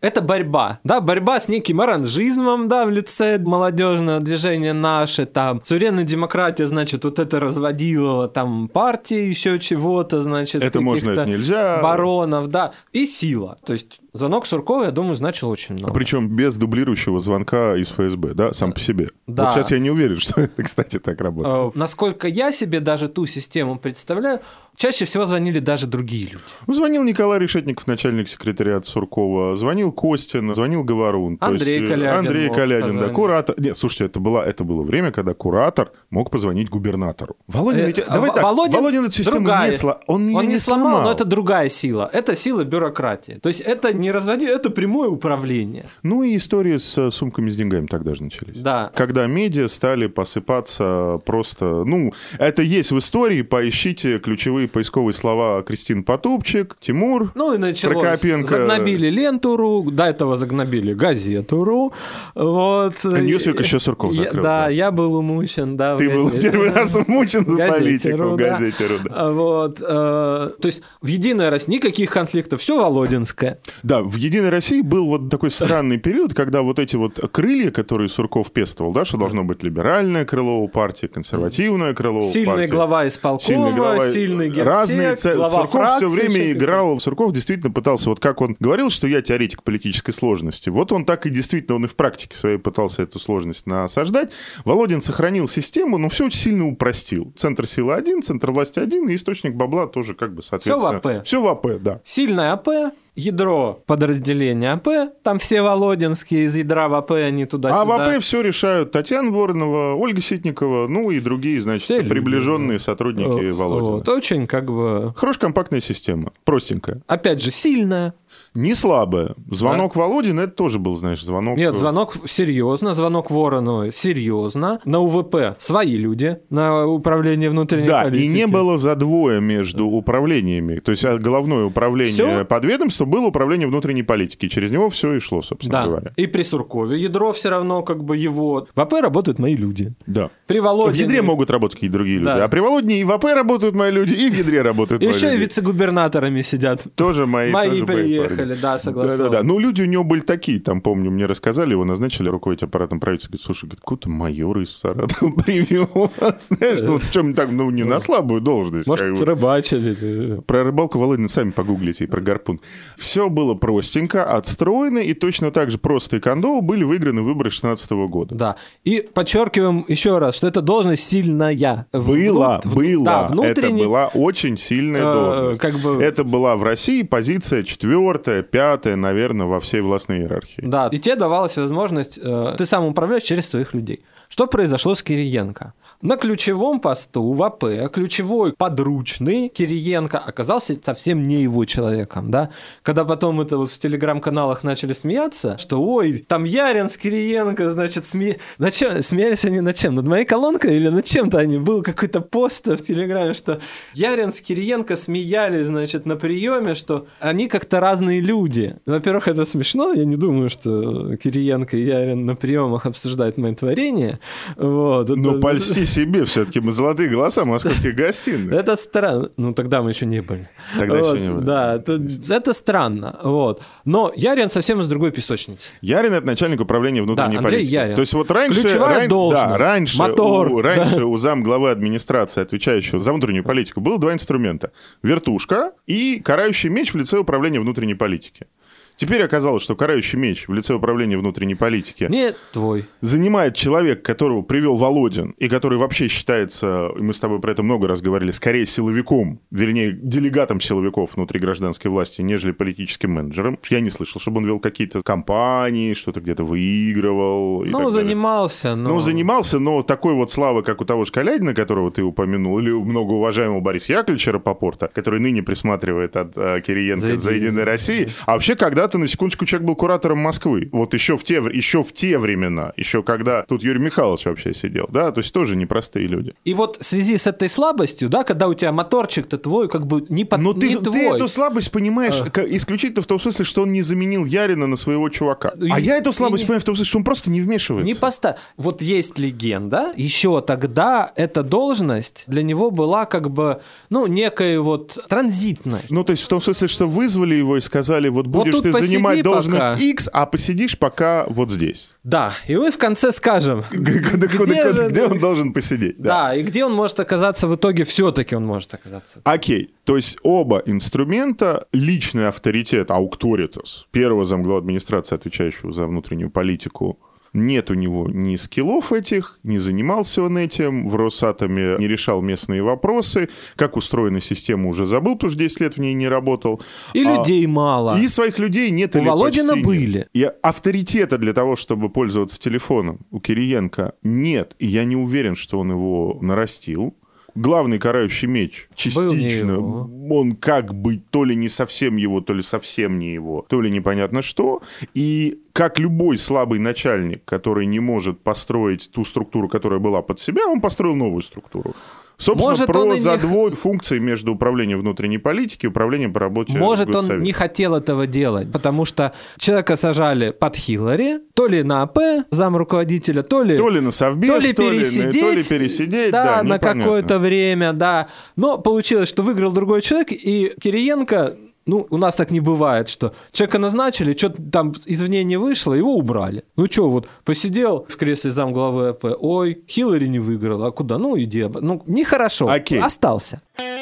Э, 0.02 0.08
Это 0.08 0.22
борьба, 0.22 0.80
да, 0.84 1.02
борьба 1.02 1.40
с 1.40 1.48
неким 1.48 1.82
оранжизмом, 1.82 2.68
да, 2.68 2.86
в 2.86 2.90
лице 2.90 3.38
молодежного 3.40 4.20
движения 4.20 4.74
наше, 4.74 5.26
там, 5.26 5.62
суверенная 5.64 6.04
демократия, 6.04 6.68
значит, 6.68 7.04
вот 7.04 7.20
это 7.20 7.40
разводило 7.40 8.23
там 8.28 8.68
партии, 8.68 9.28
еще 9.30 9.60
чего-то, 9.60 10.22
значит, 10.22 10.64
Это 10.64 10.82
можно, 10.82 11.12
это 11.12 11.26
нельзя. 11.26 11.82
баронов, 11.82 12.48
да, 12.48 12.74
и 12.92 13.06
сила, 13.06 13.58
то 13.66 13.74
есть 13.74 14.00
звонок 14.14 14.46
Суркова, 14.46 14.86
я 14.86 14.92
думаю, 14.92 15.16
значил 15.16 15.50
очень 15.50 15.76
много. 15.76 15.94
Причем 15.94 16.30
без 16.30 16.56
дублирующего 16.58 17.20
звонка 17.20 17.76
из 17.76 17.90
ФСБ, 17.92 18.34
да, 18.34 18.54
сам 18.54 18.72
по 18.74 18.80
себе. 18.80 19.10
Да. 19.28 19.46
Вот 19.46 19.54
сейчас 19.54 19.72
я 19.72 19.80
не 19.80 19.90
уверен, 19.90 20.18
что 20.20 20.42
это, 20.42 20.64
кстати, 20.64 21.00
так 21.00 21.20
работает. 21.22 21.56
Э, 21.76 21.78
Насколько 21.78 22.28
я 22.28 22.52
себе 22.52 22.80
даже 22.80 23.08
ту 23.10 23.26
систему 23.26 23.78
представляю, 23.78 24.40
чаще 24.78 25.06
всего 25.06 25.26
звонили 25.26 25.60
даже 25.60 25.88
другие 25.88 26.26
люди. 26.26 26.44
Ну, 26.68 26.74
звонил 26.74 27.04
Николай 27.04 27.40
Решетников, 27.40 27.88
начальник 27.88 28.28
секретариата 28.28 28.88
Суркова, 28.90 29.56
звонил 29.56 29.92
Костин, 29.92 30.54
звонил 30.54 30.84
Говорун. 30.84 31.38
Андрей 31.42 31.80
есть, 31.80 31.86
э, 31.92 31.94
Калядин 31.94 32.16
Андрей 32.20 32.50
Калядин, 32.50 33.00
да, 33.00 33.10
куратор. 33.10 33.56
Нет, 33.60 33.78
слушайте, 33.78 34.06
это 34.06 34.20
было, 34.20 34.42
это 34.42 34.64
было 34.64 34.82
время, 34.84 35.12
когда 35.12 35.34
куратор 35.34 35.92
мог 36.10 36.30
позвонить 36.32 36.70
губернатору. 36.70 37.36
Володин, 37.48 37.82
Э, 37.84 37.88
ведь, 37.88 38.04
давай 38.08 38.30
В- 38.30 38.34
так, 38.34 38.44
Володин 38.44 38.80
Володин 38.80 39.04
эту 39.06 39.14
систему 39.14 39.38
другая. 39.38 39.72
не, 39.72 39.78
сло- 39.78 39.98
он 40.08 40.36
Он 40.36 40.46
не 40.46 40.54
не 40.54 40.58
сломал, 40.58 40.90
сломал. 40.92 41.04
но 41.04 41.12
это 41.12 41.26
другая 41.26 41.70
сила. 41.70 42.10
Это 42.14 42.36
сила 42.36 42.64
бюрократии. 42.64 43.40
То 43.42 43.50
есть 43.50 43.62
это 43.62 43.94
не 44.04 44.12
разводи, 44.12 44.46
это 44.46 44.70
прямое 44.70 45.10
управление. 45.10 45.86
Ну 46.04 46.24
и 46.24 46.36
истории 46.36 46.78
с 46.78 46.98
э, 46.98 47.12
сумками 47.12 47.50
с 47.50 47.56
деньгами 47.56 47.88
тогда 47.88 48.14
же 48.16 48.24
начались. 48.24 48.58
Да. 48.58 48.92
Когда 48.96 49.26
медиа 49.28 49.68
стали 49.68 50.08
посыпаться 50.08 51.20
просто... 51.26 51.84
Ну, 51.86 52.14
это 52.38 52.62
есть 52.62 52.92
в 52.92 52.98
истории, 53.00 53.42
поищите 53.42 54.20
ключевые 54.20 54.68
поисковые 54.68 55.14
слова 55.14 55.64
Кристин 55.64 56.04
Потупчик, 56.04 56.76
Тимур, 56.80 57.32
Ну 57.36 57.54
и 57.54 57.58
началось. 57.58 57.98
Прокопенко. 58.02 58.48
Загнобили 58.50 59.10
ленту.ру, 59.10 59.90
до 59.92 60.04
этого 60.06 60.36
загнобили 60.36 60.94
газету.ру. 60.94 61.94
Вот. 62.36 62.96
А 63.04 63.20
Ньюсвик 63.20 63.60
еще 63.62 63.80
Сурков 63.80 64.14
Я- 64.14 64.24
закрыл, 64.24 64.44
Да, 64.44 64.62
да. 64.66 64.70
я 64.70 64.92
был 64.92 65.16
умучен, 65.16 65.76
да. 65.78 65.98
Ты 65.98 66.10
был 66.10 66.30
первый 66.30 66.72
раз 66.72 66.96
умучен 66.96 67.46
за 67.48 67.58
политику 67.58 68.18
в 68.30 68.38
да. 68.38 68.50
газете 68.52 68.88
«Ру», 68.88 68.96
да. 69.04 69.32
Вот. 69.32 69.80
э, 69.80 69.84
То 69.84 70.66
есть 70.66 70.82
в 71.02 71.08
Единой 71.08 71.50
России 71.50 71.72
никаких 71.72 72.12
конфликтов, 72.12 72.62
все 72.62 72.78
Володинское. 72.78 73.60
Да, 73.84 73.93
в 74.02 74.16
«Единой 74.16 74.50
России» 74.50 74.82
был 74.82 75.08
вот 75.08 75.30
такой 75.30 75.52
странный 75.52 75.98
период, 75.98 76.34
когда 76.34 76.62
вот 76.62 76.80
эти 76.80 76.96
вот 76.96 77.20
крылья, 77.32 77.70
которые 77.72 78.10
Сурков 78.10 78.52
пестовал, 78.52 78.94
да, 78.94 79.06
что 79.06 79.18
должно 79.18 79.44
быть 79.44 79.62
либеральное 79.64 80.26
крыло 80.26 80.60
у 80.60 80.68
партии, 80.68 81.08
консервативное 81.08 81.94
крыло 81.94 82.20
у 82.20 82.24
Сильный 82.32 82.56
партии. 82.56 82.72
глава 82.72 83.08
исполкома, 83.08 83.40
Сильный 83.48 83.74
глава, 83.76 84.12
сильный 84.12 84.48
генсек, 84.48 84.66
разные 84.66 85.16
ца- 85.16 85.36
глава 85.36 85.50
Сурков 85.50 85.72
фракции 85.72 86.08
все 86.08 86.16
время 86.16 86.52
играл. 86.52 87.00
Сурков 87.00 87.34
действительно 87.34 87.72
пытался, 87.72 88.10
вот 88.10 88.20
как 88.20 88.42
он 88.42 88.56
говорил, 88.60 88.90
что 88.90 89.08
я 89.08 89.22
теоретик 89.22 89.64
политической 89.64 90.12
сложности. 90.14 90.70
Вот 90.70 90.92
он 90.92 91.06
так 91.06 91.26
и 91.26 91.30
действительно, 91.30 91.76
он 91.76 91.86
и 91.86 91.88
в 91.88 91.96
практике 91.96 92.38
своей 92.38 92.58
пытался 92.58 93.04
эту 93.04 93.20
сложность 93.20 93.68
насаждать. 93.68 94.32
Володин 94.66 95.02
сохранил 95.02 95.48
систему, 95.48 95.98
но 95.98 96.10
все 96.10 96.26
очень 96.26 96.40
сильно 96.40 96.68
упростил. 96.68 97.34
Центр 97.36 97.68
силы 97.68 97.94
один, 97.94 98.22
центр 98.24 98.52
власти 98.52 98.80
один, 98.80 99.10
и 99.10 99.16
источник 99.16 99.56
бабла 99.56 99.88
тоже 99.88 100.14
как 100.16 100.34
бы 100.34 100.42
соответственно. 100.42 100.98
АП. 100.98 101.26
Все 101.26 101.42
в 101.42 101.48
АП, 101.48 101.68
да. 101.82 102.00
Сильное 102.04 102.54
АП, 102.54 102.68
ядро 103.16 103.82
подразделения 103.86 104.74
АП, 104.74 105.14
там 105.24 105.40
все 105.40 105.62
Володинские 105.62 106.46
из 106.46 106.56
ядра 106.56 106.88
в 106.88 106.96
АП, 106.96 107.12
они 107.12 107.46
туда-сюда. 107.46 107.82
А 107.82 107.86
в 107.86 107.92
АП 107.92 108.22
все 108.22 108.42
решают 108.42 108.92
Татьяна 108.92 109.30
Воронова, 109.32 109.96
Ольга 109.96 110.22
Ситникова, 110.22 110.88
ну 110.88 111.12
и 111.12 111.20
другие, 111.20 111.62
значит, 111.62 111.84
Все 111.84 111.98
люди, 111.98 112.10
приближенные 112.10 112.80
сотрудники 112.80 113.50
Э, 113.50 113.54
Володина. 113.54 113.92
Вот, 113.98 114.10
очень 114.10 114.48
как 114.48 114.66
бы... 114.66 115.14
Хорошая 115.16 115.42
компактная 115.42 115.82
система, 115.82 116.32
простенькая. 116.44 117.02
Опять 117.08 117.42
же, 117.42 117.52
сильная. 117.52 118.14
Не 118.56 118.76
слабая. 118.76 119.34
Звонок 119.50 119.96
Володин, 119.96 120.40
это 120.40 120.52
тоже 120.52 120.78
был, 120.78 120.96
знаешь, 120.96 121.24
звонок... 121.24 121.58
Нет, 121.58 121.74
э, 121.74 121.78
звонок 121.78 122.16
серьезно, 122.28 122.94
звонок 122.94 123.32
Ворону 123.32 123.92
серьезно. 123.92 124.80
На 124.86 125.00
УВП 125.00 125.56
свои 125.58 125.98
люди, 125.98 126.38
на 126.52 126.86
управление 126.86 127.50
внутренней 127.50 127.88
Да, 127.88 128.04
политики. 128.04 128.26
и 128.26 128.28
не 128.30 128.46
было 128.48 128.78
задвоя 128.78 129.40
между 129.40 129.88
управлениями. 129.88 130.76
То 130.80 130.92
есть 130.92 131.04
а, 131.04 131.18
головное 131.18 131.66
управление 131.66 132.14
Всё? 132.14 132.46
подведомства 132.46 133.06
было 133.06 133.28
управление 133.28 133.68
внутренней 133.68 134.04
политики. 134.04 134.48
Через 134.48 134.70
него 134.70 134.90
все 134.90 135.16
и 135.16 135.20
шло, 135.20 135.42
собственно 135.42 135.82
Да, 135.82 135.88
говоря. 135.88 136.12
и 136.16 136.28
при 136.28 136.44
Суркове 136.44 137.02
ядро 137.02 137.32
все 137.34 137.50
равно 137.50 137.82
как 137.82 138.04
бы 138.04 138.18
его. 138.18 138.68
В 138.76 138.80
АП 138.80 138.94
работают 138.94 139.40
мои 139.40 139.56
люди. 139.56 139.94
Да. 140.06 140.30
При 140.46 140.60
В 140.60 140.64
Володине... 140.66 141.02
ядре 141.06 141.22
могут 141.24 141.50
работать 141.50 141.76
какие-то 141.76 141.94
другие 141.98 142.20
люди. 142.20 142.34
Да. 142.34 142.46
А 142.46 142.48
при 142.48 142.60
Володине 142.60 143.02
и 143.02 143.04
в 143.04 143.12
АП 143.12 143.24
работают 143.26 143.74
мои 143.76 143.92
люди, 143.92 144.14
и 144.14 144.30
в 144.30 144.38
ядре 144.38 144.62
работают 144.62 145.02
мои 145.02 145.12
Еще 145.12 145.30
и 145.30 145.32
люди. 145.32 145.42
вице-губернаторами 145.42 146.42
сидят. 146.44 146.84
Тоже 146.96 147.26
мои, 147.26 147.52
Мои 147.52 147.80
тоже 147.82 147.86
мои 147.86 148.20
парни. 148.30 148.54
да, 148.62 148.78
согласен. 148.80 149.18
Да-да-да. 149.18 149.44
Ну, 149.44 149.60
люди 149.60 149.82
у 149.82 149.86
него 149.86 150.04
были 150.04 150.22
такие, 150.22 150.60
там, 150.60 150.82
помню, 150.82 151.12
мне 151.12 151.26
рассказали, 151.26 151.72
его 151.72 151.86
назначили 151.86 152.30
руководить 152.30 152.64
аппаратом 152.64 153.00
правительства. 153.00 153.32
Говорит, 153.32 153.46
слушай, 153.46 153.66
говорит, 153.66 153.80
какой-то 153.82 154.10
майор 154.10 154.60
из 154.60 154.76
Саратова 154.76 155.32
привел. 155.46 156.12
Знаешь, 156.38 156.82
ну, 156.84 157.00
в 157.00 157.12
чем 157.12 157.34
так, 157.34 157.52
ну, 157.52 157.70
не 157.70 157.84
на 157.84 158.00
слабую 158.00 158.42
должность. 158.42 158.88
Может, 158.88 159.22
рыбачили. 159.22 160.40
Про 160.46 160.64
рыбалку 160.64 161.00
Володин 161.00 161.30
сами 161.30 161.52
погуглите 161.52 162.04
и 162.04 162.08
про 162.08 162.22
гарпун. 162.22 162.60
Все 162.98 163.30
было 163.30 163.54
простенько, 163.56 164.24
отстроено, 164.24 165.00
и 165.00 165.14
точно 165.14 165.52
так 165.52 165.72
же 165.72 165.78
просто 165.78 166.18
и 166.18 166.20
кондово 166.20 166.62
были 166.62 166.84
выиграны 166.84 167.22
выборы 167.22 167.50
16 167.50 167.92
года. 168.08 168.36
Да. 168.36 168.56
И 168.84 169.02
подчеркиваем 169.14 169.86
еще 169.88 170.18
раз, 170.20 170.36
что 170.36 170.48
эта 170.48 170.62
должность 170.62 171.04
сильная. 171.08 171.54
Была, 171.92 172.62
Внут- 172.64 172.74
была. 172.76 173.04
Да, 173.06 173.26
Это 173.26 173.34
внутренне. 173.34 173.84
была 173.84 174.08
очень 174.08 174.58
сильная 174.58 175.02
Э, 175.02 175.14
должность. 175.14 175.60
как 175.62 175.76
бы- 175.80 176.02
Это 176.02 176.24
была 176.24 176.56
в 176.56 176.64
России 176.64 177.04
позиция 177.04 177.64
четвертая, 177.64 178.13
пятая, 178.20 178.96
наверное, 178.96 179.48
во 179.48 179.60
всей 179.60 179.82
властной 179.82 180.20
иерархии. 180.20 180.62
Да, 180.62 180.90
и 180.92 180.98
тебе 180.98 181.16
давалась 181.16 181.58
возможность, 181.58 182.20
э, 182.22 182.56
ты 182.58 182.66
сам 182.66 182.86
управляешь 182.86 183.24
через 183.24 183.50
своих 183.50 183.74
людей. 183.74 184.04
Что 184.30 184.48
произошло 184.48 184.96
с 184.96 185.04
Кириенко? 185.04 185.74
На 186.04 186.18
ключевом 186.18 186.82
посту 186.82 187.32
в 187.32 187.42
АП 187.42 187.64
ключевой 187.94 188.52
подручный 188.52 189.48
Кириенко 189.48 190.18
оказался 190.18 190.78
совсем 190.84 191.26
не 191.30 191.44
его 191.44 191.64
человеком, 191.64 192.30
да? 192.30 192.50
Когда 192.82 193.06
потом 193.06 193.40
это 193.40 193.58
вот 193.58 193.70
в 193.70 193.80
телеграм-каналах 193.80 194.66
начали 194.66 194.92
смеяться, 194.92 195.58
что 195.58 195.82
ой, 195.82 196.26
там 196.28 196.44
Ярин 196.44 196.90
с 196.90 196.98
Кириенко, 196.98 197.70
значит, 197.70 198.06
сме... 198.06 198.36
на 198.58 198.70
чем? 198.70 199.02
смеялись 199.02 199.46
они 199.46 199.62
над 199.62 199.78
чем? 199.78 199.96
Над 199.96 200.06
моей 200.06 200.26
колонкой 200.26 200.76
или 200.76 200.90
над 200.90 201.06
чем-то 201.06 201.38
они? 201.38 201.58
Был 201.58 201.82
какой-то 201.82 202.20
пост 202.20 202.68
в 202.68 202.84
телеграме, 202.86 203.34
что 203.34 203.62
Ярин 203.94 204.34
с 204.34 204.42
Кириенко 204.42 204.98
смеялись, 204.98 205.68
значит, 205.68 206.06
на 206.06 206.18
приеме, 206.18 206.76
что 206.76 207.08
они 207.22 207.48
как-то 207.48 207.80
разные 207.80 208.20
люди. 208.20 208.76
Во-первых, 208.86 209.30
это 209.30 209.46
смешно, 209.46 209.94
я 209.94 210.04
не 210.04 210.18
думаю, 210.18 210.50
что 210.50 211.16
Кириенко 211.16 211.78
и 211.78 211.86
Ярин 211.86 212.26
на 212.26 212.36
приемах 212.36 212.88
обсуждают 212.88 213.38
мои 213.38 213.56
творения. 213.56 214.20
Вот. 214.58 215.08
Ну, 215.08 215.32
Это- 215.32 215.40
польстись 215.40 215.93
себе 215.94 216.24
все-таки. 216.26 216.60
Мы 216.60 216.72
золотые 216.72 217.10
голоса 217.10 217.46
московских 217.46 217.96
гостиных. 217.96 218.52
Это 218.52 218.76
странно. 218.76 219.30
Ну, 219.38 219.54
тогда 219.54 219.82
мы 219.82 219.92
еще 219.92 220.06
не 220.06 220.22
были. 220.22 220.50
Тогда 220.80 221.00
Вот, 221.00 221.16
еще 221.18 221.28
не 221.28 221.34
были. 221.34 221.46
Да, 221.46 221.76
это, 221.76 222.02
это 222.34 222.54
странно. 222.54 223.20
Вот. 223.24 223.62
Но 223.86 224.12
Ярин 224.16 224.50
совсем 224.50 224.82
из 224.82 224.88
другой 224.88 225.12
песочницы. 225.12 225.70
Ярин 225.82 226.14
это 226.14 226.26
начальник 226.26 226.60
управления 226.62 227.02
внутренней 227.04 227.34
Да, 227.34 227.38
Андрей 227.40 227.58
политики. 227.60 227.74
Ярин. 227.74 227.96
То 227.96 228.02
есть 228.02 228.14
вот 228.14 228.32
раньше, 228.32 228.62
Ключевая 228.62 229.00
ран- 229.02 229.10
должность. 229.10 229.46
да, 229.50 229.58
раньше, 229.58 229.98
Мотор, 230.00 230.52
у, 230.52 230.62
да. 230.62 230.76
раньше 230.76 231.04
у 231.06 231.18
зам 231.18 231.44
главы 231.44 231.70
администрации, 231.72 232.42
отвечающего 232.42 233.02
за 233.02 233.12
внутреннюю 233.14 233.44
политику, 233.44 233.82
было 233.82 234.00
два 234.00 234.14
инструмента: 234.14 234.72
вертушка 235.04 235.72
и 235.88 236.20
карающий 236.20 236.70
меч 236.70 236.94
в 236.94 236.98
лице 236.98 237.18
управления 237.20 237.60
внутренней 237.60 237.96
политики. 237.96 238.48
Теперь 238.96 239.24
оказалось, 239.24 239.64
что 239.64 239.76
карающий 239.76 240.20
меч 240.20 240.48
в 240.48 240.54
лице 240.54 240.74
управления 240.74 241.18
внутренней 241.18 241.56
политики 241.56 242.08
Не 242.10 242.34
твой. 242.52 242.86
занимает 243.02 243.56
человек, 243.56 244.04
которого 244.04 244.42
привел 244.42 244.78
Володин, 244.78 245.34
и 245.38 245.50
который 245.50 245.78
вообще 245.78 246.08
считается, 246.08 246.92
и 246.98 247.02
мы 247.02 247.14
с 247.14 247.20
тобой 247.20 247.40
про 247.40 247.52
это 247.52 247.64
много 247.64 247.88
раз 247.88 248.02
говорили, 248.02 248.32
скорее 248.32 248.66
силовиком, 248.66 249.40
вернее, 249.52 249.92
делегатом 249.92 250.62
силовиков 250.62 251.16
внутри 251.16 251.40
гражданской 251.40 251.90
власти, 251.92 252.22
нежели 252.22 252.52
политическим 252.52 253.12
менеджером. 253.12 253.60
Я 253.70 253.80
не 253.80 253.90
слышал, 253.90 254.22
чтобы 254.22 254.38
он 254.38 254.46
вел 254.46 254.60
какие-то 254.60 255.02
кампании, 255.04 255.94
что-то 255.94 256.22
где-то 256.22 256.44
выигрывал. 256.44 257.64
Ну, 257.66 257.90
занимался, 257.90 258.76
но... 258.76 258.90
Ну, 258.90 259.00
занимался, 259.00 259.60
но 259.60 259.82
такой 259.84 260.14
вот 260.14 260.32
славы, 260.32 260.64
как 260.64 260.82
у 260.82 260.86
того 260.86 261.06
же 261.06 261.12
Калядина, 261.12 261.54
которого 261.54 261.92
ты 261.92 262.04
упомянул, 262.04 262.60
или 262.60 262.70
у 262.70 262.84
многоуважаемого 262.84 263.60
Бориса 263.60 263.94
Яковлевича 263.94 264.32
Рапопорта, 264.32 264.90
который 264.94 265.20
ныне 265.20 265.44
присматривает 265.44 266.16
от 266.16 266.34
э, 266.38 266.62
Кириенко 266.62 267.02
За 267.02 267.16
за, 267.18 267.34
Единой 267.34 267.64
России. 267.64 268.10
А 268.26 268.34
вообще, 268.34 268.56
когда-то, 268.84 268.98
на 268.98 269.08
секундочку, 269.08 269.46
человек 269.46 269.66
был 269.66 269.76
куратором 269.76 270.18
Москвы. 270.18 270.68
Вот 270.74 270.94
еще 270.94 271.16
в 271.16 271.24
те, 271.24 271.36
еще 271.36 271.84
в 271.84 271.94
те 271.94 272.18
времена, 272.20 272.74
еще 272.76 273.02
когда 273.02 273.44
тут 273.44 273.64
Юрий 273.64 273.80
Михайлович 273.80 274.26
вообще 274.26 274.54
сидел, 274.54 274.90
да, 274.92 275.12
то 275.14 275.22
есть 275.22 275.34
тоже 275.34 275.56
непростые 275.56 276.08
люди. 276.08 276.34
И 276.44 276.54
вот 276.54 276.78
в 276.82 276.84
связи 276.84 277.18
с 277.18 277.26
этой 277.26 277.48
слабостью, 277.48 278.10
да, 278.10 278.26
когда 278.26 278.50
у 278.50 278.54
тебя 278.54 278.74
моторчик-то 278.74 279.38
твой, 279.38 279.70
как 279.70 279.88
бы 279.88 280.06
не, 280.10 280.26
под... 280.26 280.42
Но 280.42 280.54
ты, 280.54 280.68
не 280.68 280.76
ты 280.76 280.82
твой. 280.84 281.16
эту 281.16 281.30
слабость 281.30 281.72
понимаешь 281.72 282.20
ка- 282.34 282.44
исключительно 282.44 283.02
в 283.02 283.06
том 283.06 283.22
смысле, 283.22 283.46
что 283.46 283.62
он 283.62 283.72
не 283.72 283.84
заменил 283.84 284.26
Ярина 284.26 284.68
на 284.68 284.76
своего 284.76 285.08
чувака. 285.08 285.54
И- 285.62 285.70
а 285.72 285.80
я 285.80 285.96
эту 285.96 286.12
слабость 286.12 286.44
не- 286.44 286.48
понимаю 286.48 286.62
в 286.62 286.66
том 286.66 286.76
смысле, 286.76 286.90
что 286.90 286.98
он 286.98 287.04
просто 287.06 287.32
не 287.32 287.40
вмешивается. 287.40 287.86
Не 287.86 287.96
поста... 287.98 288.36
Вот 288.58 288.82
есть 288.82 289.18
легенда, 289.18 289.94
еще 289.96 290.42
тогда 290.42 291.10
эта 291.16 291.42
должность 291.44 292.26
для 292.28 292.44
него 292.44 292.70
была 292.70 293.06
как 293.06 293.30
бы, 293.30 293.62
ну, 293.90 294.08
некой 294.08 294.60
вот 294.60 294.98
транзитной. 295.08 295.86
Ну, 295.90 296.04
то 296.04 296.12
есть 296.12 296.24
в 296.24 296.28
том 296.28 296.42
смысле, 296.42 296.68
что 296.68 296.88
вызвали 296.88 297.36
его 297.36 297.56
и 297.56 297.62
сказали, 297.62 298.10
вот 298.10 298.28
будешь 298.28 298.52
тут 298.52 298.64
ты 298.64 298.73
занимать 298.82 299.24
должность 299.24 299.60
пока. 299.64 299.76
X, 299.78 300.10
а 300.12 300.26
посидишь 300.26 300.78
пока 300.78 301.26
вот 301.28 301.52
здесь. 301.52 301.94
Да, 302.04 302.34
и 302.48 302.56
мы 302.56 302.72
в 302.72 302.78
конце 302.78 303.12
скажем, 303.12 303.64
Где, 303.72 304.00
Где 304.00 304.74
же- 304.74 304.88
где 304.90 305.06
он 305.06 305.20
должен 305.20 305.54
посидеть? 305.54 305.96
да. 306.02 306.36
и 306.36 306.44
где 306.44 306.66
он 306.66 306.74
может 306.74 307.00
оказаться 307.00 307.48
в 307.48 307.56
итоге, 307.56 307.84
все-таки 307.84 308.36
он 308.36 308.46
может 308.46 308.74
оказаться. 308.74 309.22
Окей, 309.24 309.74
то 309.86 309.96
есть 309.96 310.18
оба 310.24 310.62
инструмента, 310.66 311.68
личный 311.72 312.28
авторитет, 312.28 312.92
аукторитас, 312.92 313.88
первого 313.92 314.26
замглава 314.26 314.60
администрации, 314.60 315.16
отвечающего 315.16 315.72
за 315.72 315.86
внутреннюю 315.86 316.30
политику, 316.30 317.00
нет 317.34 317.72
у 317.72 317.74
него 317.74 318.08
ни 318.08 318.36
скиллов 318.36 318.92
этих, 318.94 319.40
не 319.44 319.58
занимался 319.58 320.24
он 320.24 320.38
этим, 320.38 320.88
в 320.88 320.96
Росатоме 320.96 321.76
не 321.80 321.88
решал 321.88 322.22
местные 322.22 322.62
вопросы, 322.64 323.30
как 323.56 323.76
устроена 323.76 324.22
система 324.22 324.70
уже 324.70 324.86
забыл, 324.86 325.16
потому 325.16 325.32
что 325.32 325.40
10 325.40 325.60
лет 325.62 325.76
в 325.76 325.80
ней 325.80 325.94
не 325.94 326.08
работал. 326.08 326.62
И 326.94 327.04
А, 327.04 327.18
людей 327.18 327.46
мало. 327.48 328.00
И 328.00 328.08
своих 328.08 328.40
людей 328.40 328.70
нет 328.72 328.96
У 328.96 329.00
или 329.00 329.08
Володина 329.08 329.54
почти 329.54 329.58
нет. 329.58 329.66
были. 329.66 330.08
И 330.14 330.24
авторитета 330.42 331.18
для 331.18 331.34
того, 331.34 331.56
чтобы 331.56 331.90
пользоваться 331.90 332.40
телефоном 332.40 333.00
у 333.12 333.20
Кириенко 333.20 333.94
нет. 334.04 334.56
И 334.60 334.68
я 334.68 334.84
не 334.86 334.96
уверен, 334.96 335.36
что 335.36 335.60
он 335.60 335.72
его 335.72 336.18
нарастил. 336.22 336.96
Главный 337.36 337.80
карающий 337.80 338.28
меч 338.28 338.68
частично, 338.76 339.60
он 339.60 340.36
как 340.36 340.76
бы 340.76 341.02
то 341.10 341.24
ли 341.24 341.36
не 341.36 341.50
совсем 341.50 341.96
его, 341.98 342.22
то 342.22 342.32
ли 342.32 342.44
совсем 342.44 343.00
не 343.00 343.12
его, 343.12 343.44
то 343.50 343.60
ли 343.60 343.72
непонятно 343.72 344.22
что. 344.22 344.62
И 344.94 345.40
как 345.54 345.78
любой 345.78 346.18
слабый 346.18 346.60
начальник, 346.60 347.24
который 347.26 347.68
не 347.68 347.80
может 347.80 348.22
построить 348.22 348.92
ту 348.92 349.06
структуру, 349.06 349.48
которая 349.48 349.80
была 349.80 350.02
под 350.02 350.20
себя, 350.20 350.48
он 350.48 350.62
построил 350.62 350.96
новую 350.96 351.22
структуру. 351.22 351.76
Собственно, 352.18 352.52
Может, 352.52 352.70
он 352.70 352.74
про 352.74 352.94
не- 352.94 353.00
задвой 353.00 353.52
функций 353.52 354.00
между 354.00 354.34
управлением 354.34 354.80
внутренней 354.80 355.18
политики 355.18 355.66
и 355.66 355.70
управлением 355.70 356.14
по 356.14 356.20
работе 356.20 356.58
Может, 356.58 356.94
он 356.96 357.22
не 357.22 357.34
хотел 357.34 357.76
этого 357.76 358.08
делать, 358.08 358.52
потому 358.52 358.86
что 358.86 359.14
человека 359.40 359.76
сажали 359.76 360.32
под 360.32 360.56
Хиллари, 360.56 361.20
то 361.34 361.48
ли 361.48 361.64
на 361.64 361.82
АП, 361.82 361.98
зам 362.30 362.56
руководителя, 362.56 363.24
то 363.24 363.42
ли... 363.42 363.58
То 363.58 363.70
ли 363.70 363.80
на 363.80 363.92
совбез, 363.92 364.30
то 364.30 364.40
ли 364.40 364.54
то 364.54 364.72
ли, 364.72 364.80
пересидеть, 364.80 365.22
то 365.22 365.32
ли 365.32 365.44
пересидеть, 365.44 366.12
да, 366.12 366.44
на 366.44 366.56
непонятно. 366.56 366.84
какое-то 366.84 367.20
время, 367.20 367.74
да. 367.74 368.08
Но 368.36 368.58
получилось, 368.58 369.10
что 369.10 369.24
выиграл 369.24 369.52
другой 369.52 369.82
человек, 369.82 370.12
и 370.12 370.54
Кириенко, 370.62 371.36
ну, 371.66 371.88
у 371.90 371.98
нас 371.98 372.16
так 372.16 372.32
не 372.32 372.40
бывает, 372.40 372.88
что 372.88 373.14
человека 373.32 373.60
назначили, 373.60 374.16
что-то 374.16 374.42
там 374.42 374.74
извне 374.86 375.24
не 375.24 375.38
вышло, 375.38 375.74
его 375.74 375.96
убрали. 375.96 376.44
Ну 376.56 376.66
что, 376.66 376.90
вот 376.90 377.08
посидел 377.24 377.86
в 377.88 377.96
кресле 377.98 378.32
замглавы 378.32 378.90
АП, 378.90 379.06
ой, 379.20 379.64
Хиллари 379.68 380.08
не 380.08 380.20
выиграл, 380.20 380.64
а 380.64 380.72
куда? 380.72 380.98
Ну, 380.98 381.18
иди. 381.18 381.44
Ну, 381.44 381.82
нехорошо. 381.88 382.48
Окей. 382.50 382.80
Остался. 382.82 383.42
Окей. 383.56 383.73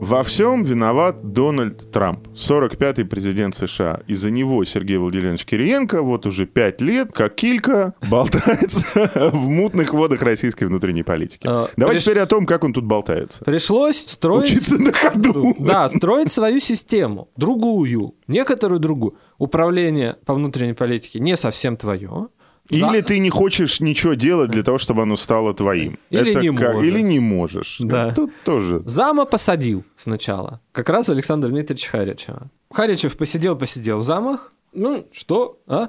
Во 0.00 0.22
всем 0.22 0.64
виноват 0.64 1.32
Дональд 1.32 1.90
Трамп, 1.90 2.28
45-й 2.28 3.04
президент 3.04 3.54
США. 3.54 4.00
Из-за 4.06 4.30
него 4.30 4.64
Сергей 4.64 4.98
Владимирович 4.98 5.44
Кириенко 5.44 6.02
вот 6.02 6.26
уже 6.26 6.46
пять 6.46 6.80
лет, 6.80 7.12
как 7.12 7.34
килька, 7.34 7.94
болтается 8.10 9.30
в 9.32 9.48
мутных 9.48 9.92
водах 9.94 10.22
российской 10.22 10.64
внутренней 10.64 11.02
политики. 11.02 11.46
А, 11.46 11.68
приш- 11.76 12.00
теперь 12.00 12.18
о 12.18 12.26
том, 12.26 12.46
как 12.46 12.64
он 12.64 12.72
тут 12.72 12.84
болтается. 12.84 13.44
Пришлось 13.44 14.06
строить... 14.06 14.50
Учиться 14.50 14.78
на 14.78 14.92
ходу. 14.92 15.54
Да, 15.58 15.88
строить 15.88 16.32
свою 16.32 16.60
систему, 16.60 17.28
другую, 17.36 18.14
некоторую 18.26 18.80
другую. 18.80 19.16
Управление 19.38 20.16
по 20.26 20.34
внутренней 20.34 20.74
политике 20.74 21.20
не 21.20 21.36
совсем 21.36 21.76
твое. 21.76 22.28
Или 22.70 23.00
За- 23.00 23.02
ты 23.02 23.18
не 23.18 23.30
хочешь 23.30 23.80
ничего 23.80 24.14
делать 24.14 24.50
для 24.50 24.62
того, 24.62 24.76
чтобы 24.78 25.02
оно 25.02 25.16
стало 25.16 25.54
твоим. 25.54 25.98
Или 26.10 26.32
Это 26.32 26.40
не 26.42 26.54
как- 26.56 26.74
можешь. 26.74 26.88
Или 26.90 27.00
не 27.02 27.18
можешь. 27.20 27.76
Да. 27.80 28.12
Тут 28.14 28.30
тоже. 28.44 28.82
Зама 28.84 29.24
посадил 29.24 29.84
сначала. 29.96 30.60
Как 30.72 30.88
раз 30.90 31.08
Александр 31.08 31.48
Дмитриевич 31.48 31.86
Харичева. 31.86 32.50
Харичев 32.70 33.16
посидел-посидел 33.16 33.98
в 33.98 34.02
замах. 34.02 34.52
Ну, 34.74 35.06
что, 35.12 35.58
а? 35.66 35.88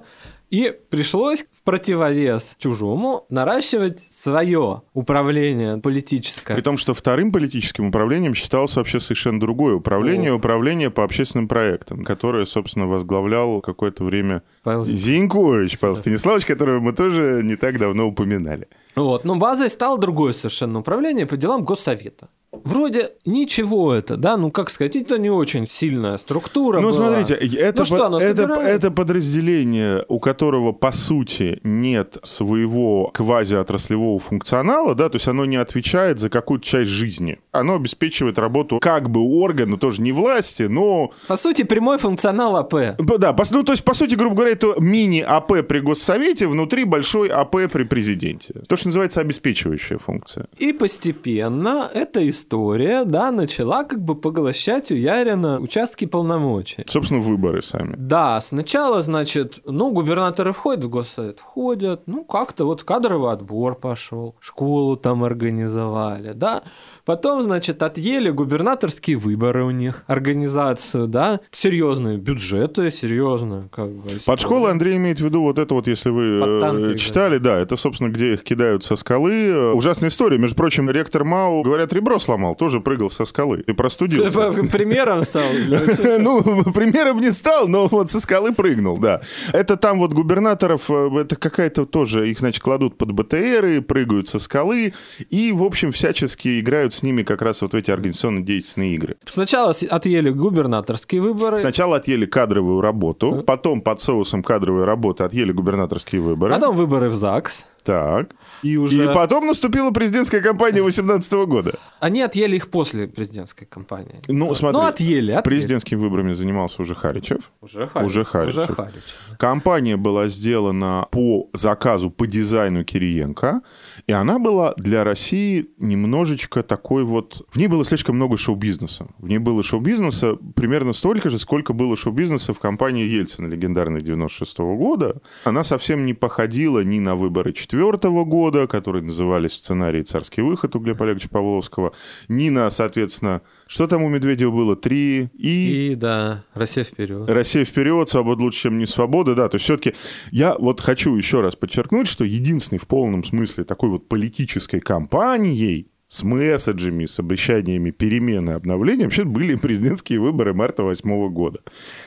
И 0.49 0.75
пришлось 0.89 1.45
в 1.51 1.63
противовес 1.63 2.55
чужому 2.57 3.25
наращивать 3.29 3.99
свое 4.09 4.81
управление 4.93 5.77
политическое. 5.77 6.55
При 6.55 6.61
том, 6.61 6.77
что 6.77 6.93
вторым 6.93 7.31
политическим 7.31 7.87
управлением 7.87 8.33
считалось 8.33 8.75
вообще 8.75 8.99
совершенно 8.99 9.39
другое 9.39 9.75
управление, 9.75 10.31
О. 10.31 10.35
управление 10.35 10.89
по 10.89 11.03
общественным 11.03 11.47
проектам, 11.47 12.03
которое, 12.03 12.45
собственно, 12.45 12.87
возглавлял 12.87 13.61
какое-то 13.61 14.03
время 14.03 14.41
Павел 14.63 14.85
Зинькович. 14.85 15.77
Павел 15.77 15.95
Станиславович, 15.95 16.45
которого 16.45 16.79
мы 16.79 16.93
тоже 16.93 17.41
не 17.43 17.55
так 17.55 17.77
давно 17.77 18.07
упоминали. 18.07 18.67
Вот, 19.03 19.25
но 19.25 19.35
базой 19.37 19.69
стало 19.69 19.97
другое 19.97 20.33
совершенно 20.33 20.79
управление 20.79 21.25
по 21.25 21.37
делам 21.37 21.63
Госсовета. 21.63 22.29
Вроде 22.51 23.11
ничего 23.25 23.93
это, 23.93 24.17
да, 24.17 24.35
ну 24.35 24.49
как 24.49 24.71
сказать, 24.71 24.95
это 24.95 25.19
не 25.19 25.29
очень 25.29 25.67
сильная 25.69 26.17
структура. 26.17 26.79
Ну, 26.79 26.89
была. 26.89 27.09
смотрите, 27.11 27.35
это, 27.35 27.81
Ну 27.81 27.85
что, 27.85 28.09
по- 28.09 28.15
это, 28.17 28.41
собирает? 28.41 28.67
это 28.67 28.89
подразделение, 28.91 30.03
у 30.07 30.19
которого, 30.19 30.71
по 30.71 30.91
сути, 30.91 31.59
нет 31.63 32.17
своего 32.23 33.11
квазиотраслевого 33.13 34.17
функционала, 34.19 34.95
да, 34.95 35.09
то 35.09 35.17
есть 35.17 35.27
оно 35.27 35.45
не 35.45 35.57
отвечает 35.57 36.19
за 36.19 36.31
какую-то 36.31 36.65
часть 36.65 36.89
жизни. 36.89 37.37
Оно 37.51 37.75
обеспечивает 37.75 38.39
работу 38.39 38.79
как 38.79 39.11
бы 39.11 39.21
органа, 39.21 39.77
тоже 39.77 40.01
не 40.01 40.11
власти, 40.11 40.63
но 40.63 41.11
По 41.27 41.37
сути, 41.37 41.61
прямой 41.63 41.99
функционал 41.99 42.55
АП. 42.57 42.73
Да, 43.19 43.31
пос- 43.31 43.49
ну, 43.51 43.63
то 43.63 43.73
есть, 43.73 43.83
по 43.85 43.93
сути, 43.93 44.15
грубо 44.15 44.35
говоря, 44.35 44.51
это 44.53 44.73
мини-АП 44.79 45.67
при 45.67 45.79
Госсовете 45.81 46.47
внутри 46.47 46.83
большой 46.83 47.29
АП 47.29 47.69
при 47.71 47.83
президенте. 47.83 48.55
То, 48.67 48.75
что 48.75 48.88
называется 48.89 49.21
обеспечивающая 49.21 49.97
функция. 49.97 50.47
И 50.57 50.73
постепенно 50.73 51.89
эта 51.93 52.27
история, 52.29 53.05
да, 53.05 53.31
начала 53.31 53.83
как 53.83 54.01
бы 54.01 54.15
поглощать 54.15 54.91
у 54.91 54.95
Ярина 54.95 55.59
участки 55.59 56.05
полномочий. 56.05 56.83
Собственно, 56.87 57.21
выборы 57.21 57.61
сами. 57.61 57.95
Да, 57.97 58.39
сначала, 58.41 59.01
значит, 59.01 59.59
ну, 59.65 59.91
губернаторы 59.91 60.53
входят 60.53 60.83
в 60.83 60.89
госсовет, 60.89 61.39
входят, 61.39 62.03
ну, 62.07 62.23
как-то 62.23 62.65
вот 62.65 62.83
кадровый 62.83 63.31
отбор 63.31 63.75
пошел, 63.75 64.35
школу 64.39 64.95
там 64.95 65.23
организовали, 65.23 66.33
да. 66.33 66.63
Потом, 67.05 67.41
значит, 67.43 67.81
отъели 67.81 68.29
губернаторские 68.29 69.17
выборы 69.17 69.65
у 69.65 69.71
них, 69.71 70.03
организацию, 70.05 71.07
да, 71.07 71.39
серьезные 71.51 72.17
бюджеты, 72.17 72.91
серьезную, 72.91 73.69
как 73.69 73.89
бы. 73.89 74.09
Под 74.25 74.39
школой 74.39 74.71
Андрей 74.71 74.97
имеет 74.97 75.19
в 75.19 75.25
виду 75.25 75.41
вот 75.41 75.57
это 75.57 75.73
вот, 75.73 75.87
если 75.87 76.09
вы 76.09 76.39
э, 76.39 76.61
танки, 76.61 76.97
читали, 76.97 77.37
да, 77.37 77.57
это, 77.57 77.77
собственно, 77.77 78.09
где 78.09 78.33
их 78.33 78.43
кидают 78.43 78.78
со 78.83 78.95
скалы. 78.95 79.49
Э, 79.49 79.71
Ужасная 79.73 80.09
история. 80.09 80.37
Между 80.37 80.55
прочим, 80.55 80.89
ректор 80.89 81.23
МАУ, 81.23 81.61
говорят, 81.63 81.93
ребро 81.93 82.19
сломал, 82.19 82.55
тоже 82.55 82.79
прыгал 82.79 83.09
со 83.09 83.25
скалы 83.25 83.63
и 83.65 83.73
простудился. 83.73 84.51
Примером 84.71 85.21
стал? 85.23 85.43
Ну, 86.19 86.41
примером 86.73 87.19
не 87.19 87.31
стал, 87.31 87.67
но 87.67 87.87
вот 87.87 88.09
со 88.09 88.19
скалы 88.19 88.53
прыгнул, 88.53 88.97
да. 88.97 89.21
Это 89.53 89.77
там 89.77 89.99
вот 89.99 90.13
губернаторов, 90.13 90.89
э, 90.89 91.09
это 91.21 91.35
какая-то 91.35 91.85
тоже, 91.85 92.29
их, 92.29 92.39
значит, 92.39 92.61
кладут 92.63 92.97
под 92.97 93.11
БТРы, 93.11 93.81
прыгают 93.81 94.27
со 94.27 94.39
скалы, 94.39 94.93
и, 95.29 95.51
в 95.51 95.63
общем, 95.63 95.91
всячески 95.91 96.59
играют 96.59 96.93
с 96.93 97.03
ними 97.03 97.23
как 97.23 97.41
раз 97.41 97.61
вот 97.61 97.73
в 97.73 97.75
эти 97.75 97.91
организационно-деятельные 97.91 98.95
игры. 98.95 99.17
Сначала 99.25 99.73
отъели 99.89 100.29
губернаторские 100.29 101.21
выборы. 101.21 101.57
Сначала 101.57 101.97
отъели 101.97 102.25
кадровую 102.25 102.81
работу, 102.81 103.43
потом 103.45 103.81
под 103.81 104.01
соусом 104.01 104.43
кадровой 104.43 104.85
работы 104.85 105.23
отъели 105.23 105.51
губернаторские 105.51 106.21
выборы. 106.21 106.53
Потом 106.53 106.75
выборы 106.75 107.09
в 107.09 107.15
ЗАГС. 107.15 107.65
Так. 107.89 108.29
И, 108.61 108.77
уже... 108.77 109.03
и 109.03 109.07
потом 109.07 109.47
наступила 109.47 109.89
президентская 109.89 110.41
кампания 110.41 110.83
2018 110.83 111.33
года. 111.47 111.73
Они 111.99 112.21
отъели 112.21 112.57
их 112.57 112.69
после 112.69 113.07
президентской 113.07 113.65
кампании. 113.65 114.21
Ну, 114.27 114.53
смотри. 114.53 114.79
Ну, 114.79 114.85
отъели, 114.85 115.31
отъели. 115.31 115.43
Президентскими 115.43 115.97
выборами 115.97 116.33
занимался 116.33 116.83
уже 116.83 116.93
Харичев. 116.93 117.51
Уже 117.61 117.87
Харичев. 117.87 118.05
Уже 118.05 118.25
Харичев. 118.25 118.63
Уже 118.63 118.73
Харичев. 118.73 119.37
Кампания 119.39 119.97
была 119.97 120.27
сделана 120.27 121.07
по 121.09 121.49
заказу, 121.53 122.11
по 122.11 122.27
дизайну 122.27 122.83
Кириенко, 122.83 123.61
и 124.05 124.11
она 124.11 124.37
была 124.37 124.73
для 124.77 125.03
России 125.03 125.69
немножечко 125.79 126.61
такой 126.61 127.03
вот... 127.03 127.47
В 127.51 127.57
ней 127.57 127.67
было 127.67 127.83
слишком 127.83 128.17
много 128.17 128.37
шоу-бизнеса. 128.37 129.07
В 129.17 129.27
ней 129.27 129.39
было 129.39 129.63
шоу-бизнеса 129.63 130.35
примерно 130.55 130.93
столько 130.93 131.31
же, 131.31 131.39
сколько 131.39 131.73
было 131.73 131.95
шоу-бизнеса 131.95 132.53
в 132.53 132.59
кампании 132.59 133.05
Ельцина, 133.05 133.47
легендарной 133.47 134.01
96 134.01 134.59
-го 134.59 134.77
года. 134.77 135.21
Она 135.43 135.63
совсем 135.63 136.05
не 136.05 136.13
походила 136.13 136.83
ни 136.83 136.99
на 136.99 137.15
выборы 137.15 137.51
4 137.53 137.78
года, 137.79 138.49
года, 138.49 138.67
которые 138.67 139.03
назывались 139.03 139.51
в 139.51 139.57
сценарии 139.57 140.01
«Царский 140.01 140.41
выход» 140.41 140.75
у 140.75 140.79
Глеба 140.79 141.05
Олеговича 141.05 141.29
Павловского. 141.29 141.93
Нина, 142.27 142.69
соответственно, 142.69 143.41
что 143.67 143.87
там 143.87 144.03
у 144.03 144.09
Медведева 144.09 144.51
было? 144.51 144.75
Три 144.75 145.29
и... 145.37 145.91
И, 145.91 145.95
да, 145.95 146.43
«Россия 146.53 146.83
вперед». 146.83 147.29
«Россия 147.29 147.65
вперед», 147.65 148.09
«Свобода 148.09 148.41
лучше, 148.43 148.63
чем 148.63 148.77
не 148.77 148.85
свобода», 148.85 149.35
да. 149.35 149.49
То 149.49 149.55
есть 149.55 149.65
все-таки 149.65 149.93
я 150.31 150.55
вот 150.55 150.81
хочу 150.81 151.15
еще 151.15 151.41
раз 151.41 151.55
подчеркнуть, 151.55 152.07
что 152.07 152.23
единственный 152.23 152.79
в 152.79 152.87
полном 152.87 153.23
смысле 153.23 153.63
такой 153.63 153.89
вот 153.89 154.07
политической 154.07 154.79
кампанией 154.79 155.91
с 156.07 156.23
месседжами, 156.23 157.05
с 157.05 157.19
обещаниями 157.19 157.91
перемены, 157.91 158.51
обновления, 158.51 159.05
вообще 159.05 159.23
были 159.23 159.55
президентские 159.55 160.19
выборы 160.19 160.53
марта 160.53 160.83
2008 160.83 161.29
года. 161.31 161.59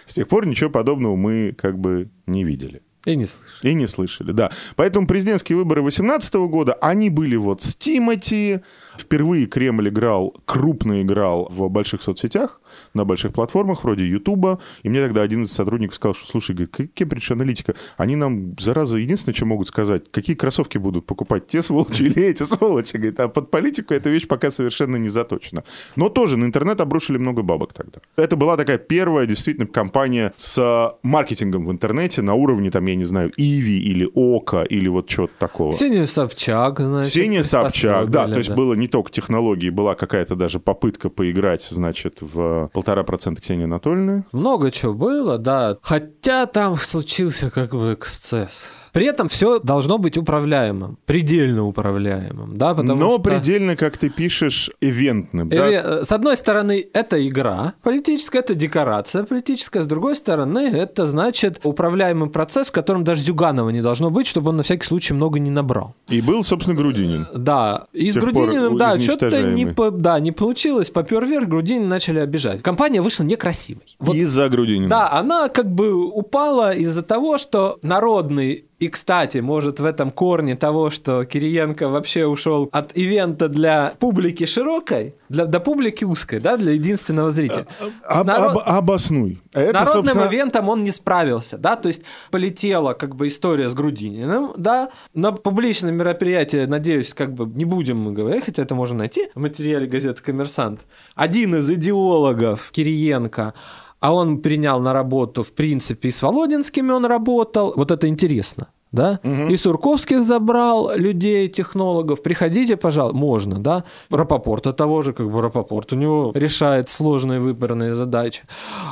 С 0.07 0.15
тех 0.15 0.29
пор 0.29 0.47
ничего 0.47 0.71
подобного 0.71 1.15
мы 1.15 1.55
как 1.57 1.79
бы 1.79 2.11
не 2.27 2.43
видели. 2.45 2.83
И 3.05 3.17
не 3.17 3.27
слышали. 3.27 3.73
И 3.73 3.75
не 3.75 3.87
слышали, 3.89 4.33
да. 4.33 4.51
Поэтому 4.77 5.07
президентские 5.09 5.57
выборы 5.57 5.83
2018 5.83 6.35
года, 6.35 6.75
они 6.75 7.11
были 7.11 7.35
вот 7.35 7.63
с 7.63 7.75
Тимати. 7.75 8.61
Впервые 8.97 9.47
Кремль 9.47 9.89
играл, 9.89 10.37
крупно 10.45 11.03
играл 11.03 11.49
в 11.51 11.69
больших 11.69 12.03
соцсетях, 12.03 12.61
на 12.95 13.05
больших 13.05 13.33
платформах, 13.33 13.85
вроде 13.85 14.07
Ютуба. 14.07 14.61
И 14.83 14.89
мне 14.89 15.01
тогда 15.01 15.23
один 15.23 15.45
из 15.45 15.53
сотрудников 15.53 15.97
сказал, 15.97 16.15
что, 16.15 16.27
слушай, 16.27 16.55
говорит, 16.55 16.93
Кембридж 16.95 17.33
Аналитика, 17.33 17.75
они 17.97 18.17
нам, 18.17 18.59
зараза, 18.59 18.99
единственное, 18.99 19.35
что 19.35 19.47
могут 19.47 19.69
сказать, 19.69 20.11
какие 20.11 20.37
кроссовки 20.37 20.79
будут 20.79 21.07
покупать, 21.07 21.47
те 21.47 21.63
сволочи 21.63 22.03
или 22.03 22.23
эти 22.23 22.43
сволочи. 22.43 22.97
Говорит, 22.97 23.21
а 23.21 23.29
под 23.29 23.51
политику 23.51 23.95
эта 23.95 24.11
вещь 24.11 24.27
пока 24.27 24.51
совершенно 24.51 24.97
не 24.97 25.09
заточена. 25.09 25.65
Но 25.97 26.09
тоже 26.09 26.37
на 26.37 26.45
интернет 26.45 26.81
обрушили 26.81 27.19
много 27.19 27.43
бабок 27.43 27.73
тогда. 27.73 28.01
Это 28.17 28.37
была 28.37 28.57
такая 28.57 28.79
первая 28.79 29.27
действительно 29.27 29.67
компания 29.67 30.33
с 30.37 30.95
маркетингом 31.03 31.67
в 31.67 31.71
интернете 31.71 32.23
на 32.23 32.35
уровне, 32.35 32.71
там, 32.71 32.87
я 32.87 32.95
не 32.95 33.05
знаю, 33.05 33.31
Иви 33.37 33.79
или 33.79 34.09
Ока 34.15 34.63
или 34.63 34.89
вот 34.89 35.09
чего-то 35.09 35.33
такого. 35.39 35.73
Ксения 35.73 36.07
Собчак, 36.07 36.79
значит. 36.81 37.11
Ксения 37.11 37.43
Собчак, 37.43 38.11
да, 38.11 38.29
то 38.29 38.39
есть 38.39 38.51
да. 38.51 38.57
было 38.57 38.75
не 38.75 38.89
только 38.89 39.11
технологии, 39.11 39.71
была 39.71 39.95
какая-то 39.95 40.37
даже 40.37 40.61
попытка 40.61 41.09
поиграть, 41.09 41.63
значит, 41.65 42.19
в 42.21 42.62
полтора 42.69 43.03
процента 43.03 43.41
Ксении 43.41 43.65
Анатольевны. 43.65 44.25
Много 44.33 44.71
чего 44.71 44.95
было, 44.95 45.39
да. 45.39 45.77
Хотя 45.83 46.47
там 46.47 46.77
случился 46.77 47.51
как 47.51 47.71
бы 47.73 47.95
эксцесс. 47.95 48.69
При 48.93 49.07
этом 49.07 49.29
все 49.29 49.59
должно 49.59 49.97
быть 49.99 50.19
управляемым, 50.19 50.99
предельно 51.07 51.67
управляемым, 51.67 52.59
да, 52.59 52.75
потому 52.75 53.01
Но 53.01 53.11
что... 53.13 53.19
предельно, 53.21 53.75
как 53.75 53.97
ты 53.97 54.11
пишешь, 54.11 54.71
ивентным, 54.83 55.49
да? 55.49 55.71
Э, 55.71 56.05
с 56.05 56.13
одной 56.13 56.37
стороны, 56.37 56.87
это 56.93 57.27
игра 57.27 57.73
политическая, 57.83 58.41
это 58.41 58.55
декорация 58.55 59.25
политическая, 59.25 59.83
с 59.83 59.87
другой 59.87 60.15
стороны, 60.15 60.59
это 60.59 61.07
значит 61.07 61.61
управляемый 61.65 62.29
процесс, 62.29 62.69
в 62.69 62.73
котором 62.73 63.03
даже 63.05 63.23
Зюганова 63.23 63.71
не 63.71 63.81
должно 63.81 64.11
быть, 64.11 64.27
чтобы 64.27 64.51
он 64.51 64.59
на 64.59 64.63
всякий 64.63 64.87
случай 64.87 65.15
много 65.15 65.39
не 65.39 65.51
набрал. 65.51 65.95
И 66.09 66.21
был, 66.21 66.45
собственно, 66.45 66.77
Грудинин. 66.77 67.27
Да, 67.35 67.87
и 67.95 68.13
с, 68.13 68.15
с 68.15 68.19
Грудининым, 68.19 68.77
да, 68.77 69.01
что-то 69.01 69.43
не, 69.43 69.67
по, 69.67 69.91
да, 69.91 70.21
не 70.21 70.33
получилось, 70.33 70.91
попер 70.91 71.25
вверх, 71.25 71.49
Грудинин 71.49 71.89
начали 71.89 72.19
обижать. 72.19 72.63
Компания 72.63 73.01
вышла 73.01 73.25
некрасивой. 73.25 73.97
Вот, 73.99 74.15
из-за 74.15 74.51
Грудинина. 74.51 74.89
Да, 74.91 75.13
она 75.13 75.49
как 75.49 75.73
бы 75.73 75.95
упала 75.95 76.75
из-за 76.75 77.03
того, 77.03 77.39
что 77.39 77.79
народный 77.81 78.67
и, 78.83 78.89
кстати, 78.89 79.39
может 79.39 79.79
в 79.79 79.85
этом 79.85 80.11
корне 80.11 80.57
того, 80.57 80.91
что 80.91 81.25
Кириенко 81.25 81.89
вообще 81.89 82.27
ушел 82.27 82.69
от 82.73 82.97
ивента 82.97 83.49
для 83.49 83.95
публики 84.01 84.45
широкой, 84.45 85.15
для, 85.29 85.47
до 85.47 85.61
публики 85.61 86.03
узкой, 86.03 86.41
да, 86.41 86.57
для 86.57 86.73
единственного 86.73 87.31
зрителя. 87.31 87.69
А, 88.03 88.21
об, 88.21 88.27
народ... 88.27 88.57
об, 88.57 88.79
обоснуй. 88.79 89.41
С 89.53 89.57
Это, 89.57 89.73
народным 89.73 90.05
собственно... 90.07 90.29
ивентом 90.29 90.69
он 90.69 90.83
не 90.83 90.91
справился, 90.91 91.59
да, 91.59 91.77
то 91.77 91.87
есть 91.87 92.03
полетела 92.33 92.95
как 92.95 93.15
бы 93.15 93.29
история 93.29 93.69
с 93.69 93.75
Грудининым, 93.75 94.53
да, 94.57 94.91
на 95.15 95.31
публичном 95.31 95.95
мероприятии, 95.95 96.67
надеюсь, 96.67 97.15
как 97.15 97.35
бы 97.35 97.47
не 97.47 97.65
будем 97.65 97.99
мы 97.99 98.11
говорить, 98.11 98.47
хотя 98.47 98.63
это 98.63 98.75
можно 98.75 98.99
найти 98.99 99.29
в 99.33 99.39
материале 99.39 99.87
газеты 99.87 100.21
«Коммерсант». 100.25 100.81
Один 101.15 101.55
из 101.55 101.71
идеологов 101.71 102.73
Кириенко 102.73 103.55
а 104.03 104.13
он 104.13 104.43
принял 104.43 104.81
на 104.81 104.93
работу, 104.93 105.43
в 105.43 105.53
принципе, 105.53 106.09
и 106.09 106.11
с 106.11 106.23
Володинскими 106.23 106.91
он 106.91 107.07
работал. 107.07 107.73
Вот 107.77 107.91
это 107.91 108.09
интересно 108.09 108.67
да, 108.93 109.21
угу. 109.25 109.49
и 109.49 109.57
Сурковских 109.57 110.25
забрал 110.25 110.95
людей, 110.95 111.49
технологов, 111.49 112.23
приходите, 112.23 112.77
пожалуйста, 112.77 113.17
можно, 113.17 113.59
да, 113.59 113.85
Рапопорта 114.11 114.73
того 114.73 115.03
же, 115.03 115.13
как 115.13 115.31
бы 115.31 115.41
Рапопорт 115.41 115.93
у 115.93 115.97
него 115.97 116.33
решает 116.35 116.89
сложные 116.89 117.41
выборные 117.41 117.93
задачи. 117.93 118.43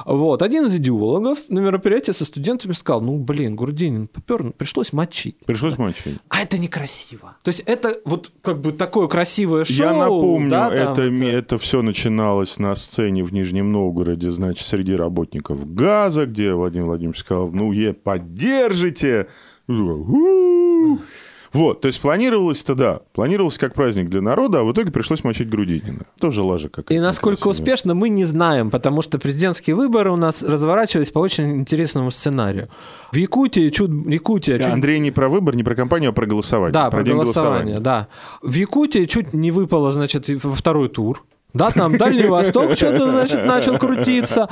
Вот, 0.07 0.42
один 0.42 0.66
из 0.66 0.76
идеологов 0.76 1.38
на 1.48 1.59
мероприятии 1.59 2.12
со 2.12 2.24
студентами 2.24 2.72
сказал, 2.72 3.03
ну, 3.03 3.18
блин, 3.18 3.57
Гурдинин 3.57 4.09
попер, 4.09 4.53
пришлось 4.53 4.92
мочить. 4.92 5.36
Пришлось 5.44 5.76
мочить. 5.76 6.18
А 6.28 6.42
это 6.42 6.59
некрасиво. 6.59 7.36
То 7.42 7.51
есть 7.51 7.61
это 7.66 7.96
вот 8.05 8.32
как 8.42 8.61
бы 8.61 8.72
такое 8.72 9.07
красивое 9.07 9.64
шоу. 9.64 9.86
Я 9.86 9.92
напомню, 9.92 10.51
да, 10.51 10.72
это, 10.72 11.03
это... 11.03 11.24
это 11.24 11.59
все 11.59 11.82
начиналось 11.82 12.59
на 12.59 12.74
сцене 12.74 13.22
в 13.22 13.32
Нижнем 13.32 13.70
Новгороде, 13.70 14.30
значит, 14.30 14.66
среди 14.66 14.94
работников 14.94 15.74
ГАЗа, 15.74 16.26
где 16.26 16.55
Владимир 16.55 16.86
Владимирович 16.86 17.20
сказал, 17.20 17.51
ну, 17.51 17.72
е, 17.72 17.92
поддержите, 17.92 19.28
вот, 21.53 21.81
то 21.81 21.89
есть 21.89 22.01
планировалось-то, 22.01 22.75
да, 22.77 23.01
планировалось 23.12 23.59
как 23.59 23.75
праздник 23.75 24.09
для 24.09 24.21
народа, 24.21 24.61
а 24.61 24.64
в 24.64 24.73
итоге 24.73 24.93
пришлось 24.93 25.25
мочить 25.25 25.49
Грудинина. 25.49 26.07
Тоже 26.21 26.43
лажа 26.43 26.68
какая-то. 26.68 26.95
И 26.95 27.01
насколько 27.01 27.43
красивая. 27.43 27.62
успешно, 27.62 27.95
мы 27.95 28.09
не 28.09 28.25
знаем, 28.25 28.71
потому 28.71 29.03
что 29.03 29.18
президентские 29.18 29.75
выборы 29.75 30.12
у 30.12 30.16
нас 30.16 30.43
разворачивались 30.43 31.11
по 31.11 31.18
очень 31.18 31.57
интересному 31.57 32.12
сценарию. 32.12 32.68
В 33.11 33.16
Якутии 33.16 33.71
чуть... 33.71 33.91
Якутия 34.07 34.61
чуть... 34.61 34.68
Андрей 34.68 35.01
не 35.01 35.11
про 35.11 35.29
выбор, 35.29 35.57
не 35.57 35.64
про 35.64 35.75
кампанию, 35.75 36.11
а 36.11 36.12
про 36.12 36.27
голосование. 36.27 36.73
Да, 36.73 36.89
про, 36.89 37.03
про 37.03 37.14
голосование, 37.14 37.81
да. 37.81 38.07
В 38.43 38.55
Якутии 38.55 39.07
чуть 39.07 39.35
не 39.35 39.51
выпало, 39.51 39.91
значит, 39.91 40.29
во 40.29 40.53
второй 40.53 40.89
тур. 40.89 41.25
Да, 41.53 41.70
там 41.70 41.98
Дальний 41.98 42.26
Восток 42.28 42.74
что-то, 42.74 43.11
значит, 43.11 43.44
начал 43.44 43.78
крутиться. 43.78 44.48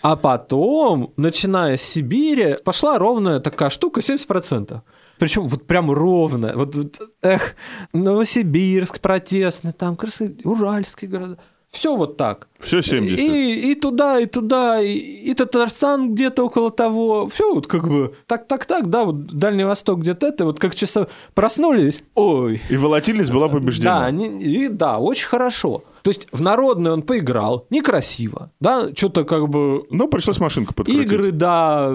А 0.00 0.16
потом, 0.16 1.12
начиная 1.16 1.76
с 1.76 1.82
Сибири, 1.82 2.56
пошла 2.64 2.98
ровная 2.98 3.40
такая 3.40 3.70
штука 3.70 4.00
70%. 4.00 4.80
Причем 5.18 5.48
вот 5.48 5.66
прям 5.66 5.90
ровно. 5.90 6.52
Вот, 6.54 6.76
вот 6.76 7.00
эх, 7.22 7.56
Новосибирск 7.92 9.00
протестный, 9.00 9.72
там, 9.72 9.96
красы, 9.96 10.36
Уральские 10.44 11.10
города. 11.10 11.38
Все 11.68 11.94
вот 11.96 12.16
так. 12.16 12.48
Все 12.58 12.80
70. 12.82 13.18
И, 13.18 13.72
и 13.72 13.74
туда, 13.74 14.18
и 14.18 14.26
туда, 14.26 14.80
и, 14.80 14.94
и 14.94 15.34
Татарстан 15.34 16.14
где-то 16.14 16.44
около 16.44 16.70
того. 16.70 17.28
Все 17.28 17.52
вот 17.52 17.66
как 17.66 17.86
бы 17.86 18.14
так, 18.26 18.48
так, 18.48 18.64
так, 18.64 18.88
да, 18.88 19.04
вот 19.04 19.26
Дальний 19.26 19.64
Восток 19.64 20.00
где-то 20.00 20.28
это, 20.28 20.44
вот 20.46 20.58
как 20.58 20.74
часа 20.74 21.08
проснулись, 21.34 22.02
ой. 22.14 22.62
И 22.70 22.76
волатильность 22.78 23.30
была 23.30 23.48
побеждена. 23.48 24.00
Да, 24.00 24.06
они, 24.06 24.40
и, 24.40 24.68
да, 24.68 24.98
очень 24.98 25.28
хорошо. 25.28 25.84
То 26.02 26.10
есть 26.10 26.28
в 26.32 26.40
народный 26.40 26.92
он 26.92 27.02
поиграл, 27.02 27.66
некрасиво, 27.70 28.50
да, 28.60 28.88
что-то 28.94 29.24
как 29.24 29.48
бы... 29.48 29.86
Ну, 29.90 30.08
пришлось 30.08 30.38
машинку 30.38 30.74
подкрутить. 30.74 31.10
Игры, 31.10 31.32
да, 31.32 31.86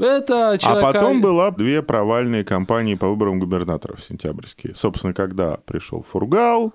это 0.00 0.58
человека... 0.58 0.88
А 0.88 0.92
потом 0.92 1.20
была 1.20 1.50
две 1.50 1.82
провальные 1.82 2.44
кампании 2.44 2.94
по 2.94 3.08
выборам 3.08 3.38
губернаторов 3.38 4.02
сентябрьские. 4.02 4.74
Собственно, 4.74 5.14
когда 5.14 5.58
пришел 5.66 6.02
Фургал, 6.02 6.72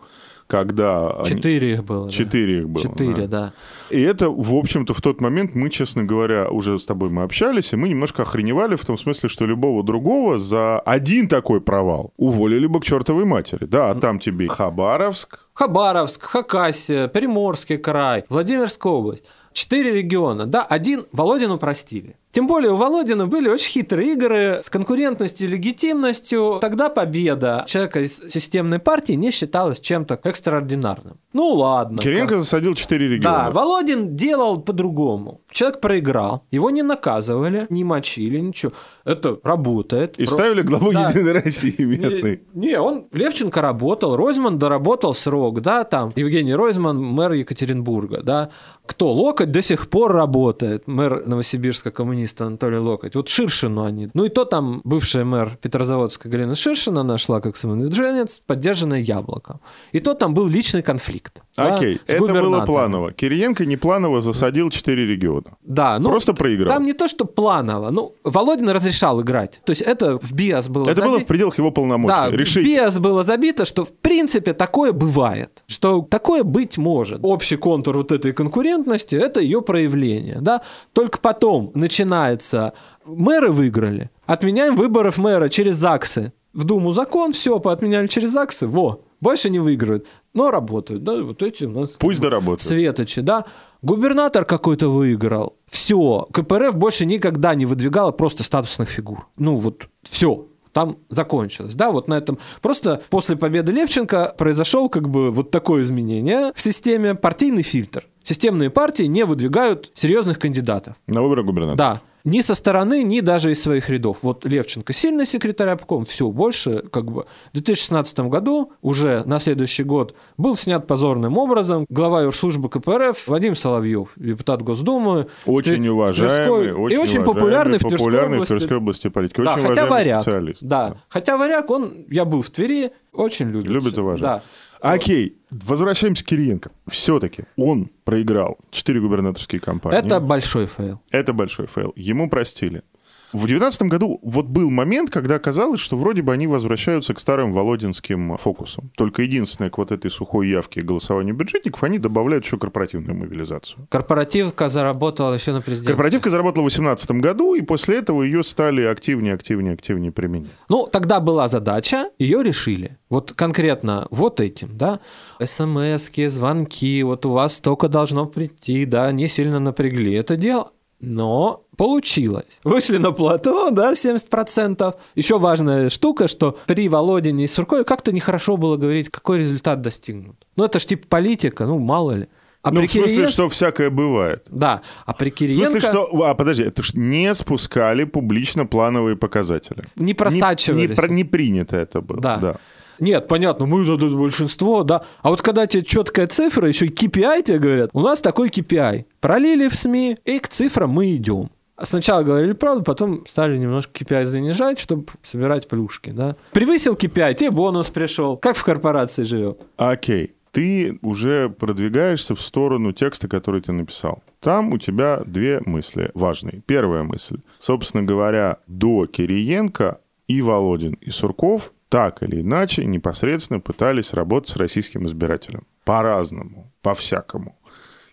когда... 0.50 1.16
Четыре 1.28 1.74
их 1.74 1.84
было. 1.84 2.06
да. 2.06 2.12
Четыре 2.12 2.60
их 2.60 2.70
было. 2.70 2.84
Четыре, 2.84 3.28
да. 3.28 3.28
да. 3.28 3.54
И 3.92 4.02
это, 4.02 4.32
в 4.32 4.56
общем-то, 4.56 4.96
в 4.96 5.02
тот 5.02 5.22
момент 5.22 5.54
мы, 5.54 5.70
честно 5.70 6.04
говоря, 6.04 6.50
уже 6.50 6.80
с 6.80 6.86
тобой 6.86 7.12
мы 7.12 7.22
общались, 7.22 7.72
и 7.72 7.76
мы 7.76 7.88
немножко 7.88 8.24
охреневали 8.24 8.76
в 8.76 8.84
том 8.84 8.98
смысле, 8.98 9.30
что 9.30 9.46
любого 9.46 9.84
другого 9.84 10.40
за 10.40 10.80
один 10.80 11.28
такой 11.28 11.62
провал 11.62 12.14
уволили 12.18 12.66
бы 12.66 12.80
к 12.80 12.84
чертовой 12.84 13.26
матери. 13.26 13.66
Да, 13.66 13.92
а 13.92 13.96
там 13.96 14.18
тебе 14.18 14.48
Хабаровск, 14.48 15.46
Хабаровск, 15.54 16.24
Хакасия, 16.24 17.08
Приморский 17.08 17.78
край, 17.78 18.26
Владимирская 18.28 18.92
область. 18.92 19.26
Четыре 19.54 19.94
региона. 19.94 20.48
Да, 20.48 20.64
один 20.64 21.06
Володину 21.12 21.60
простили. 21.60 22.16
Тем 22.32 22.46
более 22.48 22.72
у 22.72 22.76
Володина 22.76 23.26
были 23.26 23.50
очень 23.50 23.72
хитрые 23.72 24.14
игры 24.14 24.60
с 24.64 24.70
конкурентностью 24.70 25.48
и 25.48 25.52
легитимностью. 25.52 26.60
Тогда 26.62 26.90
победа 26.90 27.64
человека 27.68 28.02
из 28.02 28.18
системной 28.20 28.78
партии 28.78 29.14
не 29.14 29.32
считалась 29.32 29.80
чем-то 29.80 30.20
экстраординарным. 30.24 31.18
Ну 31.34 31.48
ладно. 31.54 31.98
Кириенко 31.98 32.36
засадил 32.38 32.76
четыре 32.76 33.08
региона. 33.08 33.46
Да, 33.46 33.52
Володин 33.52 34.16
делал 34.16 34.62
по-другому. 34.62 35.42
Человек 35.52 35.80
проиграл, 35.80 36.44
его 36.52 36.70
не 36.70 36.84
наказывали, 36.84 37.66
не 37.70 37.84
мочили, 37.84 38.40
ничего. 38.40 38.72
Это 39.06 39.40
работает. 39.44 40.20
И 40.20 40.26
Про- 40.26 40.34
ставили 40.34 40.62
главу 40.62 40.92
Да. 40.94 41.10
Единой 41.10 41.32
России 41.34 41.82
местной. 41.84 42.44
не, 42.54 42.68
не, 42.70 42.80
он 42.80 43.08
Левченко 43.12 43.60
работал, 43.62 44.16
Ройзман 44.16 44.60
доработал 44.60 45.16
срок, 45.16 45.62
да, 45.62 45.84
там 45.84 46.14
Евгений 46.16 46.54
Ройзман, 46.54 46.98
мэр 47.02 47.32
Екатеринбурга, 47.34 48.22
да. 48.22 48.50
Кто? 48.86 49.12
Локоть 49.14 49.52
до 49.52 49.62
сих 49.62 49.90
пор 49.90 50.14
работает, 50.14 50.88
мэр 50.88 51.26
Новосибирска 51.28 51.90
коммуниста 52.20 52.46
Анатолий 52.46 52.78
Локоть. 52.78 53.16
Вот 53.16 53.30
Ширшину 53.30 53.84
они. 53.84 54.10
Ну 54.14 54.26
и 54.26 54.30
то 54.30 54.46
там 54.46 54.82
бывшая 54.84 55.24
мэр 55.24 55.58
Петрозаводска 55.62 56.30
Галина 56.30 56.56
Ширшина 56.56 57.04
нашла 57.04 57.40
как 57.42 57.58
самовыдвиженец, 57.58 58.42
поддержанное 58.46 59.00
яблоком. 59.00 59.60
И 59.94 60.00
то 60.00 60.14
там 60.14 60.34
был 60.34 60.48
личный 60.48 60.82
конфликт. 60.82 61.42
да, 61.58 61.76
Окей, 61.76 61.96
с 61.96 62.10
это 62.10 62.28
было 62.34 62.66
планово. 62.66 63.12
Кириенко 63.12 63.66
не 63.66 63.78
планово 63.78 64.22
засадил 64.22 64.70
четыре 64.70 65.06
региона. 65.06 65.56
Да, 65.64 66.00
ну, 66.00 66.10
Просто 66.10 66.34
проиграл. 66.34 66.70
Там 66.70 66.86
не 66.86 66.94
то, 66.94 67.08
что 67.08 67.26
планово. 67.26 67.92
Ну, 67.92 68.14
Володин 68.24 68.70
разрешал 68.70 69.22
играть. 69.22 69.62
То 69.66 69.72
есть 69.72 69.82
это 69.82 70.18
в 70.20 70.34
БИАС 70.34 70.70
было 70.70 70.90
Это 70.90 71.02
было 71.02 71.18
заби- 71.18 71.24
в 71.24 71.28
пределах 71.28 71.58
его 71.60 71.72
полномочий. 71.72 72.14
Да, 72.14 72.30
Решить. 72.30 72.66
в 72.66 72.70
БИАС 72.70 73.00
было 73.00 73.24
забито, 73.24 73.66
что 73.66 73.84
в 73.84 73.92
принципе 73.92 74.54
такое 74.54 74.92
бывает, 74.92 75.64
что 75.68 76.02
такое 76.10 76.44
быть 76.44 76.78
может. 76.78 77.20
Общий 77.24 77.58
контур 77.58 77.98
вот 77.98 78.12
этой 78.12 78.34
конкурентности– 78.34 79.16
это 79.30 79.40
ее 79.40 79.62
проявление. 79.62 80.40
Да? 80.42 80.62
Только 80.94 81.20
потом 81.20 81.72
начинается, 82.10 82.74
мэры 83.06 83.52
выиграли, 83.52 84.10
отменяем 84.26 84.76
выборов 84.76 85.18
мэра 85.18 85.50
через 85.50 85.76
ЗАГСы. 85.76 86.34
В 86.54 86.64
Думу 86.64 86.94
закон, 86.94 87.32
все, 87.32 87.60
поотменяли 87.60 88.08
через 88.08 88.32
ЗАГСы, 88.32 88.68
во, 88.68 89.02
больше 89.22 89.50
не 89.50 89.60
выиграют, 89.60 90.08
но 90.34 90.50
работают. 90.50 91.04
Да? 91.04 91.22
Вот 91.22 91.44
эти 91.44 91.66
у 91.66 91.72
нас 91.72 91.92
Пусть 91.92 92.20
доработают. 92.22 92.62
Светочи, 92.62 93.22
да. 93.22 93.46
Губернатор 93.82 94.46
какой-то 94.46 94.90
выиграл. 94.90 95.58
Все. 95.68 96.28
КПРФ 96.34 96.76
больше 96.76 97.06
никогда 97.06 97.54
не 97.54 97.66
выдвигала 97.66 98.12
просто 98.12 98.44
статусных 98.44 98.90
фигур. 98.90 99.28
Ну 99.38 99.58
вот, 99.58 99.88
все. 100.10 100.48
Там 100.74 100.98
закончилось, 101.10 101.74
да, 101.76 101.92
вот 101.92 102.08
на 102.08 102.16
этом. 102.16 102.38
Просто 102.62 103.02
после 103.10 103.36
победы 103.36 103.72
Левченко 103.72 104.36
произошел 104.38 104.88
как 104.90 105.10
бы 105.10 105.32
вот 105.32 105.52
такое 105.52 105.84
изменение 105.84 106.52
в 106.56 106.62
системе 106.62 107.16
партийный 107.16 107.64
фильтр. 107.64 108.08
Системные 108.30 108.70
партии 108.70 109.04
не 109.06 109.26
выдвигают 109.26 109.90
серьезных 109.96 110.38
кандидатов. 110.38 110.96
На 111.08 111.24
выборы 111.24 111.42
губернатора. 111.42 111.78
Да. 111.78 112.02
Ни 112.26 112.42
со 112.42 112.54
стороны, 112.54 113.02
ни 113.02 113.22
даже 113.22 113.52
из 113.52 113.60
своих 113.60 113.90
рядов. 113.90 114.18
Вот 114.22 114.46
Левченко 114.46 114.94
сильный 114.94 115.26
секретарь 115.26 115.70
обком, 115.70 116.06
все, 116.06 116.30
больше 116.30 116.84
как 116.92 117.06
бы. 117.12 117.26
В 117.50 117.54
2016 117.54 118.20
году, 118.30 118.74
уже 118.84 119.24
на 119.26 119.40
следующий 119.40 119.82
год, 119.82 120.14
был 120.38 120.56
снят 120.58 120.86
позорным 120.86 121.40
образом 121.40 121.88
глава 121.90 122.22
юрслужбы 122.22 122.70
КПРФ 122.70 123.28
Вадим 123.28 123.56
Соловьев, 123.56 124.12
депутат 124.16 124.62
Госдумы. 124.62 125.26
Очень 125.48 125.78
Тверской- 125.78 125.90
уважаемый, 125.90 126.74
очень, 126.74 126.96
и 126.96 127.00
очень 127.00 127.24
популярный 127.24 127.78
в 127.80 127.82
Тверской 127.82 127.98
популярный 127.98 128.30
в 128.38 128.42
области. 128.42 128.54
Тверской 128.54 128.78
области 128.78 129.08
политик. 129.10 129.44
Да, 129.44 129.56
Очень 129.56 129.66
хотя 129.66 129.86
варяг. 129.88 130.22
специалист. 130.22 130.62
Да. 130.62 130.98
Хотя 131.08 131.36
варяг, 131.36 131.72
он, 131.72 132.06
я 132.12 132.26
был 132.26 132.44
в 132.44 132.50
Твери, 132.52 132.92
очень 133.12 133.50
любит. 133.50 133.70
Любит 133.70 133.98
уважает. 133.98 134.22
Да. 134.22 134.44
Окей, 134.82 135.38
возвращаемся 135.50 136.24
к 136.24 136.28
Кириенко. 136.28 136.72
Все-таки 136.88 137.44
он 137.58 137.90
проиграл 138.04 138.58
четыре 138.72 139.02
губернаторские 139.02 139.60
кампании. 139.60 140.00
Это 140.00 140.20
большой 140.20 140.68
фейл. 140.68 141.02
Это 141.12 141.34
большой 141.34 141.68
фейл. 141.68 141.94
Ему 141.96 142.30
простили. 142.30 142.84
В 143.32 143.46
2019 143.46 143.82
году 143.84 144.20
вот 144.24 144.48
был 144.48 144.72
момент, 144.72 145.12
когда 145.12 145.38
казалось, 145.38 145.80
что 145.80 145.98
вроде 145.98 146.24
бы 146.24 146.34
они 146.34 146.48
возвращаются 146.48 147.14
к 147.14 147.20
старым 147.20 147.54
володинским 147.54 148.38
фокусам. 148.38 148.92
Только 148.96 149.22
единственное, 149.22 149.70
к 149.70 149.78
вот 149.78 149.92
этой 149.92 150.10
сухой 150.10 150.50
явке 150.50 150.80
и 150.80 150.84
голосованию 150.84 151.36
бюджетников, 151.36 151.84
они 151.84 152.00
добавляют 152.00 152.46
еще 152.46 152.58
корпоративную 152.58 153.16
мобилизацию. 153.16 153.88
Корпоративка 153.90 154.68
заработала 154.68 155.36
еще 155.36 155.52
на 155.52 155.62
президенте. 155.62 155.90
Корпоративка 155.90 156.30
заработала 156.32 156.64
в 156.64 156.74
2018 156.74 157.12
году, 157.12 157.54
и 157.54 157.62
после 157.62 157.98
этого 157.98 158.24
ее 158.24 158.44
стали 158.44 158.82
активнее, 158.82 159.36
активнее, 159.36 159.74
активнее 159.74 160.12
применять. 160.12 160.52
Ну, 160.68 160.88
тогда 160.88 161.20
была 161.20 161.48
задача, 161.48 162.10
ее 162.18 162.42
решили. 162.42 162.98
Вот 163.10 163.34
конкретно 163.34 164.08
вот 164.10 164.40
этим, 164.40 164.76
да, 164.76 165.00
смс 165.44 166.10
звонки, 166.28 167.04
вот 167.04 167.26
у 167.26 167.32
вас 167.32 167.56
столько 167.56 167.90
должно 167.90 168.26
прийти, 168.26 168.86
да, 168.86 169.12
не 169.12 169.28
сильно 169.28 169.60
напрягли 169.60 170.14
это 170.14 170.36
дело, 170.36 170.72
но 171.00 171.64
получилось. 171.80 172.46
Вышли 172.66 172.98
на 172.98 173.12
плато, 173.12 173.72
да, 173.72 173.94
70%. 173.94 174.96
Еще 175.16 175.40
важная 175.40 175.90
штука, 175.90 176.28
что 176.28 176.58
при 176.68 176.90
Володине 176.90 177.46
и 177.46 177.48
Суркове 177.48 177.86
как-то 177.86 178.12
нехорошо 178.12 178.58
было 178.58 178.76
говорить, 178.76 179.10
какой 179.10 179.40
результат 179.40 179.82
достигнут. 179.82 180.36
Ну, 180.58 180.66
это 180.66 180.80
ж 180.80 180.86
типа 180.86 181.08
политика, 181.08 181.66
ну, 181.66 181.80
мало 181.80 182.12
ли. 182.12 182.28
А 182.62 182.72
ну, 182.72 182.82
при 182.82 182.88
в 182.88 182.92
смысле, 182.92 183.24
Кириенко- 183.24 183.30
что 183.30 183.48
всякое 183.48 183.90
бывает. 183.90 184.46
Да, 184.50 184.82
а 185.06 185.14
при 185.14 185.30
В 185.30 185.34
Кириенко 185.36 185.72
смысле, 185.72 185.90
что... 185.90 186.24
А, 186.26 186.34
подожди, 186.34 186.64
это 186.64 186.84
ж 186.84 186.94
не 186.96 187.34
спускали 187.34 188.04
публично 188.04 188.66
плановые 188.66 189.16
показатели. 189.16 189.84
не 189.96 190.14
просачивались. 190.14 190.82
Не, 190.82 190.88
не 190.88 190.96
про- 190.96 191.08
не 191.08 191.24
принято 191.24 191.78
это 191.78 192.02
было. 192.02 192.20
Да. 192.20 192.38
да. 192.38 192.56
Нет, 193.00 193.30
понятно, 193.30 193.66
мы 193.66 193.86
тут 193.86 194.14
большинство, 194.18 194.84
да. 194.84 195.04
А 195.22 195.30
вот 195.30 195.42
когда 195.42 195.66
тебе 195.66 195.84
четкая 195.84 196.28
цифра, 196.28 196.68
еще 196.68 196.88
и 196.88 196.90
KPI 196.90 197.44
тебе 197.44 197.60
говорят, 197.60 197.92
у 197.94 198.02
нас 198.02 198.20
такой 198.20 198.50
KPI. 198.50 199.06
Пролили 199.22 199.70
в 199.70 199.76
СМИ, 199.76 200.18
и 200.26 200.40
к 200.40 200.50
цифрам 200.50 200.90
мы 200.90 201.16
идем. 201.16 201.50
Сначала 201.84 202.24
говорили 202.24 202.54
правду, 202.54 202.84
потом 202.84 203.26
стали 203.28 203.58
немножко 203.58 203.92
KPI 203.94 204.26
занижать, 204.26 204.80
чтобы 204.80 205.06
собирать 205.24 205.68
плюшки, 205.68 206.12
да. 206.12 206.36
Превысил 206.52 206.96
KPI, 206.96 207.36
тебе 207.36 207.52
бонус 207.52 207.88
пришел. 207.88 208.38
Как 208.38 208.58
в 208.58 208.64
корпорации 208.64 209.24
живем? 209.24 209.56
Окей. 209.78 210.34
Ты 210.52 210.98
уже 211.04 211.50
продвигаешься 211.50 212.34
в 212.34 212.42
сторону 212.42 212.92
текста, 212.92 213.28
который 213.28 213.62
ты 213.62 213.72
написал. 213.72 214.24
Там 214.40 214.74
у 214.74 214.78
тебя 214.80 215.22
две 215.26 215.62
мысли 215.66 216.10
важные. 216.16 216.64
Первая 216.66 217.04
мысль. 217.04 217.38
Собственно 217.60 218.04
говоря, 218.04 218.58
до 218.66 219.06
Кириенко 219.06 220.00
и 220.28 220.42
Володин, 220.42 220.94
и 220.94 221.12
Сурков 221.12 221.72
так 221.90 222.24
или 222.24 222.42
иначе 222.42 222.86
непосредственно 222.86 223.60
пытались 223.60 224.14
работать 224.14 224.50
с 224.50 224.58
российским 224.58 225.06
избирателем. 225.06 225.64
По-разному, 225.84 226.72
по-всякому. 226.82 227.58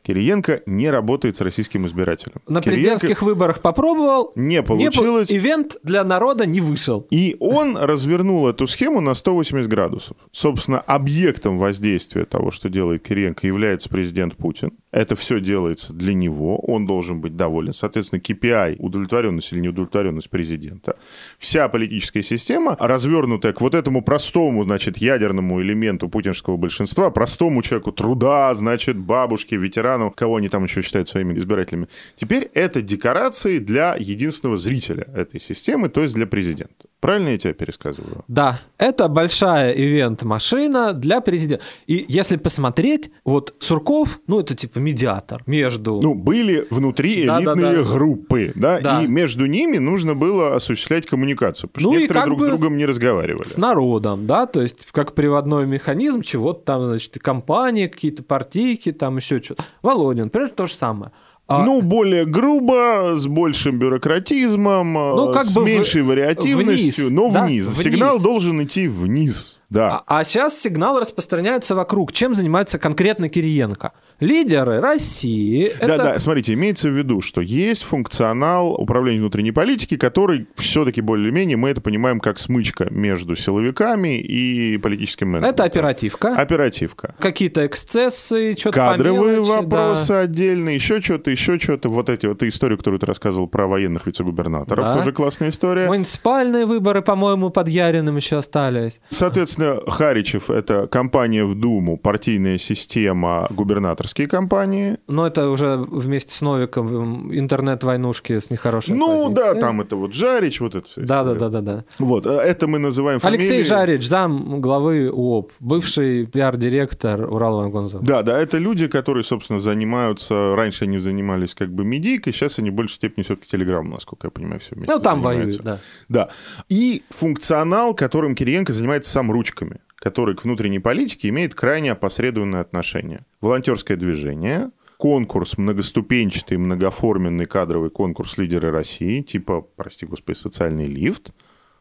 Кириенко 0.07 0.63
не 0.67 0.89
работает 0.89 1.37
с 1.37 1.41
российским 1.41 1.85
избирателем. 1.87 2.37
На 2.47 2.61
Кириенко 2.61 2.71
президентских 2.71 3.23
выборах 3.23 3.61
попробовал. 3.61 4.33
не 4.37 4.57
не 4.57 4.63
по- 4.63 4.69
получилось. 4.69 5.33
Ивент 5.33 5.77
для 5.83 6.05
народа 6.05 6.47
не 6.47 6.61
вышел. 6.61 7.07
И 7.11 7.37
он 7.41 7.77
развернул 7.77 8.47
эту 8.47 8.69
схему 8.69 9.01
на 9.01 9.15
180 9.15 9.69
градусов. 9.69 10.17
Собственно, 10.31 10.79
объектом 10.79 11.59
воздействия 11.59 12.25
того, 12.25 12.53
что 12.53 12.69
делает 12.69 13.03
Кириенко, 13.03 13.47
является 13.47 13.89
президент 13.89 14.37
Путин. 14.37 14.71
Это 14.93 15.17
все 15.17 15.41
делается 15.41 15.93
для 15.93 16.15
него, 16.15 16.59
он 16.61 16.87
должен 16.87 17.21
быть 17.21 17.37
доволен. 17.37 17.75
Соответственно, 17.75 18.21
KPI, 18.21 18.77
удовлетворенность 18.79 19.53
или 19.53 19.61
неудовлетворенность 19.61 20.31
президента. 20.31 20.97
Вся 21.39 21.69
политическая 21.69 22.23
система, 22.23 22.77
развернутая 22.79 23.53
к 23.53 23.61
вот 23.61 23.75
этому 23.75 24.03
простому, 24.03 24.65
значит, 24.65 24.99
ядерному 24.99 25.61
элементу 25.61 26.09
путинского 26.09 26.57
большинства, 26.57 27.11
простому 27.11 27.61
человеку 27.63 27.91
труда, 27.93 28.55
значит, 28.55 28.97
бабушке, 28.97 29.57
ветерану, 29.57 29.96
кого 30.11 30.37
они 30.37 30.49
там 30.49 30.65
еще 30.65 30.83
считают 30.83 31.09
своими 31.09 31.37
избирателями. 31.39 31.89
Теперь 32.15 32.51
это 32.55 32.83
декорации 32.83 33.59
для 33.59 33.97
единственного 33.99 34.59
зрителя 34.59 35.07
этой 35.15 35.41
системы, 35.41 35.89
то 35.89 36.03
есть 36.03 36.15
для 36.15 36.27
президента. 36.27 36.87
Правильно 37.07 37.29
я 37.29 37.39
тебя 37.39 37.53
пересказываю? 37.55 38.25
Да, 38.27 38.61
это 38.79 39.07
большая 39.07 39.73
ивент-машина 39.73 40.93
для 40.93 41.21
президента. 41.21 41.65
И 41.87 42.05
если 42.09 42.37
посмотреть, 42.37 43.13
вот 43.25 43.55
Сурков, 43.61 44.19
ну, 44.27 44.41
это 44.41 44.57
типа 44.57 44.81
медиатор 44.81 45.41
между... 45.47 46.01
Ну, 46.03 46.15
были 46.15 46.67
внутри 46.69 47.25
Да, 47.25 47.39
элитные 47.41 47.77
да, 47.77 47.83
да. 47.85 47.89
группы, 47.95 48.53
да, 48.57 48.81
Да. 48.81 49.03
и 49.05 49.07
между 49.07 49.47
ними 49.47 49.79
нужно 49.79 50.17
было 50.17 50.57
осуществлять 50.57 51.07
коммуникацию, 51.07 51.71
потому 51.71 51.93
Ну 51.93 51.95
что 51.95 52.01
некоторые 52.03 52.27
друг 52.27 52.41
с 52.41 52.61
другом 52.61 52.77
не 52.77 52.87
разговаривали. 52.87 53.45
с 53.45 53.57
народом, 53.57 54.27
да, 54.27 54.47
то 54.47 54.61
есть 54.61 54.87
как 54.91 55.15
приводной 55.15 55.65
механизм 55.65 56.23
чего-то 56.23 56.61
там, 56.65 56.87
значит, 56.87 57.17
и 57.17 57.21
компании, 57.21 57.87
какие-то 57.87 58.25
партийки, 58.25 58.91
там 58.91 59.19
еще 59.19 59.41
что-то. 59.41 59.65
Володин, 59.81 60.25
например, 60.25 60.49
то 60.51 60.67
же 60.67 60.75
самое. 60.75 61.13
А, 61.49 61.65
Ну, 61.65 61.81
более 61.81 62.27
грубо, 62.27 63.15
с 63.17 63.29
большим 63.29 63.79
бюрократизмом, 63.79 64.93
Ну, 64.95 65.33
как 65.33 65.45
с 65.45 65.55
бы 65.55 65.63
в- 65.63 65.65
меньшей 65.67 66.03
вариативностью, 66.03 67.07
вниз, 67.07 67.17
но 67.17 67.31
да, 67.31 67.45
вниз. 67.47 67.67
вниз. 67.67 67.79
Сигнал 67.79 68.19
должен 68.21 68.63
идти 68.65 68.89
вниз. 68.89 69.59
Да. 69.69 70.03
А, 70.07 70.21
а 70.21 70.25
сейчас 70.25 70.59
сигнал 70.59 71.01
распространяется 71.01 71.75
вокруг. 71.75 72.13
Чем 72.13 72.35
занимается 72.35 72.79
конкретно 72.79 73.29
Кириенко? 73.29 73.93
Лидеры 74.21 74.81
России. 74.81 75.73
Да, 75.81 75.87
это... 75.87 75.97
да, 76.05 76.19
смотрите, 76.19 76.55
имеется 76.55 76.89
в 76.89 76.93
виду, 76.93 77.21
что 77.21 77.41
есть 77.41 77.83
функционал 77.83 78.75
управления 78.75 79.21
внутренней 79.21 79.53
политики, 79.53 79.97
который 79.97 80.47
все-таки 80.55 81.01
более-менее, 81.01 81.57
мы 81.57 81.71
это 81.71 81.81
понимаем 81.81 82.21
как 82.21 82.39
смычка 82.39 82.87
между 82.91 83.37
силовиками 83.37 84.19
и 84.19 84.79
политическим 84.79 85.29
менеджментом. 85.31 85.55
Это 85.55 85.65
оперативка. 85.65 86.35
Оперативка. 86.35 87.15
Какие-то 87.19 87.67
эксцессы, 87.67 88.55
что-то 88.59 88.77
Кадровые 88.77 89.39
по 89.39 89.43
мелочи, 89.43 89.49
вопросы 89.63 90.09
да. 90.09 90.21
отдельно, 90.21 90.69
еще 90.71 91.01
что-то, 91.01 91.31
еще 91.31 91.59
что-то. 91.59 91.89
Вот 91.89 92.09
эти 92.09 92.27
вот 92.27 92.43
историю, 92.43 92.79
которую 92.79 93.01
ты 93.01 93.07
рассказывал 93.07 93.49
про 93.49 93.67
военных 93.67 94.07
вице-губернаторов, 94.07 94.85
Да. 94.85 94.95
тоже 94.95 95.13
классная 95.13 95.49
история. 95.51 95.89
Муниципальные 95.89 96.67
выборы, 96.67 97.03
по-моему, 97.03 97.51
под 97.51 97.69
Яриным 97.69 98.17
еще 98.17 98.39
остались. 98.39 99.01
Соответственно, 99.11 99.56
Харичев— 99.89 100.51
это 100.51 100.87
компания 100.87 101.45
в 101.45 101.55
Думу, 101.55 101.97
партийная 101.97 102.59
система, 102.59 103.47
губернаторские 103.51 104.29
компании. 104.29 104.99
Но 105.09 105.27
это 105.27 105.49
уже 105.49 105.77
вместе 105.77 106.33
с 106.33 106.43
Новиком 106.43 107.33
интернет-войнушки 107.37 108.39
с 108.39 108.51
нехорошей 108.51 108.95
Ну 108.95 109.31
да, 109.31 109.43
позицией. 109.43 109.61
там 109.61 109.81
это 109.81 109.97
вот 109.97 110.13
Жарич, 110.15 110.61
вот 110.61 110.75
это 110.75 110.87
все. 110.89 111.01
Да, 111.03 111.25
да, 111.25 111.35
да, 111.35 111.49
да, 111.49 111.61
да. 111.61 111.85
Вот, 111.99 112.27
э, 112.27 112.31
это 112.31 112.67
мы 112.69 112.79
называем 112.79 113.21
Алексей 113.23 113.47
фамилией. 113.49 113.65
Жарич, 113.69 114.07
зам 114.09 114.61
главы 114.61 115.11
УОП, 115.11 115.53
бывший 115.61 116.27
пиар-директор 116.27 117.33
Уралвагонзавода. 117.33 118.07
Да, 118.07 118.23
да, 118.23 118.39
это 118.39 118.59
люди, 118.59 118.87
которые, 118.89 119.25
собственно, 119.25 119.61
занимаются, 119.61 120.55
раньше 120.57 120.85
они 120.85 120.99
занимались 120.99 121.55
как 121.55 121.73
бы 121.73 121.85
медийкой, 121.85 122.33
сейчас 122.33 122.59
они 122.59 122.71
в 122.71 122.75
большей 122.75 122.97
степени 122.97 123.25
все-таки 123.25 123.49
телеграмму, 123.51 123.93
насколько 123.95 124.27
я 124.27 124.31
понимаю, 124.31 124.61
все 124.61 124.75
вместе 124.75 124.93
Ну, 124.93 125.01
там 125.01 125.23
занимаются. 125.23 125.63
воюют, 125.63 125.81
да. 126.09 126.27
Да. 126.27 126.29
И 126.69 127.03
функционал, 127.11 127.95
которым 127.95 128.35
Кириенко 128.35 128.73
занимается 128.73 129.11
сам 129.11 129.31
ручками, 129.47 129.81
который 129.97 130.35
к 130.35 130.45
внутренней 130.45 130.79
политике 130.81 131.29
имеет 131.29 131.55
крайне 131.55 131.93
опосредованное 131.93 132.61
отношение. 132.61 133.21
Волонтерское 133.41 133.97
движение, 133.97 134.71
конкурс 134.99 135.57
многоступенчатый, 135.59 136.59
многоформенный 136.59 137.47
кадровый 137.47 137.91
конкурс 137.91 138.39
«Лидеры 138.39 138.71
России», 138.71 139.23
типа, 139.23 139.63
прости 139.77 140.07
господи, 140.07 140.37
социальный 140.37 140.87
лифт. 140.87 141.31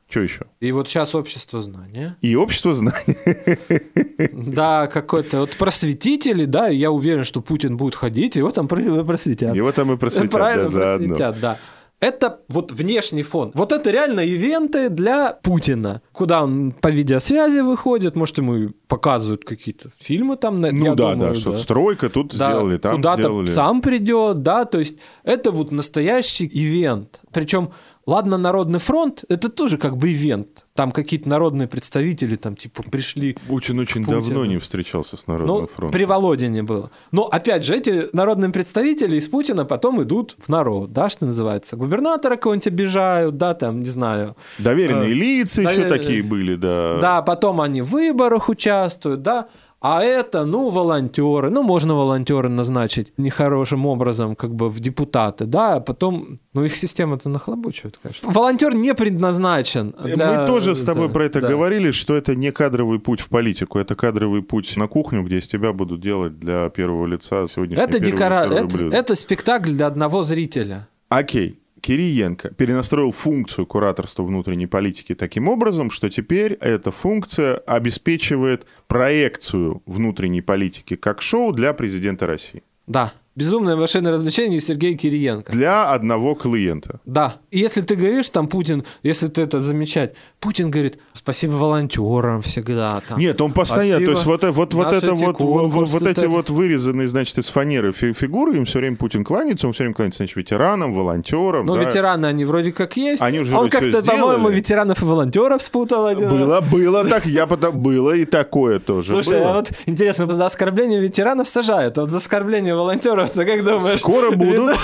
Что 0.08 0.20
еще? 0.20 0.46
И 0.60 0.72
вот 0.72 0.88
сейчас 0.88 1.16
общество 1.16 1.62
знания. 1.64 2.16
И 2.22 2.36
общество 2.36 2.74
знаний. 2.76 3.18
Да, 4.32 4.88
какой-то 4.88 5.40
вот 5.42 5.58
просветители, 5.58 6.46
да, 6.46 6.68
я 6.68 6.92
уверен, 6.92 7.24
что 7.24 7.42
Путин 7.42 7.76
будет 7.78 7.96
ходить, 7.96 8.36
его 8.36 8.52
там 8.52 8.68
про- 8.68 9.04
просветят. 9.04 9.56
Его 9.56 9.72
там 9.72 9.92
и 9.92 9.98
просветят, 9.98 10.32
Правильно 10.32 10.66
да, 10.66 10.70
заодно. 10.70 11.08
просветят, 11.08 11.40
да. 11.42 11.58
Это 12.06 12.40
вот 12.50 12.72
внешний 12.72 13.24
фон. 13.24 13.52
Вот 13.56 13.72
это 13.72 13.90
реально 13.90 14.20
ивенты 14.20 14.90
для 14.90 15.34
Путина. 15.42 16.02
Куда 16.12 16.44
он 16.44 16.72
по 16.72 16.90
видеосвязи 16.90 17.62
выходит, 17.62 18.16
может, 18.16 18.38
ему 18.38 18.70
показывают 18.88 19.44
какие-то 19.44 19.90
фильмы 20.00 20.38
там. 20.38 20.62
на- 20.62 20.72
Ну 20.72 20.96
да, 20.96 21.14
думаю, 21.14 21.34
да, 21.34 21.40
что 21.40 21.56
стройка 21.58 22.10
тут 22.10 22.28
Да, 22.38 22.52
сделали, 22.52 22.78
там 22.78 22.98
куда-то 22.98 23.22
сделали. 23.22 23.52
сам 23.52 23.82
придет, 23.82 24.44
да, 24.44 24.66
то 24.66 24.78
есть 24.80 24.98
это 25.24 25.50
вот 25.52 25.72
настоящий 25.72 26.46
ивент. 26.46 27.22
Причем, 27.34 27.72
ладно, 28.06 28.38
Народный 28.38 28.80
фронт, 28.80 29.24
это 29.30 29.50
тоже 29.50 29.78
как 29.78 29.98
бы 29.98 30.12
ивент. 30.12 30.66
Там 30.76 30.92
какие-то 30.92 31.30
народные 31.30 31.68
представители 31.70 32.36
там 32.36 32.56
типа 32.58 32.84
пришли 32.84 33.38
Путин 33.48 33.80
очень 33.80 34.06
давно 34.06 34.46
не 34.46 34.58
встречался 34.58 35.16
с 35.16 35.26
Народным 35.28 35.62
ну, 35.62 35.68
фронтом. 35.68 35.92
при 35.98 36.04
Володине 36.04 36.64
было. 36.64 36.92
Но, 37.12 37.24
опять 37.24 37.64
же, 37.64 37.76
эти 37.76 38.10
народные 38.14 38.52
представители 38.52 39.16
из 39.16 39.28
Путина 39.30 39.64
потом 39.64 40.04
идут 40.04 40.36
в 40.38 40.50
народ, 40.50 40.92
да, 40.92 41.10
что 41.10 41.26
называется. 41.26 41.78
Губернатора 41.78 42.36
кого-нибудь 42.36 42.68
обижают, 42.68 43.38
да, 43.38 43.54
там, 43.54 43.80
не 43.80 43.90
знаю. 43.90 44.36
Доверенные 44.60 45.12
Э, 45.12 45.14
лица 45.14 45.62
еще 45.62 45.84
довер- 45.84 45.90
такие 45.90 46.24
были, 46.24 46.56
да. 46.56 46.98
Да, 47.00 47.22
потом 47.22 47.62
они 47.62 47.82
в 47.82 47.92
выборах 47.92 48.50
участвуют, 48.50 49.22
да. 49.22 49.48
А 49.82 50.02
это, 50.04 50.46
ну, 50.46 50.70
волонтеры. 50.70 51.50
Ну, 51.52 51.62
можно 51.62 51.94
волонтеры 51.96 52.50
назначить 52.50 53.14
нехорошим 53.18 53.86
образом, 53.86 54.36
как 54.36 54.56
бы 54.56 54.70
в 54.70 54.80
депутаты, 54.80 55.46
да, 55.46 55.76
а 55.76 55.80
потом, 55.80 56.40
ну, 56.54 56.64
их 56.64 56.76
система-то 56.76 57.30
нахлобучивает, 57.30 58.00
конечно. 58.02 58.32
Волонтер 58.32 58.74
не 58.74 58.96
предназначен. 58.96 59.94
для- 60.04 60.42
Мы 60.42 60.48
тоже 60.48 60.74
с 60.76 60.84
тобой 60.84 61.08
да, 61.08 61.14
про 61.14 61.26
это 61.26 61.42
да. 61.42 61.48
говорили, 61.50 61.92
что 61.92 62.16
это 62.16 62.36
не 62.36 62.52
кадровый 62.52 63.00
путь 63.00 63.20
в 63.20 63.30
политику, 63.30 63.78
это 63.78 63.96
кадровый 63.96 64.42
путь 64.42 64.76
на 64.78 64.88
кухню, 64.88 65.24
где 65.24 65.38
из 65.38 65.48
тебя 65.48 65.72
будут 65.74 66.02
делать 66.02 66.40
для 66.40 66.70
первого 66.70 67.06
лица 67.06 67.48
сегодняшнее 67.48 67.86
Это, 67.86 68.00
декора... 68.00 68.46
это, 68.46 68.66
блюдо. 68.78 68.96
это 68.96 69.14
спектакль 69.16 69.72
для 69.74 69.88
одного 69.88 70.24
зрителя. 70.24 70.88
Окей. 71.10 71.60
Кириенко 71.86 72.50
перенастроил 72.50 73.12
функцию 73.12 73.68
кураторства 73.68 74.24
внутренней 74.24 74.66
политики 74.66 75.14
таким 75.14 75.48
образом, 75.48 75.92
что 75.92 76.10
теперь 76.10 76.54
эта 76.54 76.90
функция 76.90 77.58
обеспечивает 77.58 78.66
проекцию 78.88 79.84
внутренней 79.86 80.42
политики 80.42 80.96
как 80.96 81.22
шоу 81.22 81.52
для 81.52 81.74
президента 81.74 82.26
России. 82.26 82.64
Да. 82.88 83.14
Безумная 83.36 83.76
машина 83.76 84.12
развлечений 84.12 84.62
Сергей 84.62 84.96
Кириенко. 84.96 85.52
Для 85.52 85.92
одного 85.92 86.36
клиента. 86.36 87.02
Да. 87.06 87.36
И 87.52 87.60
если 87.60 87.82
ты 87.82 87.96
говоришь, 87.96 88.30
там 88.30 88.48
Путин, 88.48 88.86
если 89.04 89.28
ты 89.28 89.42
это 89.42 89.60
замечать, 89.60 90.14
Путин 90.40 90.72
говорит, 90.72 91.00
спасибо 91.14 91.52
волонтерам 91.54 92.42
всегда. 92.42 93.02
Там. 93.08 93.20
Нет, 93.20 93.42
он 93.42 93.52
постоянно, 93.52 94.06
то 94.06 94.12
есть 94.12 94.26
вот, 94.26 94.44
вот, 94.44 94.74
вот 94.74 94.86
Наши 94.86 94.98
это 94.98 95.14
вот, 95.16 95.40
вот, 95.40 95.90
вот 95.90 96.02
эти 96.04 96.20
это- 96.20 96.30
вот 96.30 96.50
вырезанные, 96.50 97.10
значит, 97.10 97.38
из 97.38 97.50
фанеры 97.50 97.92
фи- 97.92 98.14
фигуры, 98.14 98.56
им 98.58 98.66
все 98.66 98.80
время 98.80 98.96
Путин 98.96 99.26
кланяется, 99.26 99.68
он 99.68 99.74
все 99.74 99.84
время 99.84 99.96
кланяется, 99.96 100.18
значит, 100.20 100.38
ветеранам, 100.38 100.94
волонтерам. 100.94 101.66
Ну, 101.66 101.76
да. 101.76 101.84
ветераны, 101.84 102.28
они 102.28 102.46
вроде 102.46 102.72
как 102.72 102.96
есть. 102.96 103.22
Они 103.22 103.40
уже 103.40 103.56
Он 103.58 103.70
как-то, 103.70 104.02
по-моему, 104.02 104.48
ветеранов 104.50 105.02
и 105.02 105.06
волонтеров 105.06 105.62
спутал 105.62 106.06
один 106.06 106.30
раз. 106.30 106.40
Было, 106.40 106.62
было 106.62 107.06
так, 107.06 107.26
я 107.26 107.48
потом, 107.48 107.80
было 107.80 108.12
и 108.14 108.24
такое 108.24 108.80
тоже 108.80 109.10
Слушай, 109.12 109.40
было. 109.40 109.50
а 109.50 109.54
вот 109.56 109.72
интересно, 109.86 110.32
за 110.32 110.46
оскорбление 110.46 111.02
ветеранов 111.02 111.48
сажают, 111.50 111.98
а 111.98 112.02
вот 112.02 112.12
за 112.12 112.18
оскорбление 112.18 112.76
волонтеров, 112.76 113.25
ты 113.32 113.46
как 113.46 113.64
думаешь? 113.64 114.00
Скоро 114.00 114.32
будут. 114.32 114.54
ведут 114.54 114.78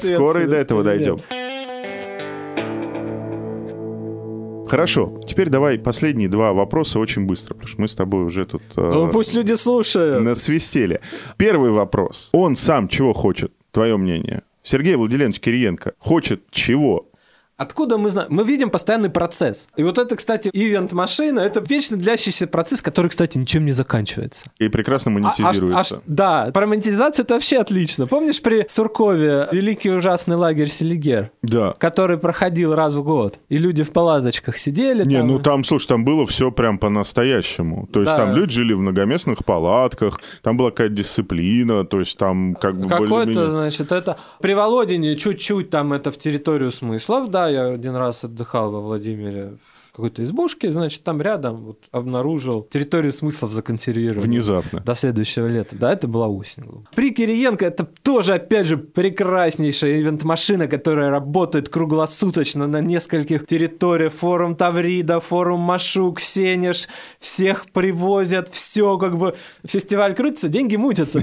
Скоро- 0.00 0.42
и 0.44 0.46
до 0.46 0.56
этого 0.56 0.82
дойдем. 0.82 1.18
Хорошо, 4.68 5.18
теперь 5.26 5.48
давай 5.48 5.78
последние 5.78 6.28
два 6.28 6.52
вопроса 6.52 7.00
очень 7.00 7.26
быстро, 7.26 7.54
потому 7.54 7.66
что 7.66 7.80
мы 7.80 7.88
с 7.88 7.94
тобой 7.96 8.24
уже 8.24 8.46
тут 8.46 8.62
э? 8.76 8.80
Ну, 8.80 9.08
пусть 9.08 9.34
люди 9.34 9.54
слушают. 9.54 10.22
насвистели. 10.22 11.00
Первый 11.36 11.72
вопрос. 11.72 12.28
Он 12.32 12.54
сам 12.54 12.86
чего 12.86 13.12
хочет, 13.12 13.52
твое 13.72 13.96
мнение? 13.96 14.42
Сергей 14.62 14.94
Владимирович 14.94 15.40
Кириенко 15.40 15.94
хочет 15.98 16.42
чего? 16.52 17.06
Откуда 17.60 17.98
мы 17.98 18.08
знаем? 18.08 18.28
Мы 18.30 18.44
видим 18.44 18.70
постоянный 18.70 19.10
процесс. 19.10 19.68
И 19.76 19.82
вот 19.82 19.98
это, 19.98 20.16
кстати, 20.16 20.48
ивент-машина, 20.50 21.40
это 21.40 21.60
вечно 21.60 21.98
длящийся 21.98 22.46
процесс, 22.46 22.80
который, 22.80 23.08
кстати, 23.08 23.36
ничем 23.36 23.66
не 23.66 23.72
заканчивается. 23.72 24.46
И 24.58 24.68
прекрасно 24.68 25.10
А- 25.10 25.12
а 25.12 25.18
монетизируется. 25.20 25.78
а 25.78 25.84
ш- 25.84 25.96
да, 26.06 26.50
про 26.54 26.66
монетизацию 26.66 27.26
это 27.26 27.34
вообще 27.34 27.58
отлично. 27.58 28.06
Помнишь 28.06 28.40
при 28.40 28.64
Суркове 28.66 29.46
великий 29.52 29.90
ужасный 29.90 30.36
лагерь 30.36 30.70
Селигер, 30.70 31.32
Да. 31.42 31.74
который 31.76 32.16
проходил 32.16 32.74
раз 32.74 32.94
в 32.94 33.02
год, 33.02 33.38
и 33.50 33.58
люди 33.58 33.82
в 33.82 33.90
палаточках 33.92 34.56
сидели 34.56 35.04
Не, 35.04 35.18
там. 35.18 35.28
ну 35.28 35.38
там, 35.38 35.62
слушай, 35.64 35.86
там 35.86 36.02
было 36.02 36.24
все 36.24 36.50
прям 36.50 36.78
по-настоящему. 36.78 37.86
То 37.92 38.00
есть 38.00 38.12
Да. 38.12 38.16
там 38.24 38.34
люди 38.34 38.54
жили 38.54 38.72
в 38.72 38.78
многоместных 38.78 39.44
палатках, 39.44 40.18
там 40.42 40.56
была 40.56 40.70
какая-то 40.70 40.94
дисциплина, 40.94 41.84
то 41.84 41.98
есть 41.98 42.16
там 42.16 42.54
как 42.54 42.78
бы 42.80 42.86
более-менее- 42.86 43.50
значит, 43.50 43.92
это... 43.92 44.16
При 44.40 44.54
Володине 44.54 45.14
чуть-чуть 45.16 45.68
там 45.68 45.92
это 45.92 46.10
в 46.10 46.16
территорию 46.16 46.72
смыслов, 46.72 47.30
да, 47.30 47.49
я 47.50 47.66
один 47.66 47.96
раз 47.96 48.24
отдыхал 48.24 48.70
во 48.70 48.80
Владимире 48.80 49.58
какой-то 50.00 50.24
избушке, 50.24 50.72
значит, 50.72 51.04
там 51.04 51.20
рядом 51.20 51.64
вот 51.64 51.84
обнаружил 51.90 52.66
территорию 52.70 53.12
смыслов 53.12 53.52
законсервированную. 53.52 54.26
Внезапно. 54.26 54.80
До 54.80 54.94
следующего 54.94 55.46
лета. 55.46 55.76
Да, 55.76 55.92
это 55.92 56.08
была 56.08 56.28
осень. 56.28 56.64
При 56.94 57.12
Кириенко 57.12 57.66
это 57.66 57.84
тоже, 57.84 58.34
опять 58.34 58.66
же, 58.66 58.78
прекраснейшая 58.78 60.00
ивент-машина, 60.00 60.66
которая 60.68 61.10
работает 61.10 61.68
круглосуточно 61.68 62.66
на 62.66 62.80
нескольких 62.80 63.46
территориях. 63.46 64.12
Форум 64.14 64.56
Таврида, 64.56 65.20
форум 65.20 65.60
Машук, 65.60 66.20
Сенеж. 66.20 66.88
Всех 67.18 67.66
привозят, 67.70 68.48
все 68.48 68.96
как 68.98 69.18
бы... 69.18 69.36
Фестиваль 69.64 70.14
крутится, 70.14 70.48
деньги 70.48 70.76
мутятся 70.76 71.20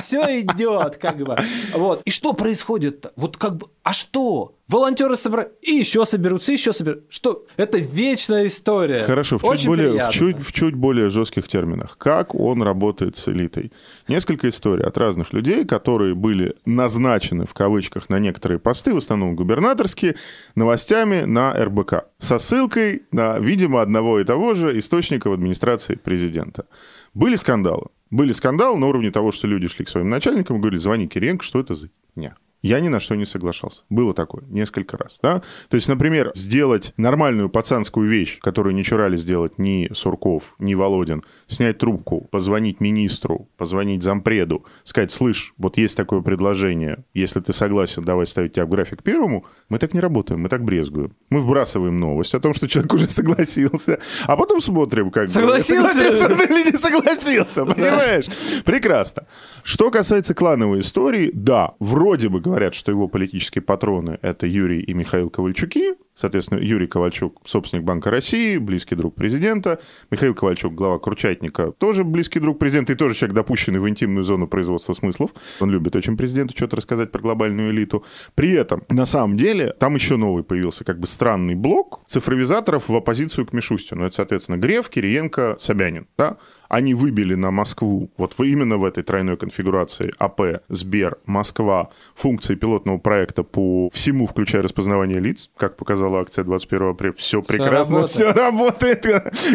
Все 0.00 0.40
идет 0.40 0.96
как 0.98 1.18
бы. 1.18 1.36
Вот. 1.74 2.02
И 2.04 2.10
что 2.10 2.32
происходит-то? 2.32 3.12
Вот 3.16 3.36
как 3.36 3.56
бы... 3.56 3.66
А 3.82 3.92
что? 3.92 4.54
Волонтеры 4.68 5.16
собрали, 5.16 5.50
и 5.60 5.72
еще 5.72 6.06
соберутся, 6.06 6.52
и 6.52 6.54
еще 6.54 6.72
соберутся. 6.72 7.04
Что? 7.10 7.46
Это 7.56 7.78
вечная 7.78 8.46
история. 8.46 9.04
Хорошо, 9.04 9.38
в 9.38 9.42
чуть, 9.42 9.50
Очень 9.50 9.68
более, 9.68 10.06
в, 10.06 10.10
чуть, 10.10 10.38
в 10.38 10.52
чуть 10.52 10.74
более 10.74 11.10
жестких 11.10 11.48
терминах. 11.48 11.98
Как 11.98 12.34
он 12.34 12.62
работает 12.62 13.16
с 13.16 13.28
элитой? 13.28 13.72
Несколько 14.08 14.48
историй 14.48 14.84
от 14.84 14.96
разных 14.96 15.32
людей, 15.32 15.66
которые 15.66 16.14
были 16.14 16.54
назначены, 16.64 17.44
в 17.44 17.54
кавычках, 17.54 18.08
на 18.08 18.18
некоторые 18.18 18.58
посты, 18.58 18.94
в 18.94 18.98
основном 18.98 19.36
губернаторские, 19.36 20.16
новостями 20.54 21.22
на 21.22 21.52
РБК. 21.52 22.06
Со 22.18 22.38
ссылкой 22.38 23.02
на, 23.10 23.38
видимо, 23.38 23.82
одного 23.82 24.20
и 24.20 24.24
того 24.24 24.54
же 24.54 24.78
источника 24.78 25.28
в 25.28 25.32
администрации 25.32 25.96
президента. 25.96 26.66
Были 27.14 27.36
скандалы. 27.36 27.88
Были 28.10 28.32
скандалы 28.32 28.78
на 28.78 28.86
уровне 28.86 29.10
того, 29.10 29.32
что 29.32 29.46
люди 29.46 29.68
шли 29.68 29.84
к 29.84 29.88
своим 29.88 30.08
начальникам 30.08 30.56
и 30.56 30.60
говорили, 30.60 30.78
звони 30.78 31.08
Кириенко, 31.08 31.44
что 31.44 31.60
это 31.60 31.74
за 31.74 31.88
дня? 32.14 32.36
Я 32.62 32.78
ни 32.80 32.88
на 32.88 33.00
что 33.00 33.16
не 33.16 33.26
соглашался. 33.26 33.82
Было 33.90 34.14
такое 34.14 34.44
несколько 34.48 34.96
раз. 34.96 35.18
Да? 35.22 35.42
То 35.68 35.74
есть, 35.74 35.88
например, 35.88 36.30
сделать 36.34 36.94
нормальную 36.96 37.48
пацанскую 37.48 38.08
вещь, 38.08 38.38
которую 38.40 38.74
не 38.74 38.84
чурали 38.84 39.16
сделать 39.16 39.58
ни 39.58 39.90
Сурков, 39.92 40.54
ни 40.60 40.74
Володин, 40.74 41.24
снять 41.48 41.78
трубку, 41.78 42.28
позвонить 42.30 42.80
министру, 42.80 43.48
позвонить 43.56 44.02
зампреду, 44.02 44.64
сказать, 44.84 45.10
слышь, 45.10 45.54
вот 45.58 45.76
есть 45.76 45.96
такое 45.96 46.20
предложение, 46.20 47.04
если 47.14 47.40
ты 47.40 47.52
согласен, 47.52 48.04
давай 48.04 48.26
ставить 48.26 48.52
тебя 48.52 48.64
в 48.66 48.68
график 48.68 49.02
первому, 49.02 49.44
мы 49.68 49.78
так 49.78 49.92
не 49.92 50.00
работаем, 50.00 50.40
мы 50.40 50.48
так 50.48 50.64
брезгуем. 50.64 51.14
Мы 51.30 51.40
вбрасываем 51.40 51.98
новость 51.98 52.34
о 52.34 52.40
том, 52.40 52.54
что 52.54 52.68
человек 52.68 52.94
уже 52.94 53.08
согласился, 53.08 53.98
а 54.26 54.36
потом 54.36 54.60
смотрим, 54.60 55.10
как 55.10 55.28
Согласился? 55.28 55.92
согласился 55.92 56.26
он 56.26 56.40
или 56.42 56.70
не 56.70 56.76
согласился, 56.76 57.64
понимаешь? 57.64 58.26
Прекрасно. 58.64 59.26
Что 59.64 59.90
касается 59.90 60.34
клановой 60.34 60.80
истории, 60.80 61.30
да, 61.34 61.72
вроде 61.80 62.28
бы 62.28 62.40
говорят, 62.52 62.74
что 62.74 62.92
его 62.92 63.08
политические 63.08 63.62
патроны— 63.62 64.18
это 64.22 64.46
Юрий 64.46 64.80
и 64.80 64.92
Михаил 64.92 65.30
Ковальчуки, 65.30 65.94
Соответственно, 66.14 66.60
Юрий 66.60 66.86
Ковальчук, 66.86 67.40
собственник 67.44 67.84
Банка 67.84 68.10
России, 68.10 68.58
близкий 68.58 68.94
друг 68.94 69.14
президента. 69.14 69.80
Михаил 70.10 70.34
Ковальчук, 70.34 70.74
глава 70.74 70.98
Кручатника, 70.98 71.72
тоже 71.72 72.04
близкий 72.04 72.38
друг 72.38 72.58
президента 72.58 72.92
и 72.92 72.96
тоже 72.96 73.14
человек, 73.14 73.34
допущенный 73.34 73.80
в 73.80 73.88
интимную 73.88 74.24
зону 74.24 74.46
производства 74.46 74.92
смыслов. 74.92 75.30
Он 75.60 75.70
любит 75.70 75.96
очень 75.96 76.16
президенту 76.16 76.54
что-то 76.54 76.76
рассказать 76.76 77.10
про 77.10 77.20
глобальную 77.20 77.70
элиту. 77.70 78.04
При 78.34 78.50
этом, 78.52 78.82
на 78.90 79.06
самом 79.06 79.36
деле, 79.36 79.70
там 79.78 79.94
еще 79.94 80.16
новый 80.16 80.44
появился 80.44 80.84
как 80.84 80.98
бы 80.98 81.06
странный 81.06 81.54
блок 81.54 82.00
цифровизаторов 82.06 82.88
в 82.88 82.94
оппозицию 82.94 83.46
к 83.46 83.52
Мишустину. 83.52 84.04
Это, 84.04 84.16
соответственно, 84.16 84.56
Греф, 84.56 84.90
Кириенко, 84.90 85.56
Собянин. 85.58 86.06
Да? 86.18 86.36
Они 86.68 86.94
выбили 86.94 87.34
на 87.34 87.50
Москву, 87.50 88.10
вот 88.16 88.34
именно 88.40 88.78
в 88.78 88.84
этой 88.84 89.02
тройной 89.02 89.36
конфигурации 89.36 90.12
АП, 90.18 90.62
Сбер, 90.68 91.18
Москва, 91.26 91.90
функции 92.14 92.54
пилотного 92.54 92.98
проекта 92.98 93.42
по 93.42 93.90
всему, 93.90 94.26
включая 94.26 94.62
распознавание 94.62 95.20
лиц, 95.20 95.50
как 95.56 95.76
показал 95.76 96.01
показала 96.02 96.20
акция 96.20 96.44
21 96.44 96.88
апреля. 96.90 97.12
Все 97.16 97.42
прекрасно, 97.42 98.06
все 98.06 98.32
работает. 98.32 99.02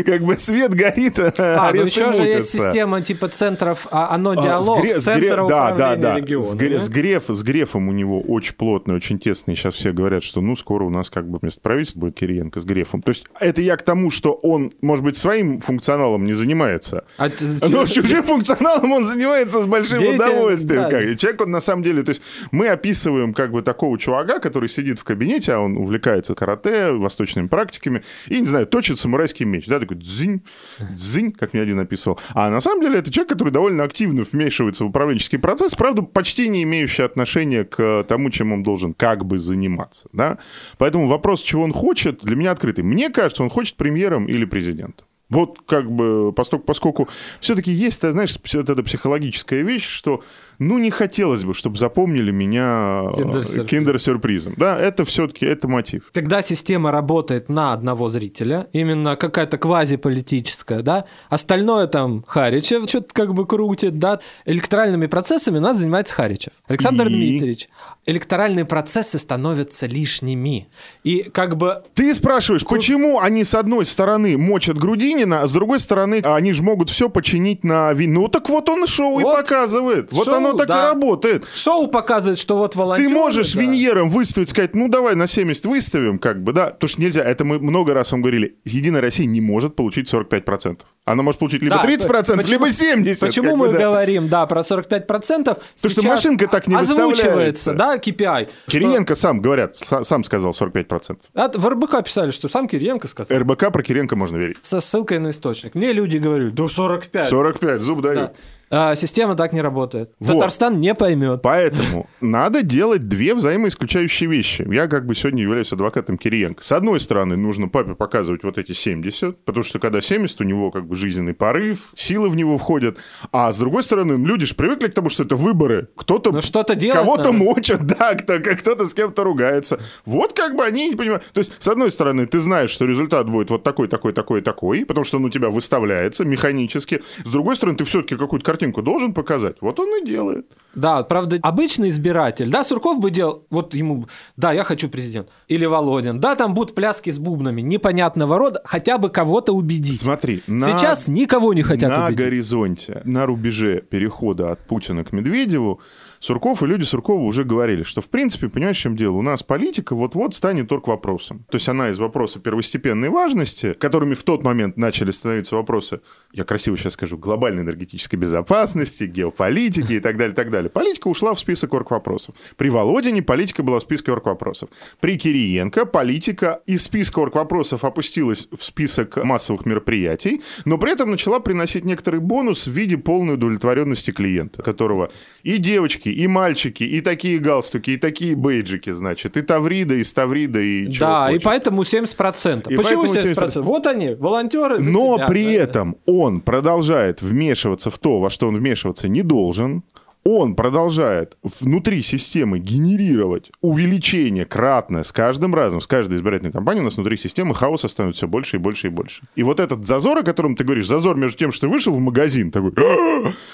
Как 0.05 0.21
бы 0.21 0.37
свет 0.37 0.73
горит, 0.73 1.19
а, 1.19 1.71
ну 1.73 1.81
еще 1.81 2.13
же 2.13 2.23
есть 2.23 2.49
система 2.49 3.01
типа 3.01 3.27
центров, 3.27 3.87
а 3.91 4.13
оно 4.13 4.33
диалог, 4.35 4.85
а, 4.85 4.99
центра 4.99 5.47
да, 5.47 5.71
да, 5.71 5.95
да. 5.95 6.15
Региона, 6.15 6.43
с, 6.43 6.53
да? 6.53 6.79
С, 6.79 6.89
Греф, 6.89 7.25
с 7.27 7.43
Грефом 7.43 7.89
у 7.89 7.91
него 7.91 8.21
очень 8.21 8.55
плотный, 8.55 8.95
очень 8.95 9.19
тесный. 9.19 9.55
Сейчас 9.55 9.75
все 9.75 9.91
говорят, 9.91 10.23
что 10.23 10.41
ну 10.41 10.55
скоро 10.55 10.83
у 10.83 10.89
нас 10.89 11.09
как 11.09 11.29
бы 11.29 11.39
вместо 11.39 11.61
правительства 11.61 12.01
будет 12.01 12.15
Кириенко 12.15 12.61
с 12.61 12.65
Грефом. 12.65 13.01
То 13.01 13.09
есть 13.09 13.25
это 13.39 13.61
я 13.61 13.77
к 13.77 13.83
тому, 13.83 14.09
что 14.09 14.33
он, 14.33 14.71
может 14.81 15.03
быть, 15.03 15.17
своим 15.17 15.59
функционалом 15.59 16.25
не 16.25 16.33
занимается, 16.33 17.05
а, 17.17 17.29
но 17.69 17.85
чужим 17.85 18.23
функционалом 18.23 18.91
он 18.91 19.03
занимается 19.03 19.61
с 19.61 19.65
большим 19.65 20.15
удовольствием. 20.15 20.83
Да. 20.83 20.89
Как. 20.89 21.17
человек, 21.17 21.41
он 21.41 21.51
на 21.51 21.61
самом 21.61 21.83
деле, 21.83 22.03
то 22.03 22.09
есть 22.09 22.21
мы 22.51 22.67
описываем 22.67 23.33
как 23.33 23.51
бы 23.51 23.61
такого 23.61 23.97
чувака, 23.97 24.39
который 24.39 24.69
сидит 24.69 24.99
в 24.99 25.03
кабинете, 25.03 25.53
а 25.53 25.59
он 25.59 25.77
увлекается 25.77 26.35
карате, 26.37 26.93
восточными 26.93 27.47
практиками, 27.47 28.03
и, 28.27 28.39
не 28.39 28.47
знаю, 28.47 28.67
точит 28.67 28.99
самурайский 28.99 29.45
меч, 29.45 29.65
да, 29.65 29.79
такой 29.79 29.97
дзынь, 29.97 30.43
дзынь, 30.79 31.31
как 31.31 31.53
мне 31.53 31.61
один 31.61 31.79
описывал. 31.79 32.19
А 32.29 32.49
на 32.49 32.61
самом 32.61 32.81
деле 32.81 32.99
это 32.99 33.11
человек, 33.11 33.29
который 33.29 33.51
довольно 33.51 33.83
активно 33.83 34.23
вмешивается 34.23 34.83
в 34.83 34.87
управленческий 34.87 35.39
процесс, 35.39 35.75
правда, 35.75 36.01
почти 36.01 36.47
не 36.47 36.63
имеющий 36.63 37.03
отношения 37.03 37.63
к 37.63 38.05
тому, 38.07 38.29
чем 38.29 38.53
он 38.53 38.63
должен 38.63 38.93
как 38.93 39.25
бы 39.25 39.39
заниматься, 39.39 40.07
да. 40.13 40.37
Поэтому 40.77 41.07
вопрос, 41.07 41.41
чего 41.41 41.63
он 41.63 41.73
хочет, 41.73 42.21
для 42.23 42.35
меня 42.35 42.51
открытый. 42.51 42.83
Мне 42.83 43.09
кажется, 43.09 43.43
он 43.43 43.49
хочет 43.49 43.75
премьером 43.75 44.25
или 44.25 44.45
президентом. 44.45 45.05
Вот 45.29 45.59
как 45.65 45.91
бы, 45.91 46.31
поскольку, 46.31 46.65
поскольку 46.65 47.09
все-таки 47.41 47.69
есть, 47.69 47.99
ты 47.99 48.11
знаешь, 48.11 48.37
эта 48.53 48.81
психологическая 48.81 49.61
вещь, 49.61 49.85
что 49.85 50.23
ну, 50.59 50.77
не 50.77 50.91
хотелось 50.91 51.43
бы, 51.43 51.53
чтобы 51.53 51.77
запомнили 51.77 52.31
меня 52.31 53.03
э, 53.15 53.65
киндер-сюрпризом. 53.65 54.55
Да, 54.57 54.77
это 54.77 55.05
все-таки, 55.05 55.45
это 55.45 55.67
мотив. 55.67 56.09
Когда 56.13 56.41
система 56.41 56.91
работает 56.91 57.49
на 57.49 57.73
одного 57.73 58.09
зрителя, 58.09 58.67
именно 58.73 59.15
какая-то 59.15 59.57
квазиполитическая, 59.57 60.81
да, 60.81 61.05
остальное 61.29 61.87
там 61.87 62.23
Харичев 62.27 62.89
что-то 62.89 63.13
как 63.13 63.33
бы 63.33 63.45
крутит, 63.45 63.99
да, 63.99 64.19
электоральными 64.45 65.07
процессами 65.07 65.57
у 65.57 65.61
нас 65.61 65.77
занимается 65.77 66.13
Харичев. 66.13 66.53
Александр 66.67 67.07
И... 67.07 67.09
Дмитриевич. 67.09 67.69
Электоральные 68.05 68.65
процессы 68.65 69.19
становятся 69.19 69.85
лишними. 69.85 70.69
И 71.03 71.23
как 71.23 71.57
бы... 71.57 71.83
Ты 71.93 72.13
спрашиваешь, 72.13 72.65
почему 72.65 73.19
они 73.19 73.43
с 73.43 73.53
одной 73.53 73.85
стороны 73.85 74.37
мочат 74.37 74.77
Грудинина, 74.77 75.41
а 75.41 75.47
с 75.47 75.51
другой 75.51 75.79
стороны 75.79 76.21
они 76.23 76.53
же 76.53 76.63
могут 76.63 76.89
все 76.89 77.09
починить 77.09 77.63
на 77.63 77.93
вину. 77.93 78.17
Ну 78.17 78.27
так 78.29 78.49
вот 78.49 78.67
он 78.69 78.87
шоу 78.87 79.19
вот, 79.19 79.33
и 79.33 79.41
показывает. 79.41 80.11
Вот 80.11 80.25
шоу, 80.25 80.35
оно 80.35 80.46
так 80.53 80.67
да. 80.67 80.79
и 80.79 80.81
работает. 80.83 81.45
Шоу 81.53 81.87
показывает, 81.87 82.39
что 82.39 82.57
вот 82.57 82.75
волонтеры... 82.75 83.09
Ты 83.09 83.13
можешь 83.13 83.53
да. 83.53 83.61
виньером 83.61 84.09
выставить, 84.09 84.49
сказать, 84.49 84.75
ну 84.75 84.87
давай 84.89 85.15
на 85.15 85.27
70 85.27 85.65
выставим, 85.65 86.19
как 86.19 86.43
бы, 86.43 86.53
да. 86.53 86.67
Потому 86.67 86.89
что 86.89 87.01
нельзя, 87.01 87.23
это 87.23 87.45
мы 87.45 87.59
много 87.59 87.93
раз 87.93 88.11
вам 88.11 88.21
говорили, 88.21 88.57
Единая 88.65 89.01
Россия 89.01 89.25
не 89.25 89.41
может 89.41 89.75
получить 89.75 90.11
45%. 90.11 90.79
Она 91.05 91.23
может 91.23 91.39
получить 91.39 91.61
либо 91.61 91.77
да, 91.77 91.85
30%, 91.85 92.35
почему, 92.35 92.65
либо 92.65 92.67
70%. 92.67 93.19
Почему 93.19 93.55
мы 93.55 93.67
бы, 93.67 93.73
да. 93.73 93.79
говорим, 93.79 94.27
да, 94.27 94.45
про 94.45 94.61
45%? 94.61 95.07
Потому 95.07 95.59
что 95.89 96.01
машинка 96.03 96.47
так 96.47 96.67
не 96.67 96.75
озвучивается, 96.75 97.73
да, 97.73 97.95
KPI. 97.95 98.49
Кириенко 98.67 99.15
что... 99.15 99.21
сам, 99.21 99.41
говорят, 99.41 99.75
сам 99.75 100.23
сказал 100.23 100.51
45%. 100.51 101.17
А 101.33 101.49
в 101.53 101.67
РБК 101.67 102.03
писали, 102.03 102.31
что 102.31 102.49
сам 102.49 102.67
Кириенко 102.67 103.07
сказал. 103.07 103.37
РБК 103.39 103.71
про 103.71 103.83
Кириенко 103.83 104.15
можно 104.15 104.37
верить. 104.37 104.57
Со 104.61 104.81
ссылкой 104.81 105.19
на 105.19 105.29
источник. 105.29 105.75
Мне 105.75 105.93
люди 105.93 106.17
говорят, 106.17 106.53
да 106.53 106.67
45. 106.67 107.29
45, 107.29 107.81
зуб 107.81 108.01
дают. 108.01 108.17
Да. 108.17 108.33
А, 108.69 108.95
система 108.95 109.35
так 109.35 109.53
не 109.53 109.61
работает. 109.61 110.11
Вот. 110.19 110.33
Татарстан 110.33 110.79
не 110.79 110.93
поймет. 110.93 111.41
Поэтому 111.41 112.09
надо 112.21 112.63
делать 112.63 113.07
две 113.07 113.33
взаимоисключающие 113.33 114.29
вещи. 114.29 114.67
Я 114.69 114.87
как 114.87 115.05
бы 115.05 115.15
сегодня 115.15 115.43
являюсь 115.43 115.71
адвокатом 115.71 116.17
Кириенко. 116.17 116.63
С 116.63 116.71
одной 116.71 116.99
стороны, 116.99 117.37
нужно 117.37 117.67
папе 117.67 117.95
показывать 117.95 118.43
вот 118.43 118.57
эти 118.57 118.73
70, 118.73 119.45
потому 119.45 119.63
что 119.63 119.79
когда 119.79 120.01
70, 120.01 120.41
у 120.41 120.43
него 120.43 120.71
как 120.71 120.87
бы 120.87 120.95
жизненный 120.95 121.33
порыв, 121.33 121.91
силы 121.95 122.29
в 122.29 122.35
него 122.35 122.57
входят. 122.57 122.97
А 123.31 123.51
с 123.51 123.57
другой 123.57 123.83
стороны, 123.83 124.13
люди 124.13 124.45
же 124.45 124.55
привыкли 124.55 124.87
к 124.87 124.93
тому, 124.93 125.09
что 125.09 125.23
это 125.23 125.35
выборы. 125.35 125.89
Кто-то 125.95 126.31
ну, 126.31 126.41
что-то 126.41 126.75
кого-то 126.75 127.31
мочат, 127.31 127.81
да, 127.85 128.15
кто, 128.15 128.39
кто-то 128.39 128.85
с 128.85 128.93
кем-то 128.93 129.23
ругается. 129.23 129.79
Вот 130.05 130.33
как 130.33 130.55
бы 130.55 130.65
они 130.65 130.89
не 130.89 130.95
понимают. 130.95 131.23
То 131.33 131.39
есть, 131.39 131.53
с 131.59 131.67
одной 131.67 131.91
стороны, 131.91 132.25
ты 132.25 132.39
знаешь, 132.39 132.69
что 132.69 132.85
результат 132.85 133.29
будет 133.29 133.49
вот 133.49 133.63
такой, 133.63 133.87
такой, 133.87 134.13
такой, 134.13 134.41
такой, 134.41 134.85
потому 134.85 135.05
что 135.05 135.17
он 135.17 135.25
у 135.25 135.29
тебя 135.29 135.49
выставляется 135.49 136.25
механически. 136.25 137.01
С 137.23 137.29
другой 137.29 137.55
стороны, 137.55 137.77
ты 137.77 137.83
все-таки 137.85 138.15
какую-то 138.15 138.45
картинку 138.57 138.81
должен 138.81 139.13
показать. 139.13 139.57
Вот 139.61 139.79
он 139.79 140.01
и 140.01 140.05
делает. 140.05 140.45
Да, 140.75 141.03
правда, 141.03 141.39
обычный 141.41 141.89
избиратель, 141.89 142.51
да, 142.51 142.63
Сурков 142.63 142.99
бы 142.99 143.09
делал, 143.09 143.45
вот 143.49 143.73
ему, 143.73 144.07
да, 144.35 144.53
я 144.53 144.63
хочу 144.63 144.89
президент, 144.89 145.27
или 145.47 145.65
Володин, 145.65 146.19
да, 146.19 146.35
там 146.35 146.53
будут 146.53 146.75
пляски 146.75 147.09
с 147.09 147.17
бубнами, 147.17 147.61
непонятного 147.61 148.37
рода, 148.37 148.61
хотя 148.63 148.99
бы 148.99 149.09
кого-то 149.09 149.53
убедить. 149.53 149.99
Смотри, 149.99 150.43
сейчас 150.45 151.07
на, 151.07 151.13
никого 151.13 151.53
не 151.55 151.63
хотят 151.63 151.89
на 151.89 152.05
убедить. 152.05 152.19
На 152.19 152.25
горизонте, 152.25 153.01
на 153.05 153.25
рубеже 153.25 153.81
перехода 153.81 154.51
от 154.51 154.67
Путина 154.67 155.03
к 155.03 155.13
Медведеву 155.13 155.81
Сурков 156.19 156.63
и 156.63 156.65
люди 156.65 156.83
Суркова 156.83 157.21
уже 157.21 157.43
говорили, 157.43 157.83
что, 157.83 158.01
в 158.01 158.09
принципе, 158.09 158.49
понимаешь, 158.49 158.77
в 158.77 158.81
чем 158.81 158.97
дело? 158.97 159.17
У 159.17 159.21
нас 159.21 159.43
политика 159.43 159.95
вот-вот 159.95 160.35
станет 160.35 160.67
только 160.67 160.89
вопросом. 160.89 161.45
То 161.49 161.57
есть 161.57 161.69
она 161.69 161.89
из 161.89 161.99
вопроса 161.99 162.39
первостепенной 162.39 163.09
важности, 163.09 163.73
которыми 163.73 164.15
в 164.15 164.23
тот 164.23 164.43
момент 164.43 164.77
начали 164.77 165.11
становиться 165.11 165.55
вопросы, 165.55 166.01
я 166.33 166.43
красиво 166.43 166.77
сейчас 166.77 166.93
скажу, 166.93 167.17
глобальной 167.17 167.63
энергетической 167.63 168.15
безопасности, 168.15 169.05
геополитики 169.05 169.93
и 169.93 169.99
так 169.99 170.17
далее, 170.17 170.35
так 170.35 170.51
далее. 170.51 170.69
Политика 170.69 171.07
ушла 171.07 171.33
в 171.33 171.39
список 171.39 171.73
орг-вопросов. 171.73 172.35
При 172.55 172.69
Володине 172.69 173.21
политика 173.21 173.63
была 173.63 173.79
в 173.79 173.83
списке 173.83 174.11
орг-вопросов. 174.11 174.69
При 174.99 175.17
Кириенко 175.17 175.85
политика 175.85 176.61
из 176.65 176.83
списка 176.83 177.19
орг-вопросов 177.19 177.83
опустилась 177.83 178.47
в 178.51 178.63
список 178.63 179.23
массовых 179.23 179.65
мероприятий, 179.65 180.41
но 180.65 180.77
при 180.77 180.91
этом 180.91 181.11
начала 181.11 181.39
приносить 181.39 181.85
некоторый 181.85 182.19
бонус 182.19 182.67
в 182.67 182.71
виде 182.71 182.97
полной 182.97 183.35
удовлетворенности 183.35 184.11
клиента, 184.11 184.61
которого 184.61 185.11
и 185.43 185.57
девочки, 185.57 186.06
девочки, 186.07 186.23
и 186.23 186.27
мальчики, 186.27 186.83
и 186.83 187.01
такие 187.01 187.39
галстуки, 187.39 187.91
и 187.91 187.97
такие 187.97 188.35
бейджики, 188.35 188.91
значит, 188.91 189.37
и 189.37 189.41
Таврида, 189.41 189.95
и 189.95 190.03
Ставрида, 190.03 190.59
и 190.59 190.87
Да, 190.99 191.27
хочешь. 191.27 191.41
и 191.41 191.43
поэтому 191.43 191.83
70%. 191.83 192.69
И 192.71 192.75
Почему 192.75 193.05
70%? 193.05 193.35
70%? 193.35 193.61
Вот 193.61 193.87
они, 193.87 194.15
волонтеры. 194.15 194.79
Но 194.79 195.15
тебя, 195.15 195.27
при 195.27 195.45
да, 195.45 195.63
этом 195.63 195.95
он 196.05 196.41
продолжает 196.41 197.21
вмешиваться 197.21 197.89
в 197.89 197.97
то, 197.97 198.19
во 198.19 198.29
что 198.29 198.47
он 198.47 198.57
вмешиваться 198.57 199.07
не 199.07 199.21
должен 199.21 199.83
он 200.23 200.55
продолжает 200.55 201.37
внутри 201.41 202.01
системы 202.01 202.59
генерировать 202.59 203.51
увеличение 203.61 204.45
кратное 204.45 205.03
с 205.03 205.11
каждым 205.11 205.55
разом, 205.55 205.79
с 205.79 205.87
каждой 205.87 206.17
избирательной 206.17 206.51
кампанией 206.51 206.81
у 206.81 206.85
нас 206.85 206.95
внутри 206.97 207.17
системы 207.17 207.55
хаоса 207.55 207.87
становится 207.87 208.19
все 208.19 208.27
больше 208.27 208.57
и 208.57 208.59
больше 208.59 208.87
и 208.87 208.89
больше. 208.89 209.23
И 209.35 209.43
вот 209.43 209.59
этот 209.59 209.85
зазор, 209.85 210.19
о 210.19 210.23
котором 210.23 210.55
ты 210.55 210.63
говоришь, 210.63 210.87
зазор 210.87 211.15
между 211.17 211.37
тем, 211.37 211.51
что 211.51 211.67
ты 211.67 211.73
вышел 211.73 211.93
в 211.93 211.99
магазин, 211.99 212.51
такой, 212.51 212.73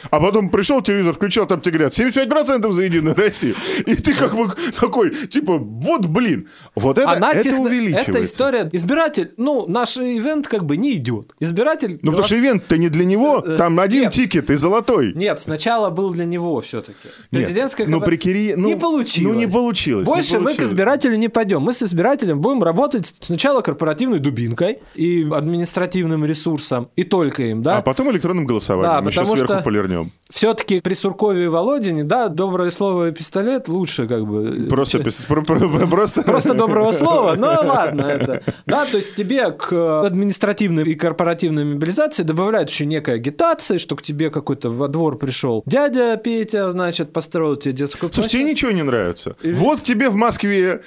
а 0.10 0.20
потом 0.20 0.50
пришел 0.50 0.82
телевизор, 0.82 1.14
включал, 1.14 1.46
там 1.46 1.62
тебе 1.62 1.74
говорят, 1.74 1.94
75% 1.94 2.72
за 2.72 2.84
Единую 2.84 3.16
Россию. 3.16 3.56
И 3.86 3.96
ты 3.96 4.14
как 4.16 4.36
бы 4.36 4.50
такой, 4.80 5.12
типа, 5.12 5.58
вот 5.58 6.06
блин, 6.08 6.48
вот 6.76 6.98
это, 6.98 7.12
Она 7.12 7.34
это 7.34 7.44
техно... 7.44 7.62
увеличивается. 7.62 8.12
Это 8.12 8.24
история, 8.24 8.70
избиратель, 8.72 9.34
ну, 9.38 9.68
наш 9.68 9.98
ивент 9.98 10.48
как 10.48 10.66
бы 10.66 10.78
не 10.78 10.96
идет. 10.96 11.36
Избиратель... 11.40 12.00
Ну, 12.02 12.12
потому 12.12 12.26
что 12.26 12.38
ивент-то 12.38 12.78
не 12.78 12.90
для 12.90 13.06
него, 13.06 13.44
э, 13.46 13.58
там 13.58 13.80
один 13.80 14.10
тикет 14.10 14.50
и 14.50 14.56
золотой. 14.56 15.14
Нет, 15.14 15.40
сначала 15.40 15.90
был 15.90 16.12
для 16.12 16.26
него 16.26 16.53
КВО 16.54 16.62
все-таки. 16.62 17.10
Президентская 17.32 17.88
ну, 17.88 18.00
КВО. 18.00 18.06
при 18.06 18.18
Кири... 18.18 18.54
ну, 18.56 18.68
не 18.68 18.76
получилось. 18.76 19.34
Ну, 19.34 19.40
не 19.40 19.48
получилось. 19.48 20.08
Больше 20.08 20.34
не 20.34 20.38
мы 20.38 20.42
к 20.42 20.46
получилось. 20.46 20.72
избирателю 20.72 21.16
не 21.18 21.30
пойдем. 21.30 21.62
Мы 21.62 21.74
с 21.74 21.84
избирателем 21.84 22.40
будем 22.40 22.64
работать 22.64 23.14
сначала 23.22 23.62
корпоративной 23.62 24.20
дубинкой 24.20 24.80
и 24.96 25.28
административным 25.32 26.26
ресурсом, 26.26 26.90
и 26.96 27.04
только 27.04 27.44
им, 27.44 27.64
да? 27.64 27.78
А 27.78 27.82
потом 27.82 28.12
электронным 28.12 28.46
голосованием. 28.46 29.04
Да, 29.04 29.10
Еще 29.10 29.20
потому 29.20 29.36
сверху 29.36 29.54
что- 29.54 29.64
полирнем. 29.64 30.12
Все-таки 30.30 30.82
при 30.82 30.94
Суркове 30.94 31.46
и 31.46 31.48
Володине, 31.48 32.04
да, 32.04 32.28
доброе 32.28 32.72
слово 32.72 33.10
и 33.10 33.12
пистолет 33.12 33.68
лучше 33.68 34.08
как 34.08 34.26
бы. 34.26 34.68
Просто, 34.70 35.00
просто... 35.00 36.24
Просто 36.24 36.54
доброго 36.54 36.92
слова, 36.92 37.36
ну 37.38 37.48
ладно 37.64 38.02
это. 38.02 38.42
Да, 38.66 38.86
то 38.86 38.98
есть 38.98 39.16
тебе 39.16 39.52
к 39.52 40.02
административной 40.06 40.84
и 40.84 40.96
корпоративной 40.96 41.66
мобилизации 41.66 42.24
добавляют 42.24 42.70
еще 42.70 42.86
некая 42.86 43.16
агитация, 43.16 43.78
что 43.78 43.96
к 43.96 44.02
тебе 44.02 44.30
какой-то 44.30 44.70
во 44.70 44.88
двор 44.88 45.18
пришел 45.18 45.64
дядя 45.66 46.18
Петя, 46.44 46.70
значит, 46.72 47.14
построил 47.14 47.56
тебе 47.56 47.74
детскую 47.74 48.12
Слушай, 48.12 48.30
тебе 48.30 48.44
ничего 48.44 48.72
не 48.72 48.84
нравится. 48.84 49.38
Вот 49.44 49.80
к 49.80 49.84
тебе 49.84 50.10
в 50.10 50.16
Москве 50.16 50.82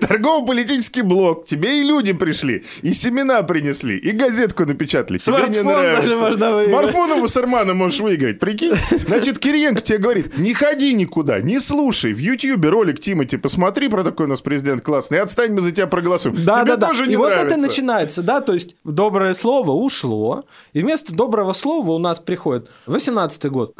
торгово-политический 0.00 1.02
блок, 1.02 1.46
тебе 1.46 1.80
и 1.80 1.84
люди 1.84 2.12
пришли, 2.12 2.64
и 2.82 2.92
семена 2.92 3.42
принесли, 3.44 3.96
и 3.96 4.10
газетку 4.10 4.64
напечатали. 4.64 5.18
Тебе 5.18 5.36
не 5.36 5.60
Смартфон 5.60 5.66
нравится. 5.66 6.02
даже 6.02 6.20
можно 6.20 6.52
выиграть. 6.52 6.68
Смартфоном 6.68 7.22
у 7.22 7.28
Сармана 7.28 7.74
можешь 7.74 8.00
выиграть, 8.00 8.40
прикинь. 8.40 8.74
Значит, 9.06 9.38
Кириенко 9.38 9.80
тебе 9.80 9.98
говорит, 9.98 10.36
не 10.36 10.52
ходи 10.52 10.94
никуда, 10.94 11.40
не 11.40 11.60
слушай. 11.60 12.12
В 12.12 12.18
Ютьюбе 12.18 12.70
ролик 12.70 12.98
Тимати 12.98 13.36
посмотри 13.36 13.88
про 13.88 14.02
такой 14.02 14.26
у 14.26 14.28
нас 14.28 14.40
президент 14.40 14.82
классный, 14.82 15.18
и 15.18 15.20
отстань, 15.20 15.52
мы 15.52 15.60
за 15.60 15.70
тебя 15.70 15.86
проголосуем. 15.86 16.34
Да, 16.44 16.62
тебе 16.62 16.72
да, 16.72 16.76
да. 16.76 16.88
тоже 16.88 17.06
и 17.06 17.08
не 17.10 17.16
вот 17.16 17.28
нравится. 17.28 17.54
это 17.54 17.62
начинается, 17.62 18.22
да, 18.22 18.40
то 18.40 18.52
есть 18.52 18.74
доброе 18.82 19.34
слово 19.34 19.70
ушло, 19.70 20.44
и 20.72 20.80
вместо 20.80 21.14
доброго 21.14 21.52
слова 21.52 21.92
у 21.92 21.98
нас 21.98 22.18
приходит 22.18 22.68
18-й 22.88 23.48
год, 23.48 23.74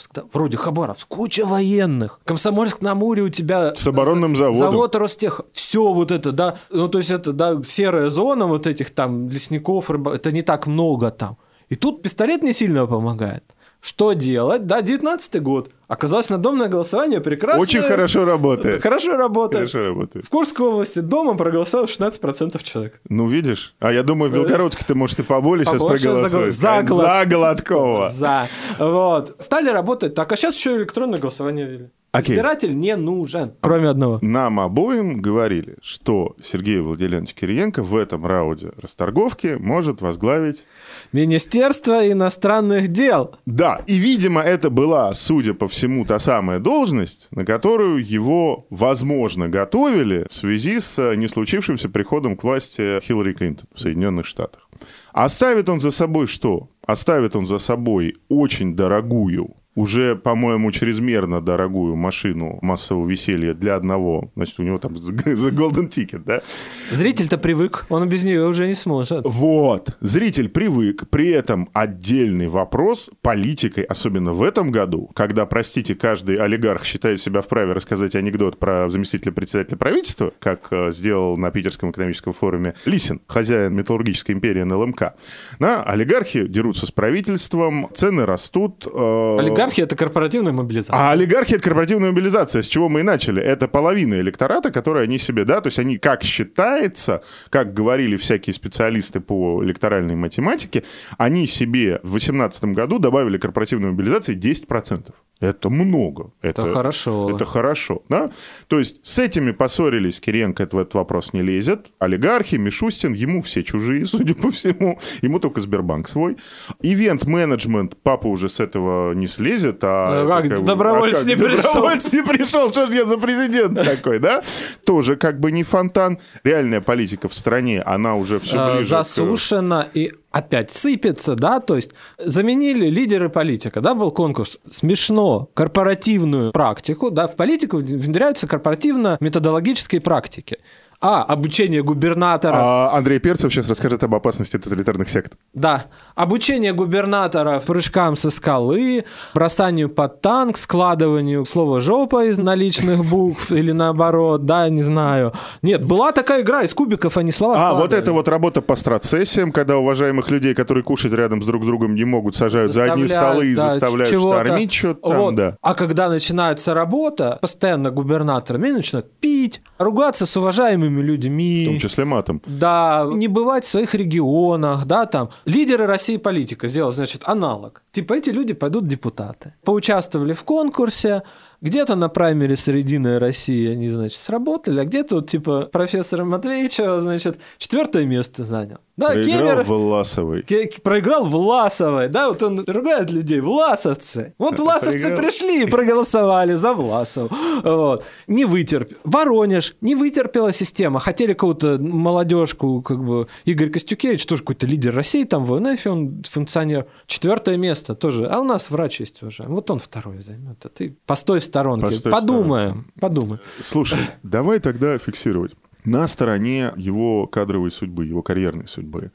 Хабаровск, 0.00 0.10
да, 0.14 0.22
вроде 0.32 0.56
Хабаровск, 0.56 1.08
куча 1.08 1.44
военных, 1.44 2.20
Комсомольск-на-Амуре 2.24 3.22
у 3.22 3.28
тебя... 3.28 3.74
С 3.74 3.86
оборонным 3.86 4.36
за- 4.36 4.44
заводом. 4.52 4.72
Завод 4.72 4.94
Ростех, 4.96 5.40
все 5.52 5.92
вот 5.92 6.10
это, 6.10 6.32
да, 6.32 6.56
ну 6.70 6.88
то 6.88 6.98
есть 6.98 7.10
это, 7.10 7.32
да, 7.32 7.62
серая 7.64 8.08
зона 8.08 8.46
вот 8.46 8.66
этих 8.66 8.90
там 8.90 9.28
лесников, 9.28 9.90
рыба- 9.90 10.14
это 10.14 10.32
не 10.32 10.42
так 10.42 10.66
много 10.66 11.10
там. 11.10 11.36
И 11.68 11.76
тут 11.76 12.02
пистолет 12.02 12.42
не 12.42 12.52
сильно 12.52 12.86
помогает. 12.86 13.44
Что 13.80 14.12
делать? 14.12 14.66
Да, 14.66 14.82
19 14.82 15.42
год. 15.42 15.70
Оказалось, 15.88 16.28
надомное 16.28 16.68
голосование 16.68 17.20
прекрасно. 17.20 17.62
Очень 17.62 17.82
хорошо 17.82 18.24
работает. 18.24 18.82
Хорошо 18.82 19.16
работает. 19.16 19.70
Хорошо 19.70 19.88
работает. 19.88 20.24
В 20.24 20.28
Курской 20.28 20.66
области 20.66 20.98
дома 21.00 21.34
проголосовало 21.34 21.86
16% 21.86 22.62
человек. 22.62 23.00
Ну, 23.08 23.26
видишь? 23.26 23.74
А 23.80 23.90
я 23.92 24.02
думаю, 24.02 24.30
в 24.30 24.34
Белгородске 24.34 24.84
ты, 24.86 24.94
может, 24.94 25.18
и 25.18 25.22
поболее 25.22 25.64
сейчас 25.64 25.82
проголосуешь. 25.82 26.54
за 26.54 26.82
гол- 26.82 26.96
за 26.98 27.02
За 27.02 27.24
Гладкова. 27.26 28.10
За. 28.14 28.48
Вот. 28.78 29.34
Стали 29.40 29.70
работать 29.70 30.14
так. 30.14 30.30
А 30.30 30.36
сейчас 30.36 30.54
еще 30.56 30.76
электронное 30.76 31.18
голосование 31.18 31.66
ввели. 31.66 31.90
Окей. 32.12 32.34
Избиратель 32.34 32.76
не 32.76 32.96
нужен. 32.96 33.52
Кроме 33.60 33.88
одного. 33.88 34.18
Нам 34.20 34.58
обоим 34.58 35.20
говорили, 35.20 35.76
что 35.80 36.34
Сергей 36.42 36.80
Владимирович 36.80 37.34
Кириенко 37.34 37.84
в 37.84 37.96
этом 37.96 38.26
раунде 38.26 38.72
расторговки 38.76 39.56
может 39.60 40.00
возглавить... 40.00 40.66
Министерство 41.12 42.10
иностранных 42.10 42.88
дел. 42.88 43.36
Да, 43.46 43.82
и, 43.86 43.94
видимо, 43.94 44.40
это 44.40 44.70
была, 44.70 45.14
судя 45.14 45.54
по 45.54 45.68
всему, 45.68 46.04
та 46.04 46.18
самая 46.18 46.58
должность, 46.58 47.28
на 47.30 47.44
которую 47.44 48.04
его, 48.04 48.66
возможно, 48.70 49.48
готовили 49.48 50.26
в 50.28 50.34
связи 50.34 50.80
с 50.80 50.98
э, 50.98 51.14
не 51.14 51.28
случившимся 51.28 51.88
приходом 51.88 52.36
к 52.36 52.42
власти 52.42 53.00
Хиллари 53.04 53.34
Клинтон 53.34 53.68
в 53.72 53.78
Соединенных 53.78 54.26
Штатах. 54.26 54.68
Оставит 55.12 55.68
он 55.68 55.80
за 55.80 55.90
собой 55.90 56.26
что? 56.26 56.70
Оставит 56.84 57.36
он 57.36 57.46
за 57.46 57.58
собой 57.58 58.16
очень 58.28 58.74
дорогую, 58.74 59.54
уже, 59.80 60.14
по-моему, 60.14 60.70
чрезмерно 60.72 61.40
дорогую 61.40 61.96
машину 61.96 62.58
массового 62.60 63.08
веселья 63.08 63.54
для 63.54 63.76
одного. 63.76 64.30
Значит, 64.36 64.60
у 64.60 64.62
него 64.62 64.78
там 64.78 64.94
за 64.96 65.12
golden 65.12 65.88
ticket, 65.88 66.22
да? 66.24 66.42
Зритель-то 66.90 67.38
привык. 67.38 67.86
Он 67.88 68.08
без 68.08 68.22
нее 68.24 68.46
уже 68.46 68.66
не 68.66 68.74
сможет. 68.74 69.22
Вот. 69.24 69.96
Зритель 70.00 70.48
привык. 70.48 71.08
При 71.08 71.28
этом 71.30 71.68
отдельный 71.72 72.48
вопрос 72.48 73.10
политикой, 73.22 73.84
особенно 73.84 74.32
в 74.32 74.42
этом 74.42 74.70
году, 74.70 75.10
когда, 75.14 75.46
простите, 75.46 75.94
каждый 75.94 76.36
олигарх 76.36 76.84
считает 76.84 77.20
себя 77.20 77.40
вправе 77.40 77.72
рассказать 77.72 78.14
анекдот 78.14 78.58
про 78.58 78.88
заместителя 78.88 79.32
председателя 79.32 79.78
правительства, 79.78 80.32
как 80.38 80.68
э, 80.70 80.90
сделал 80.92 81.36
на 81.36 81.50
Питерском 81.50 81.90
экономическом 81.90 82.32
форуме 82.32 82.74
Лисин, 82.84 83.20
хозяин 83.26 83.74
металлургической 83.74 84.34
империи 84.34 84.62
НЛМК. 84.62 85.14
Да, 85.58 85.82
олигархи 85.82 86.46
дерутся 86.46 86.86
с 86.86 86.92
правительством, 86.92 87.88
цены 87.94 88.26
растут. 88.26 88.86
э, 88.86 89.36
Олигархия– 89.70 89.84
это 89.84 89.96
корпоративная 89.96 90.52
мобилизация. 90.52 90.96
а 90.96 91.12
олигархия— 91.12 91.56
это 91.56 91.64
корпоративная 91.64 92.10
мобилизация, 92.10 92.62
с 92.62 92.66
чего 92.66 92.88
мы 92.88 93.00
и 93.00 93.02
начали. 93.02 93.40
Это 93.40 93.68
половина 93.68 94.14
электората, 94.14 94.72
который 94.72 95.04
они 95.04 95.18
себе, 95.18 95.44
да, 95.44 95.60
то 95.60 95.68
есть 95.68 95.78
они, 95.78 95.98
как 95.98 96.24
считается, 96.24 97.22
как 97.50 97.72
говорили 97.72 98.16
всякие 98.16 98.52
специалисты 98.52 99.20
по 99.20 99.62
электоральной 99.64 100.16
математике, 100.16 100.82
они 101.18 101.46
себе 101.46 102.00
в 102.02 102.10
2018 102.10 102.64
году 102.64 102.98
добавили 102.98 103.38
корпоративной 103.38 103.92
мобилизации 103.92 104.36
10%. 104.36 105.12
Это 105.40 105.70
много. 105.70 106.32
Это 106.42 106.70
хорошо. 106.70 107.30
Это 107.34 107.46
хорошо, 107.46 108.02
да? 108.10 108.30
То 108.68 108.78
есть 108.78 109.00
с 109.02 109.18
этими 109.18 109.52
поссорились, 109.52 110.20
Кириенко 110.20 110.68
в 110.70 110.78
этот 110.78 110.92
вопрос 110.92 111.32
не 111.32 111.40
лезет. 111.40 111.92
Олигархи, 111.98 112.56
Мишустин, 112.56 113.14
ему 113.14 113.40
все 113.40 113.62
чужие, 113.62 114.04
судя 114.06 114.34
по 114.34 114.50
всему. 114.50 114.98
Ему 115.22 115.40
только 115.40 115.60
Сбербанк 115.60 116.08
свой. 116.08 116.36
Ивент-менеджмент, 116.82 117.96
папа 118.02 118.26
уже 118.26 118.48
с 118.50 118.60
этого 118.60 119.12
не 119.14 119.26
слезет. 119.26 119.82
А 119.82 120.22
А 120.22 120.28
как, 120.28 120.44
это 120.44 120.62
добровольец 120.62 121.16
а 121.16 121.18
как, 121.20 121.28
не 121.28 121.36
пришел. 121.36 121.62
Добровольец 121.72 122.12
не 122.12 122.22
пришел, 122.22 122.70
что 122.70 122.86
ж 122.86 122.90
я 122.90 123.04
за 123.06 123.16
президент 123.16 123.74
такой, 123.74 124.18
да? 124.18 124.42
Тоже 124.84 125.16
как 125.16 125.40
бы 125.40 125.52
не 125.52 125.64
фонтан. 125.64 126.18
Реальная 126.44 126.82
политика 126.82 127.28
в 127.28 127.34
стране, 127.34 127.80
она 127.80 128.14
уже 128.16 128.38
все 128.38 128.56
э, 128.58 128.74
ближе 128.74 128.86
к- 128.88 128.90
засушено 128.90 129.86
и 129.94 130.12
опять 130.30 130.72
сыпется, 130.72 131.34
да, 131.34 131.60
то 131.60 131.76
есть 131.76 131.90
заменили 132.18 132.86
лидеры 132.86 133.28
политика, 133.28 133.80
да, 133.80 133.94
был 133.94 134.10
конкурс. 134.10 134.58
Смешно, 134.70 135.50
корпоративную 135.54 136.52
практику, 136.52 137.10
да, 137.10 137.26
в 137.26 137.36
политику 137.36 137.78
внедряются 137.78 138.46
корпоративно-методологические 138.46 140.00
практики. 140.00 140.58
А, 141.02 141.22
обучение 141.22 141.82
губернаторов, 141.82 142.56
А 142.58 142.90
Андрей 142.92 143.20
Перцев 143.20 143.50
сейчас 143.50 143.68
расскажет 143.70 144.04
об 144.04 144.14
опасности 144.14 144.58
тоталитарных 144.58 145.08
сект. 145.08 145.32
да, 145.54 145.86
обучение 146.14 146.74
губернаторов 146.74 147.64
прыжкам 147.64 148.16
со 148.16 148.30
скалы, 148.30 149.04
бросанию 149.32 149.88
под 149.88 150.20
танк, 150.20 150.58
складыванию 150.58 151.46
слова 151.46 151.80
«жопа» 151.80 152.26
из 152.26 152.36
наличных 152.36 153.02
букв 153.06 153.50
или 153.50 153.72
наоборот, 153.72 154.44
да, 154.44 154.68
не 154.68 154.82
знаю. 154.82 155.32
Нет, 155.62 155.82
была 155.86 156.12
такая 156.12 156.42
игра, 156.42 156.64
из 156.64 156.74
кубиков 156.74 157.16
они 157.16 157.32
слова 157.32 157.70
А, 157.70 157.74
вот 157.74 157.94
это 157.94 158.12
вот 158.12 158.28
работа 158.28 158.60
по 158.60 158.76
страцессиям, 158.76 159.52
когда 159.52 159.78
уважаемых 159.78 160.30
людей, 160.30 160.54
которые 160.54 160.84
кушать 160.84 161.14
рядом 161.14 161.42
с 161.42 161.46
друг 161.46 161.64
другом 161.64 161.94
не 161.94 162.04
могут, 162.04 162.36
сажают 162.36 162.74
за 162.74 162.92
одни 162.92 163.08
столы 163.08 163.46
и 163.46 163.54
да, 163.54 163.70
заставляют 163.70 164.10
чего-то. 164.10 164.44
штормить 164.44 164.72
что-то 164.74 165.00
там, 165.08 165.18
Вот. 165.18 165.34
да. 165.34 165.56
А 165.62 165.74
когда 165.74 166.10
начинается 166.10 166.74
работа, 166.74 167.38
постоянно 167.40 167.90
губернаторами 167.90 168.68
начинают 168.68 169.18
пить, 169.18 169.62
ругаться 169.78 170.26
с 170.26 170.36
уважаемыми 170.36 170.89
людьми. 170.98 171.62
В 171.64 171.70
том 171.70 171.78
числе 171.78 172.04
матом. 172.04 172.42
Да, 172.46 173.06
не 173.10 173.28
бывать 173.28 173.64
в 173.64 173.68
своих 173.68 173.94
регионах, 173.94 174.84
да, 174.86 175.06
там. 175.06 175.30
Лидеры 175.44 175.86
России 175.86 176.16
политика 176.16 176.66
сделал, 176.66 176.90
значит, 176.90 177.22
аналог. 177.24 177.82
Типа 177.92 178.14
эти 178.14 178.30
люди 178.30 178.52
пойдут 178.52 178.88
депутаты. 178.88 179.54
Поучаствовали 179.64 180.32
в 180.32 180.42
конкурсе, 180.42 181.22
где-то 181.60 181.94
на 181.94 182.08
праймере 182.08 182.56
«Срединная 182.56 183.18
Россия» 183.20 183.72
они, 183.72 183.90
значит, 183.90 184.18
сработали, 184.18 184.80
а 184.80 184.84
где-то 184.84 185.16
вот, 185.16 185.30
типа, 185.30 185.68
профессора 185.70 186.24
Матвеевича, 186.24 187.00
значит, 187.00 187.38
четвертое 187.58 188.06
место 188.06 188.44
занял. 188.44 188.78
Да, 189.00 189.08
Проиграл 189.12 189.40
Кемер- 189.40 189.62
Власовой. 189.64 190.42
Ке- 190.42 190.70
проиграл 190.82 191.24
Власовой, 191.24 192.08
да, 192.08 192.28
вот 192.28 192.42
он 192.42 192.64
ругает 192.66 193.10
людей, 193.10 193.40
власовцы. 193.40 194.34
Вот 194.38 194.58
власовцы 194.60 194.98
Проиграл. 195.00 195.18
пришли 195.18 195.62
и 195.62 195.66
проголосовали 195.66 196.54
за 196.54 196.74
Власову. 196.74 197.30
Вот. 197.62 198.04
Не 198.26 198.44
вытерпел. 198.44 198.98
Воронеж, 199.04 199.74
не 199.80 199.94
вытерпела 199.94 200.52
система. 200.52 201.00
Хотели 201.00 201.32
какую-то 201.32 201.78
молодежку, 201.78 202.82
как 202.82 203.02
бы, 203.02 203.26
Игорь 203.44 203.70
Костюкевич, 203.70 204.26
тоже 204.26 204.42
какой-то 204.42 204.66
лидер 204.66 204.94
России, 204.94 205.24
там 205.24 205.44
в 205.44 205.54
ОНФ 205.54 205.86
он 205.86 206.22
функционер. 206.28 206.86
Четвертое 207.06 207.56
место 207.56 207.94
тоже. 207.94 208.26
А 208.26 208.40
у 208.40 208.44
нас 208.44 208.70
врач 208.70 209.00
есть 209.00 209.22
уже. 209.22 209.44
Вот 209.44 209.70
он 209.70 209.78
второе 209.78 210.20
займет. 210.20 210.64
А 210.64 210.68
ты 210.68 210.96
постой 211.06 211.40
в 211.40 211.44
сторонке. 211.44 211.86
Постой 211.86 212.12
в 212.12 212.14
Подумаем. 212.14 212.86
Подумаем. 213.00 213.40
Слушай, 213.60 213.98
давай 214.22 214.58
тогда 214.60 214.98
фиксировать. 214.98 215.52
На 215.84 216.06
стороне 216.06 216.72
его 216.76 217.26
кадровой 217.26 217.70
судьбы, 217.70 218.04
его 218.04 218.22
карьерной 218.22 218.68
судьбы. 218.68 219.12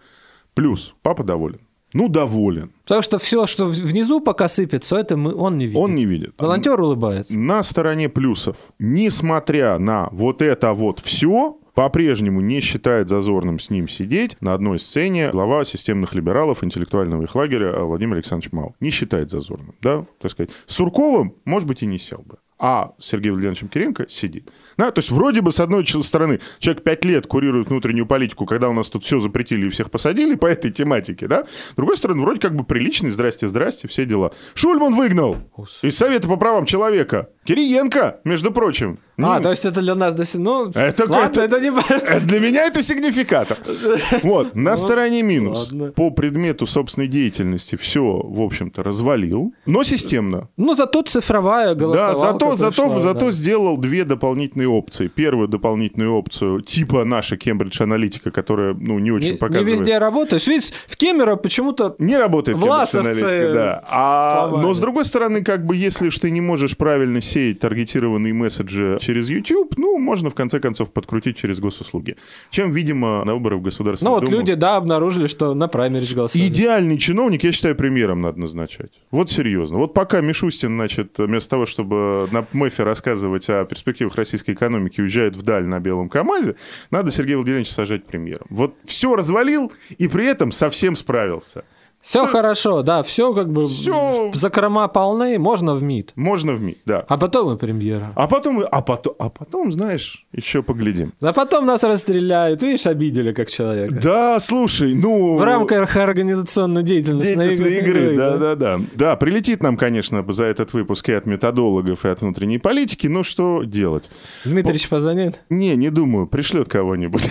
Плюс, 0.54 0.96
папа 1.02 1.24
доволен. 1.24 1.60
Ну, 1.94 2.10
доволен. 2.10 2.74
Потому 2.84 3.02
что 3.02 3.20
все, 3.20 3.48
что 3.48 3.66
внизу 3.66 4.20
пока 4.20 4.50
сыпется, 4.50 4.98
это 4.98 5.16
мы, 5.16 5.34
он 5.34 5.58
не 5.58 5.66
видит. 5.66 5.80
Он 5.80 5.96
не 5.96 6.06
видит. 6.06 6.34
Волонтер 6.38 6.80
улыбается. 6.82 7.34
На 7.38 7.64
стороне 7.64 8.10
плюсов, 8.10 8.58
несмотря 8.80 9.80
на 9.80 10.10
вот 10.12 10.42
это 10.42 10.74
вот 10.74 11.00
все, 11.00 11.58
по-прежнему 11.74 12.42
не 12.42 12.60
считает 12.60 13.08
зазорным 13.08 13.60
с 13.60 13.70
ним 13.70 13.88
сидеть 13.88 14.36
на 14.42 14.54
одной 14.54 14.80
сцене 14.80 15.30
глава 15.32 15.64
системных 15.64 16.14
либералов 16.14 16.66
интеллектуального 16.66 17.24
их 17.24 17.34
лагеря 17.34 17.80
Владимир 17.80 18.16
Александрович 18.16 18.52
Мау. 18.52 18.76
Не 18.82 18.90
считает 18.90 19.30
зазорным, 19.30 19.76
да, 19.82 20.06
так 20.20 20.32
сказать. 20.32 20.50
С 20.66 20.76
Сурковым, 20.76 21.36
может 21.46 21.68
быть, 21.68 21.82
и 21.82 21.86
не 21.86 22.00
сел 22.00 22.24
бы 22.26 22.38
а 22.58 22.94
Сергей 23.00 23.32
Владимировичем 23.32 23.68
Киренко 23.68 24.08
сидит. 24.08 24.52
Да, 24.78 24.92
то 24.92 25.00
есть 25.00 25.12
вроде 25.12 25.42
бы 25.42 25.52
с 25.52 25.60
одной 25.60 25.86
стороны 25.86 26.40
человек 26.60 26.84
пять 26.84 27.04
лет 27.04 27.28
курирует 27.28 27.70
внутреннюю 27.70 28.06
политику, 28.06 28.46
когда 28.46 28.70
у 28.70 28.74
нас 28.74 28.90
тут 28.90 29.04
все 29.04 29.20
запретили 29.20 29.68
и 29.68 29.70
всех 29.70 29.92
посадили 29.92 30.36
по 30.36 30.46
этой 30.46 30.72
тематике, 30.72 31.28
да? 31.28 31.46
С 31.46 31.76
другой 31.76 31.98
стороны, 31.98 32.22
вроде 32.22 32.40
как 32.40 32.56
бы 32.56 32.64
приличный, 32.64 33.12
здрасте, 33.12 33.48
здрасте, 33.48 33.88
все 33.88 34.06
дела. 34.06 34.32
Шульман 34.54 34.96
выгнал 34.96 35.38
из 35.82 35.98
Совета 35.98 36.28
по 36.28 36.38
правам 36.38 36.66
человека. 36.66 37.30
Кириенко, 37.46 38.22
между 38.24 38.52
прочим. 38.52 38.98
А, 39.18 39.38
ну, 39.38 39.44
то 39.44 39.50
есть 39.52 39.64
это 39.66 39.82
для 39.82 39.96
нас 39.96 40.34
Ну, 40.34 40.72
это, 40.74 41.10
ладно, 41.10 41.42
это, 41.42 41.42
это 41.42 41.60
не... 41.62 41.72
Для 42.26 42.40
меня 42.40 42.66
это 42.66 42.82
сигнификатор. 42.82 43.58
Вот, 44.24 44.56
на 44.56 44.76
стороне 44.76 45.22
минус. 45.22 45.72
По 45.96 46.10
предмету 46.10 46.68
собственной 46.68 47.08
деятельности 47.08 47.76
все, 47.76 48.02
в 48.02 48.42
общем-то, 48.42 48.84
развалил, 48.84 49.54
но 49.66 49.84
системно. 49.84 50.50
Ну, 50.58 50.76
зато 50.76 51.04
цифровая 51.04 51.76
голосовалка 51.76 52.16
Да, 52.16 52.56
зато, 52.56 52.56
зато, 52.56 53.00
зато 53.00 53.32
сделал 53.32 53.78
две 53.78 54.04
дополнительные 54.04 54.68
опции. 54.68 55.08
Первую 55.08 55.48
дополнительную 55.48 56.14
опцию 56.14 56.62
типа 56.62 57.06
наша 57.06 57.38
Кембридж 57.38 57.82
Аналитика, 57.84 58.32
которая, 58.32 58.74
ну, 58.74 59.00
не 59.00 59.12
очень 59.12 59.38
показывает. 59.38 59.68
Не 59.68 59.74
везде 59.74 59.98
работает. 59.98 60.46
Видишь, 60.48 60.72
в 60.88 60.98
Кемерово 60.98 61.38
почему-то 61.38 61.96
Не 62.00 62.18
работает 62.18 62.58
Кембридж 62.58 62.98
Аналитика, 62.98 63.54
да. 63.54 63.84
А, 63.90 64.48
но, 64.48 64.74
с 64.74 64.80
другой 64.80 65.06
стороны, 65.06 65.44
как 65.44 65.66
бы, 65.66 65.76
если 65.76 66.10
ты 66.10 66.32
не 66.32 66.42
можешь 66.42 66.76
правильно 66.76 67.22
сеять 67.36 67.60
таргетированные 67.60 68.34
месседжи 68.34 68.98
через 69.02 69.30
YouTube, 69.30 69.78
ну, 69.78 69.98
можно 69.98 70.30
в 70.30 70.36
конце 70.36 70.62
концов 70.62 70.94
подкрутить 70.94 71.36
через 71.36 71.60
госуслуги. 71.60 72.16
Чем, 72.50 72.72
видимо, 72.72 73.26
на 73.26 73.34
выборах 73.34 73.60
в 73.60 73.62
Государственную 73.62 74.16
Ну, 74.16 74.22
вот 74.22 74.26
Думу... 74.30 74.38
люди, 74.38 74.54
да, 74.54 74.78
обнаружили, 74.78 75.28
что 75.28 75.54
на 75.54 75.68
праймерис 75.68 76.14
голосовали. 76.14 76.48
Идеальный 76.48 76.98
чиновник, 76.98 77.44
я 77.44 77.52
считаю, 77.52 77.76
премьером 77.76 78.22
надо 78.22 78.40
назначать. 78.40 78.92
Вот 79.12 79.30
серьезно. 79.30 79.78
Вот 79.80 79.94
пока 79.94 80.22
Мишустин, 80.22 80.76
значит, 80.76 81.16
вместо 81.18 81.50
того, 81.50 81.66
чтобы 81.66 82.30
на 82.32 82.46
МЭФе 82.54 82.84
рассказывать 82.84 83.50
о 83.50 83.66
перспективах 83.66 84.16
российской 84.16 84.52
экономики, 84.52 85.02
уезжает 85.02 85.36
вдаль 85.36 85.66
на 85.66 85.82
белом 85.82 86.08
КАМАЗе, 86.08 86.56
надо 86.90 87.12
Сергея 87.12 87.36
Владимировича 87.36 87.74
сажать 87.74 88.06
премьером. 88.06 88.48
Вот 88.50 88.76
все 88.86 89.14
развалил 89.14 89.74
и 89.98 90.08
при 90.08 90.26
этом 90.26 90.54
совсем 90.54 90.96
справился. 90.96 91.66
Все 92.06 92.22
ну, 92.22 92.28
хорошо, 92.28 92.84
да, 92.84 93.02
все 93.02 93.34
как 93.34 93.52
бы 93.52 93.68
все... 93.68 94.30
закрома 94.36 94.88
полны, 94.88 95.40
можно 95.40 95.74
в 95.74 95.82
МИД. 95.82 96.12
Можно 96.16 96.54
в 96.54 96.62
МИД, 96.62 96.78
да. 96.86 97.06
А 97.08 97.18
потом 97.18 97.56
и 97.56 97.58
премьера. 97.58 98.14
А 98.16 98.28
потом, 98.28 98.64
а 98.72 98.82
потом, 98.84 99.16
а 99.18 99.30
потом, 99.30 99.74
знаешь, 99.74 100.28
еще 100.32 100.62
поглядим. 100.62 101.14
А 101.20 101.34
потом 101.34 101.66
нас 101.66 101.84
расстреляют, 101.84 102.62
видишь, 102.62 102.86
обидели 102.86 103.34
как 103.34 103.50
человека. 103.50 103.96
Да, 103.96 104.40
слушай, 104.40 104.94
ну... 104.94 105.36
В 105.38 105.44
рамках 105.44 105.98
организационной 105.98 106.84
деятельности. 106.84 107.34
Деятельности 107.34 107.80
игры, 107.80 108.04
игры 108.04 108.18
да, 108.18 108.38
да, 108.38 108.56
да, 108.56 108.56
да. 108.56 108.86
Да, 108.94 109.16
прилетит 109.16 109.64
нам, 109.64 109.76
конечно, 109.76 110.24
за 110.32 110.44
этот 110.44 110.74
выпуск 110.74 111.10
и 111.10 111.14
от 111.14 111.26
методологов, 111.26 112.06
и 112.06 112.08
от 112.08 112.22
внутренней 112.22 112.60
политики, 112.60 113.08
но 113.08 113.24
что 113.24 113.64
делать? 113.64 114.12
Дмитрич 114.44 114.90
позвонит? 114.90 115.42
Не, 115.50 115.76
не 115.76 115.90
думаю, 115.90 116.28
пришлет 116.28 116.70
кого-нибудь. 116.70 117.28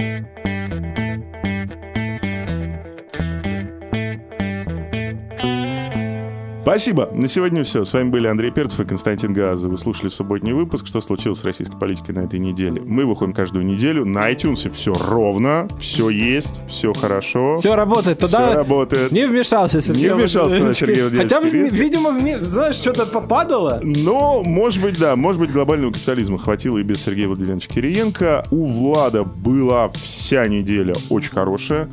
Спасибо. 6.66 7.08
На 7.14 7.28
сегодня 7.28 7.62
все. 7.62 7.84
С 7.84 7.92
вами 7.92 8.10
были 8.10 8.26
Андрей 8.26 8.50
Перцев 8.50 8.80
и 8.80 8.84
Константин 8.84 9.32
Газов. 9.32 9.70
Вы 9.70 9.78
слушали 9.78 10.08
субботний 10.08 10.52
выпуск. 10.52 10.88
Что 10.88 11.00
случилось 11.00 11.38
с 11.38 11.44
российской 11.44 11.78
политикой 11.78 12.10
на 12.10 12.24
этой 12.24 12.40
неделе? 12.40 12.82
Мы 12.84 13.04
выходим 13.04 13.34
каждую 13.34 13.64
неделю. 13.64 14.04
На 14.04 14.32
iTunes 14.32 14.68
все 14.72 14.92
ровно, 14.92 15.68
все 15.78 16.10
есть, 16.10 16.62
все 16.66 16.92
хорошо. 16.92 17.56
Все 17.56 17.76
работает. 17.76 18.18
Туда 18.18 18.48
все 18.48 18.56
работает. 18.56 19.12
Не 19.12 19.28
вмешался 19.28 19.80
Сергей 19.80 20.08
Не 20.08 20.14
вмешался 20.16 20.58
на 20.58 20.72
Сергей 20.72 21.08
Хотя, 21.10 21.38
видимо, 21.38 22.18
знаешь, 22.44 22.74
что-то 22.74 23.06
попадало. 23.06 23.80
Но, 23.84 24.42
может 24.42 24.82
быть, 24.82 24.98
да. 24.98 25.14
Может 25.14 25.40
быть, 25.40 25.52
глобального 25.52 25.92
капитализма 25.92 26.36
хватило 26.36 26.78
и 26.78 26.82
без 26.82 27.00
Сергея 27.00 27.28
Владимировича 27.28 27.72
Кириенко. 27.72 28.44
У 28.50 28.66
Влада 28.66 29.22
была 29.22 29.86
вся 29.86 30.48
неделя 30.48 30.94
очень 31.10 31.30
хорошая 31.30 31.88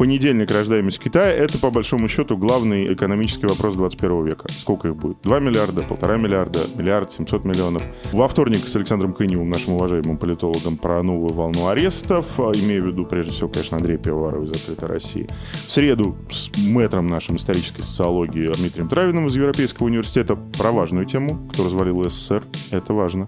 понедельник 0.00 0.50
рождаемость 0.50 0.98
Китая— 0.98 1.30
это, 1.44 1.58
по 1.58 1.70
большому 1.70 2.08
счету, 2.08 2.38
главный 2.38 2.94
экономический 2.94 3.46
вопрос 3.46 3.74
21 3.74 4.24
века. 4.24 4.46
Сколько 4.50 4.88
их 4.88 4.96
будет? 4.96 5.18
2 5.24 5.40
миллиарда, 5.40 5.82
полтора 5.82 6.16
миллиарда, 6.16 6.60
миллиард 6.74 7.12
700 7.12 7.44
миллионов. 7.44 7.82
Во 8.10 8.26
вторник 8.26 8.66
с 8.66 8.74
Александром 8.74 9.12
Кыневым, 9.12 9.50
нашим 9.50 9.74
уважаемым 9.74 10.16
политологом, 10.16 10.78
про 10.78 11.02
новую 11.02 11.34
волну 11.34 11.68
арестов, 11.68 12.40
а, 12.40 12.50
имею 12.54 12.84
в 12.84 12.86
виду, 12.86 13.04
прежде 13.04 13.32
всего, 13.32 13.50
конечно, 13.50 13.76
Андрея 13.76 13.98
Пивоварова 13.98 14.42
из 14.42 14.52
«Открытой 14.52 14.88
России». 14.88 15.28
В 15.52 15.70
среду 15.70 16.16
с 16.30 16.50
мэтром 16.56 17.06
нашим 17.06 17.36
исторической 17.36 17.82
социологии 17.82 18.50
Дмитрием 18.56 18.88
Травиным 18.88 19.26
из 19.26 19.36
Европейского 19.36 19.84
университета 19.88 20.34
про 20.34 20.72
важную 20.72 21.04
тему, 21.04 21.46
кто 21.52 21.64
развалил 21.64 22.08
СССР. 22.08 22.42
Это 22.70 22.94
важно. 22.94 23.26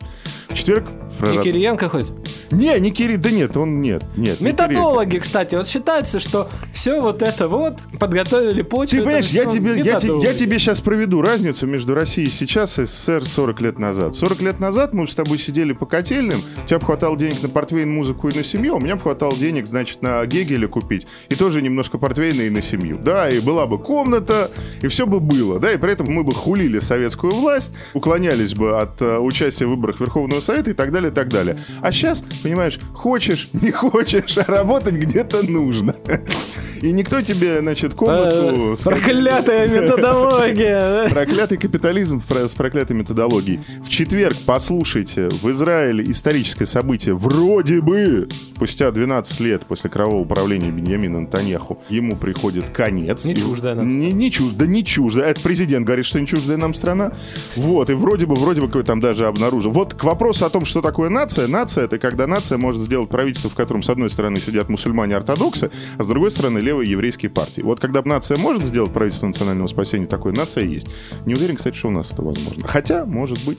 В 0.48 0.54
четверг... 0.54 0.88
Не 1.20 1.42
Кириенко 1.42 1.90
хоть? 1.90 2.06
Не, 2.50 2.78
не 2.80 2.90
Кири, 2.90 3.16
да 3.16 3.30
нет, 3.30 3.56
он 3.56 3.80
нет, 3.80 4.04
нет. 4.16 4.40
Методологи, 4.40 5.18
кстати, 5.18 5.54
вот 5.54 5.68
считается, 5.68 6.20
что 6.20 6.50
все 6.72 7.00
вот 7.00 7.22
это 7.22 7.48
вот 7.48 7.78
подготовили 7.98 8.62
почву. 8.62 8.98
Ты 8.98 9.04
понимаешь, 9.04 9.28
я 9.30 9.44
тебе, 9.44 9.78
я, 9.80 9.98
я 9.98 10.34
тебе 10.34 10.58
сейчас 10.58 10.80
проведу 10.80 11.22
разницу 11.22 11.66
между 11.66 11.94
Россией 11.94 12.30
сейчас 12.30 12.78
и 12.78 12.86
СССР 12.86 13.26
40 13.26 13.60
лет 13.60 13.78
назад. 13.78 14.14
40 14.14 14.40
лет 14.40 14.60
назад 14.60 14.94
мы 14.94 15.06
с 15.06 15.14
тобой 15.14 15.38
сидели 15.38 15.72
по 15.72 15.86
котельным, 15.86 16.40
у 16.62 16.66
тебя 16.66 16.78
бы 16.78 16.86
хватало 16.86 17.16
денег 17.16 17.42
на 17.42 17.48
портвейн, 17.48 17.90
музыку 17.90 18.28
и 18.28 18.36
на 18.36 18.44
семью, 18.44 18.74
а 18.74 18.76
у 18.76 18.80
меня 18.80 18.96
бы 18.96 19.02
хватало 19.02 19.34
денег, 19.36 19.66
значит, 19.66 20.02
на 20.02 20.24
Гегеля 20.26 20.68
купить, 20.68 21.06
и 21.28 21.34
тоже 21.34 21.62
немножко 21.62 21.98
портвейна 21.98 22.42
и 22.42 22.50
на 22.50 22.62
семью. 22.62 22.98
Да, 23.02 23.28
и 23.28 23.40
была 23.40 23.66
бы 23.66 23.78
комната, 23.78 24.50
и 24.80 24.88
все 24.88 25.06
бы 25.06 25.20
было, 25.20 25.58
да, 25.58 25.72
и 25.72 25.76
при 25.76 25.92
этом 25.92 26.06
мы 26.08 26.24
бы 26.24 26.34
хулили 26.34 26.78
советскую 26.78 27.34
власть, 27.34 27.72
уклонялись 27.94 28.54
бы 28.54 28.80
от 28.80 29.00
uh, 29.00 29.18
участия 29.18 29.66
в 29.66 29.70
выборах 29.70 30.00
Верховного 30.00 30.40
Совета 30.40 30.70
и 30.70 30.74
так 30.74 30.92
далее, 30.92 31.10
и 31.10 31.14
так 31.14 31.28
далее. 31.28 31.58
А 31.80 31.92
сейчас, 31.92 32.24
понимаешь, 32.42 32.78
хочешь, 32.94 33.50
не 33.52 33.70
хочешь, 33.70 34.38
а 34.38 34.44
работать 34.50 34.94
где-то 34.94 35.42
нужно. 35.42 35.96
И 36.82 36.90
никто 36.90 37.22
тебе, 37.22 37.60
значит, 37.60 37.94
комнату... 37.94 38.76
Проклятая 38.82 39.68
методология! 39.68 41.08
Проклятый 41.10 41.56
капитализм 41.56 42.20
с 42.20 42.54
проклятой 42.56 42.96
методологией. 42.96 43.60
В 43.82 43.88
четверг, 43.88 44.36
послушайте, 44.44 45.28
в 45.28 45.48
Израиле 45.52 46.10
историческое 46.10 46.66
событие 46.66 47.14
вроде 47.14 47.80
бы 47.80 48.28
спустя 48.56 48.90
12 48.90 49.40
лет 49.40 49.62
после 49.66 49.90
кровавого 49.90 50.22
управления 50.22 50.70
Беньямина 50.70 51.20
Натаньяху 51.20 51.80
ему 51.88 52.16
приходит 52.16 52.70
конец. 52.70 53.24
Не 53.24 53.36
чуждая 53.36 53.76
нам 53.76 53.92
страна. 53.92 54.06
Не, 54.06 54.12
не 54.12 54.30
чуждая, 54.32 54.58
да 54.58 54.66
не 54.66 54.84
чуждая. 54.84 55.30
Это 55.30 55.40
президент 55.40 55.86
говорит, 55.86 56.04
что 56.04 56.20
не 56.20 56.26
чуждая 56.26 56.56
нам 56.56 56.74
страна. 56.74 57.12
Вот, 57.54 57.90
и 57.90 57.94
вроде 57.94 58.26
бы, 58.26 58.34
вроде 58.34 58.60
бы 58.60 58.66
какой 58.66 58.82
там 58.82 58.98
даже 58.98 59.26
обнаружил. 59.28 59.70
Вот 59.70 59.94
к 59.94 60.02
вопросу 60.02 60.46
о 60.46 60.50
том, 60.50 60.64
что 60.64 60.82
такое 60.82 61.10
нация. 61.10 61.46
Нация— 61.46 61.84
это 61.86 61.98
когда 62.00 62.26
нация 62.26 62.58
может 62.58 62.82
сделать 62.82 63.08
правительство, 63.08 63.48
в 63.50 63.54
котором 63.54 63.84
с 63.84 63.88
одной 63.88 64.10
стороны 64.10 64.40
сидят 64.40 64.68
мусульмане-ортодоксы, 64.68 65.70
а 65.98 66.02
с 66.02 66.06
другой 66.08 66.31
стороны 66.32 66.58
левые 66.58 66.90
еврейские 66.90 67.30
партии. 67.30 67.62
Вот 67.62 67.80
когда 67.80 68.02
нация 68.04 68.36
может 68.36 68.64
сделать 68.64 68.92
правительство 68.92 69.26
национального 69.26 69.66
спасения, 69.68 70.06
такое 70.06 70.32
нация 70.32 70.64
есть. 70.64 70.88
Не 71.26 71.34
уверен, 71.34 71.56
кстати, 71.56 71.76
что 71.76 71.88
у 71.88 71.92
нас 71.92 72.12
это 72.12 72.22
возможно. 72.22 72.66
Хотя, 72.66 73.04
может 73.04 73.44
быть. 73.44 73.58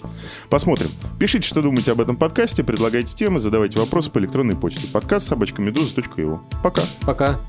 Посмотрим. 0.50 0.90
Пишите, 1.20 1.48
что 1.48 1.62
думаете 1.62 1.92
об 1.92 2.02
этом 2.02 2.18
подкасте, 2.18 2.64
предлагайте 2.64 3.16
темы, 3.16 3.40
задавайте 3.40 3.80
вопросы 3.80 4.12
по 4.12 4.20
электронной 4.20 4.56
почте. 4.56 4.88
Подкаст 4.92 5.28
собачка 5.28 5.62
Пока. 6.62 6.82
Пока. 7.06 7.40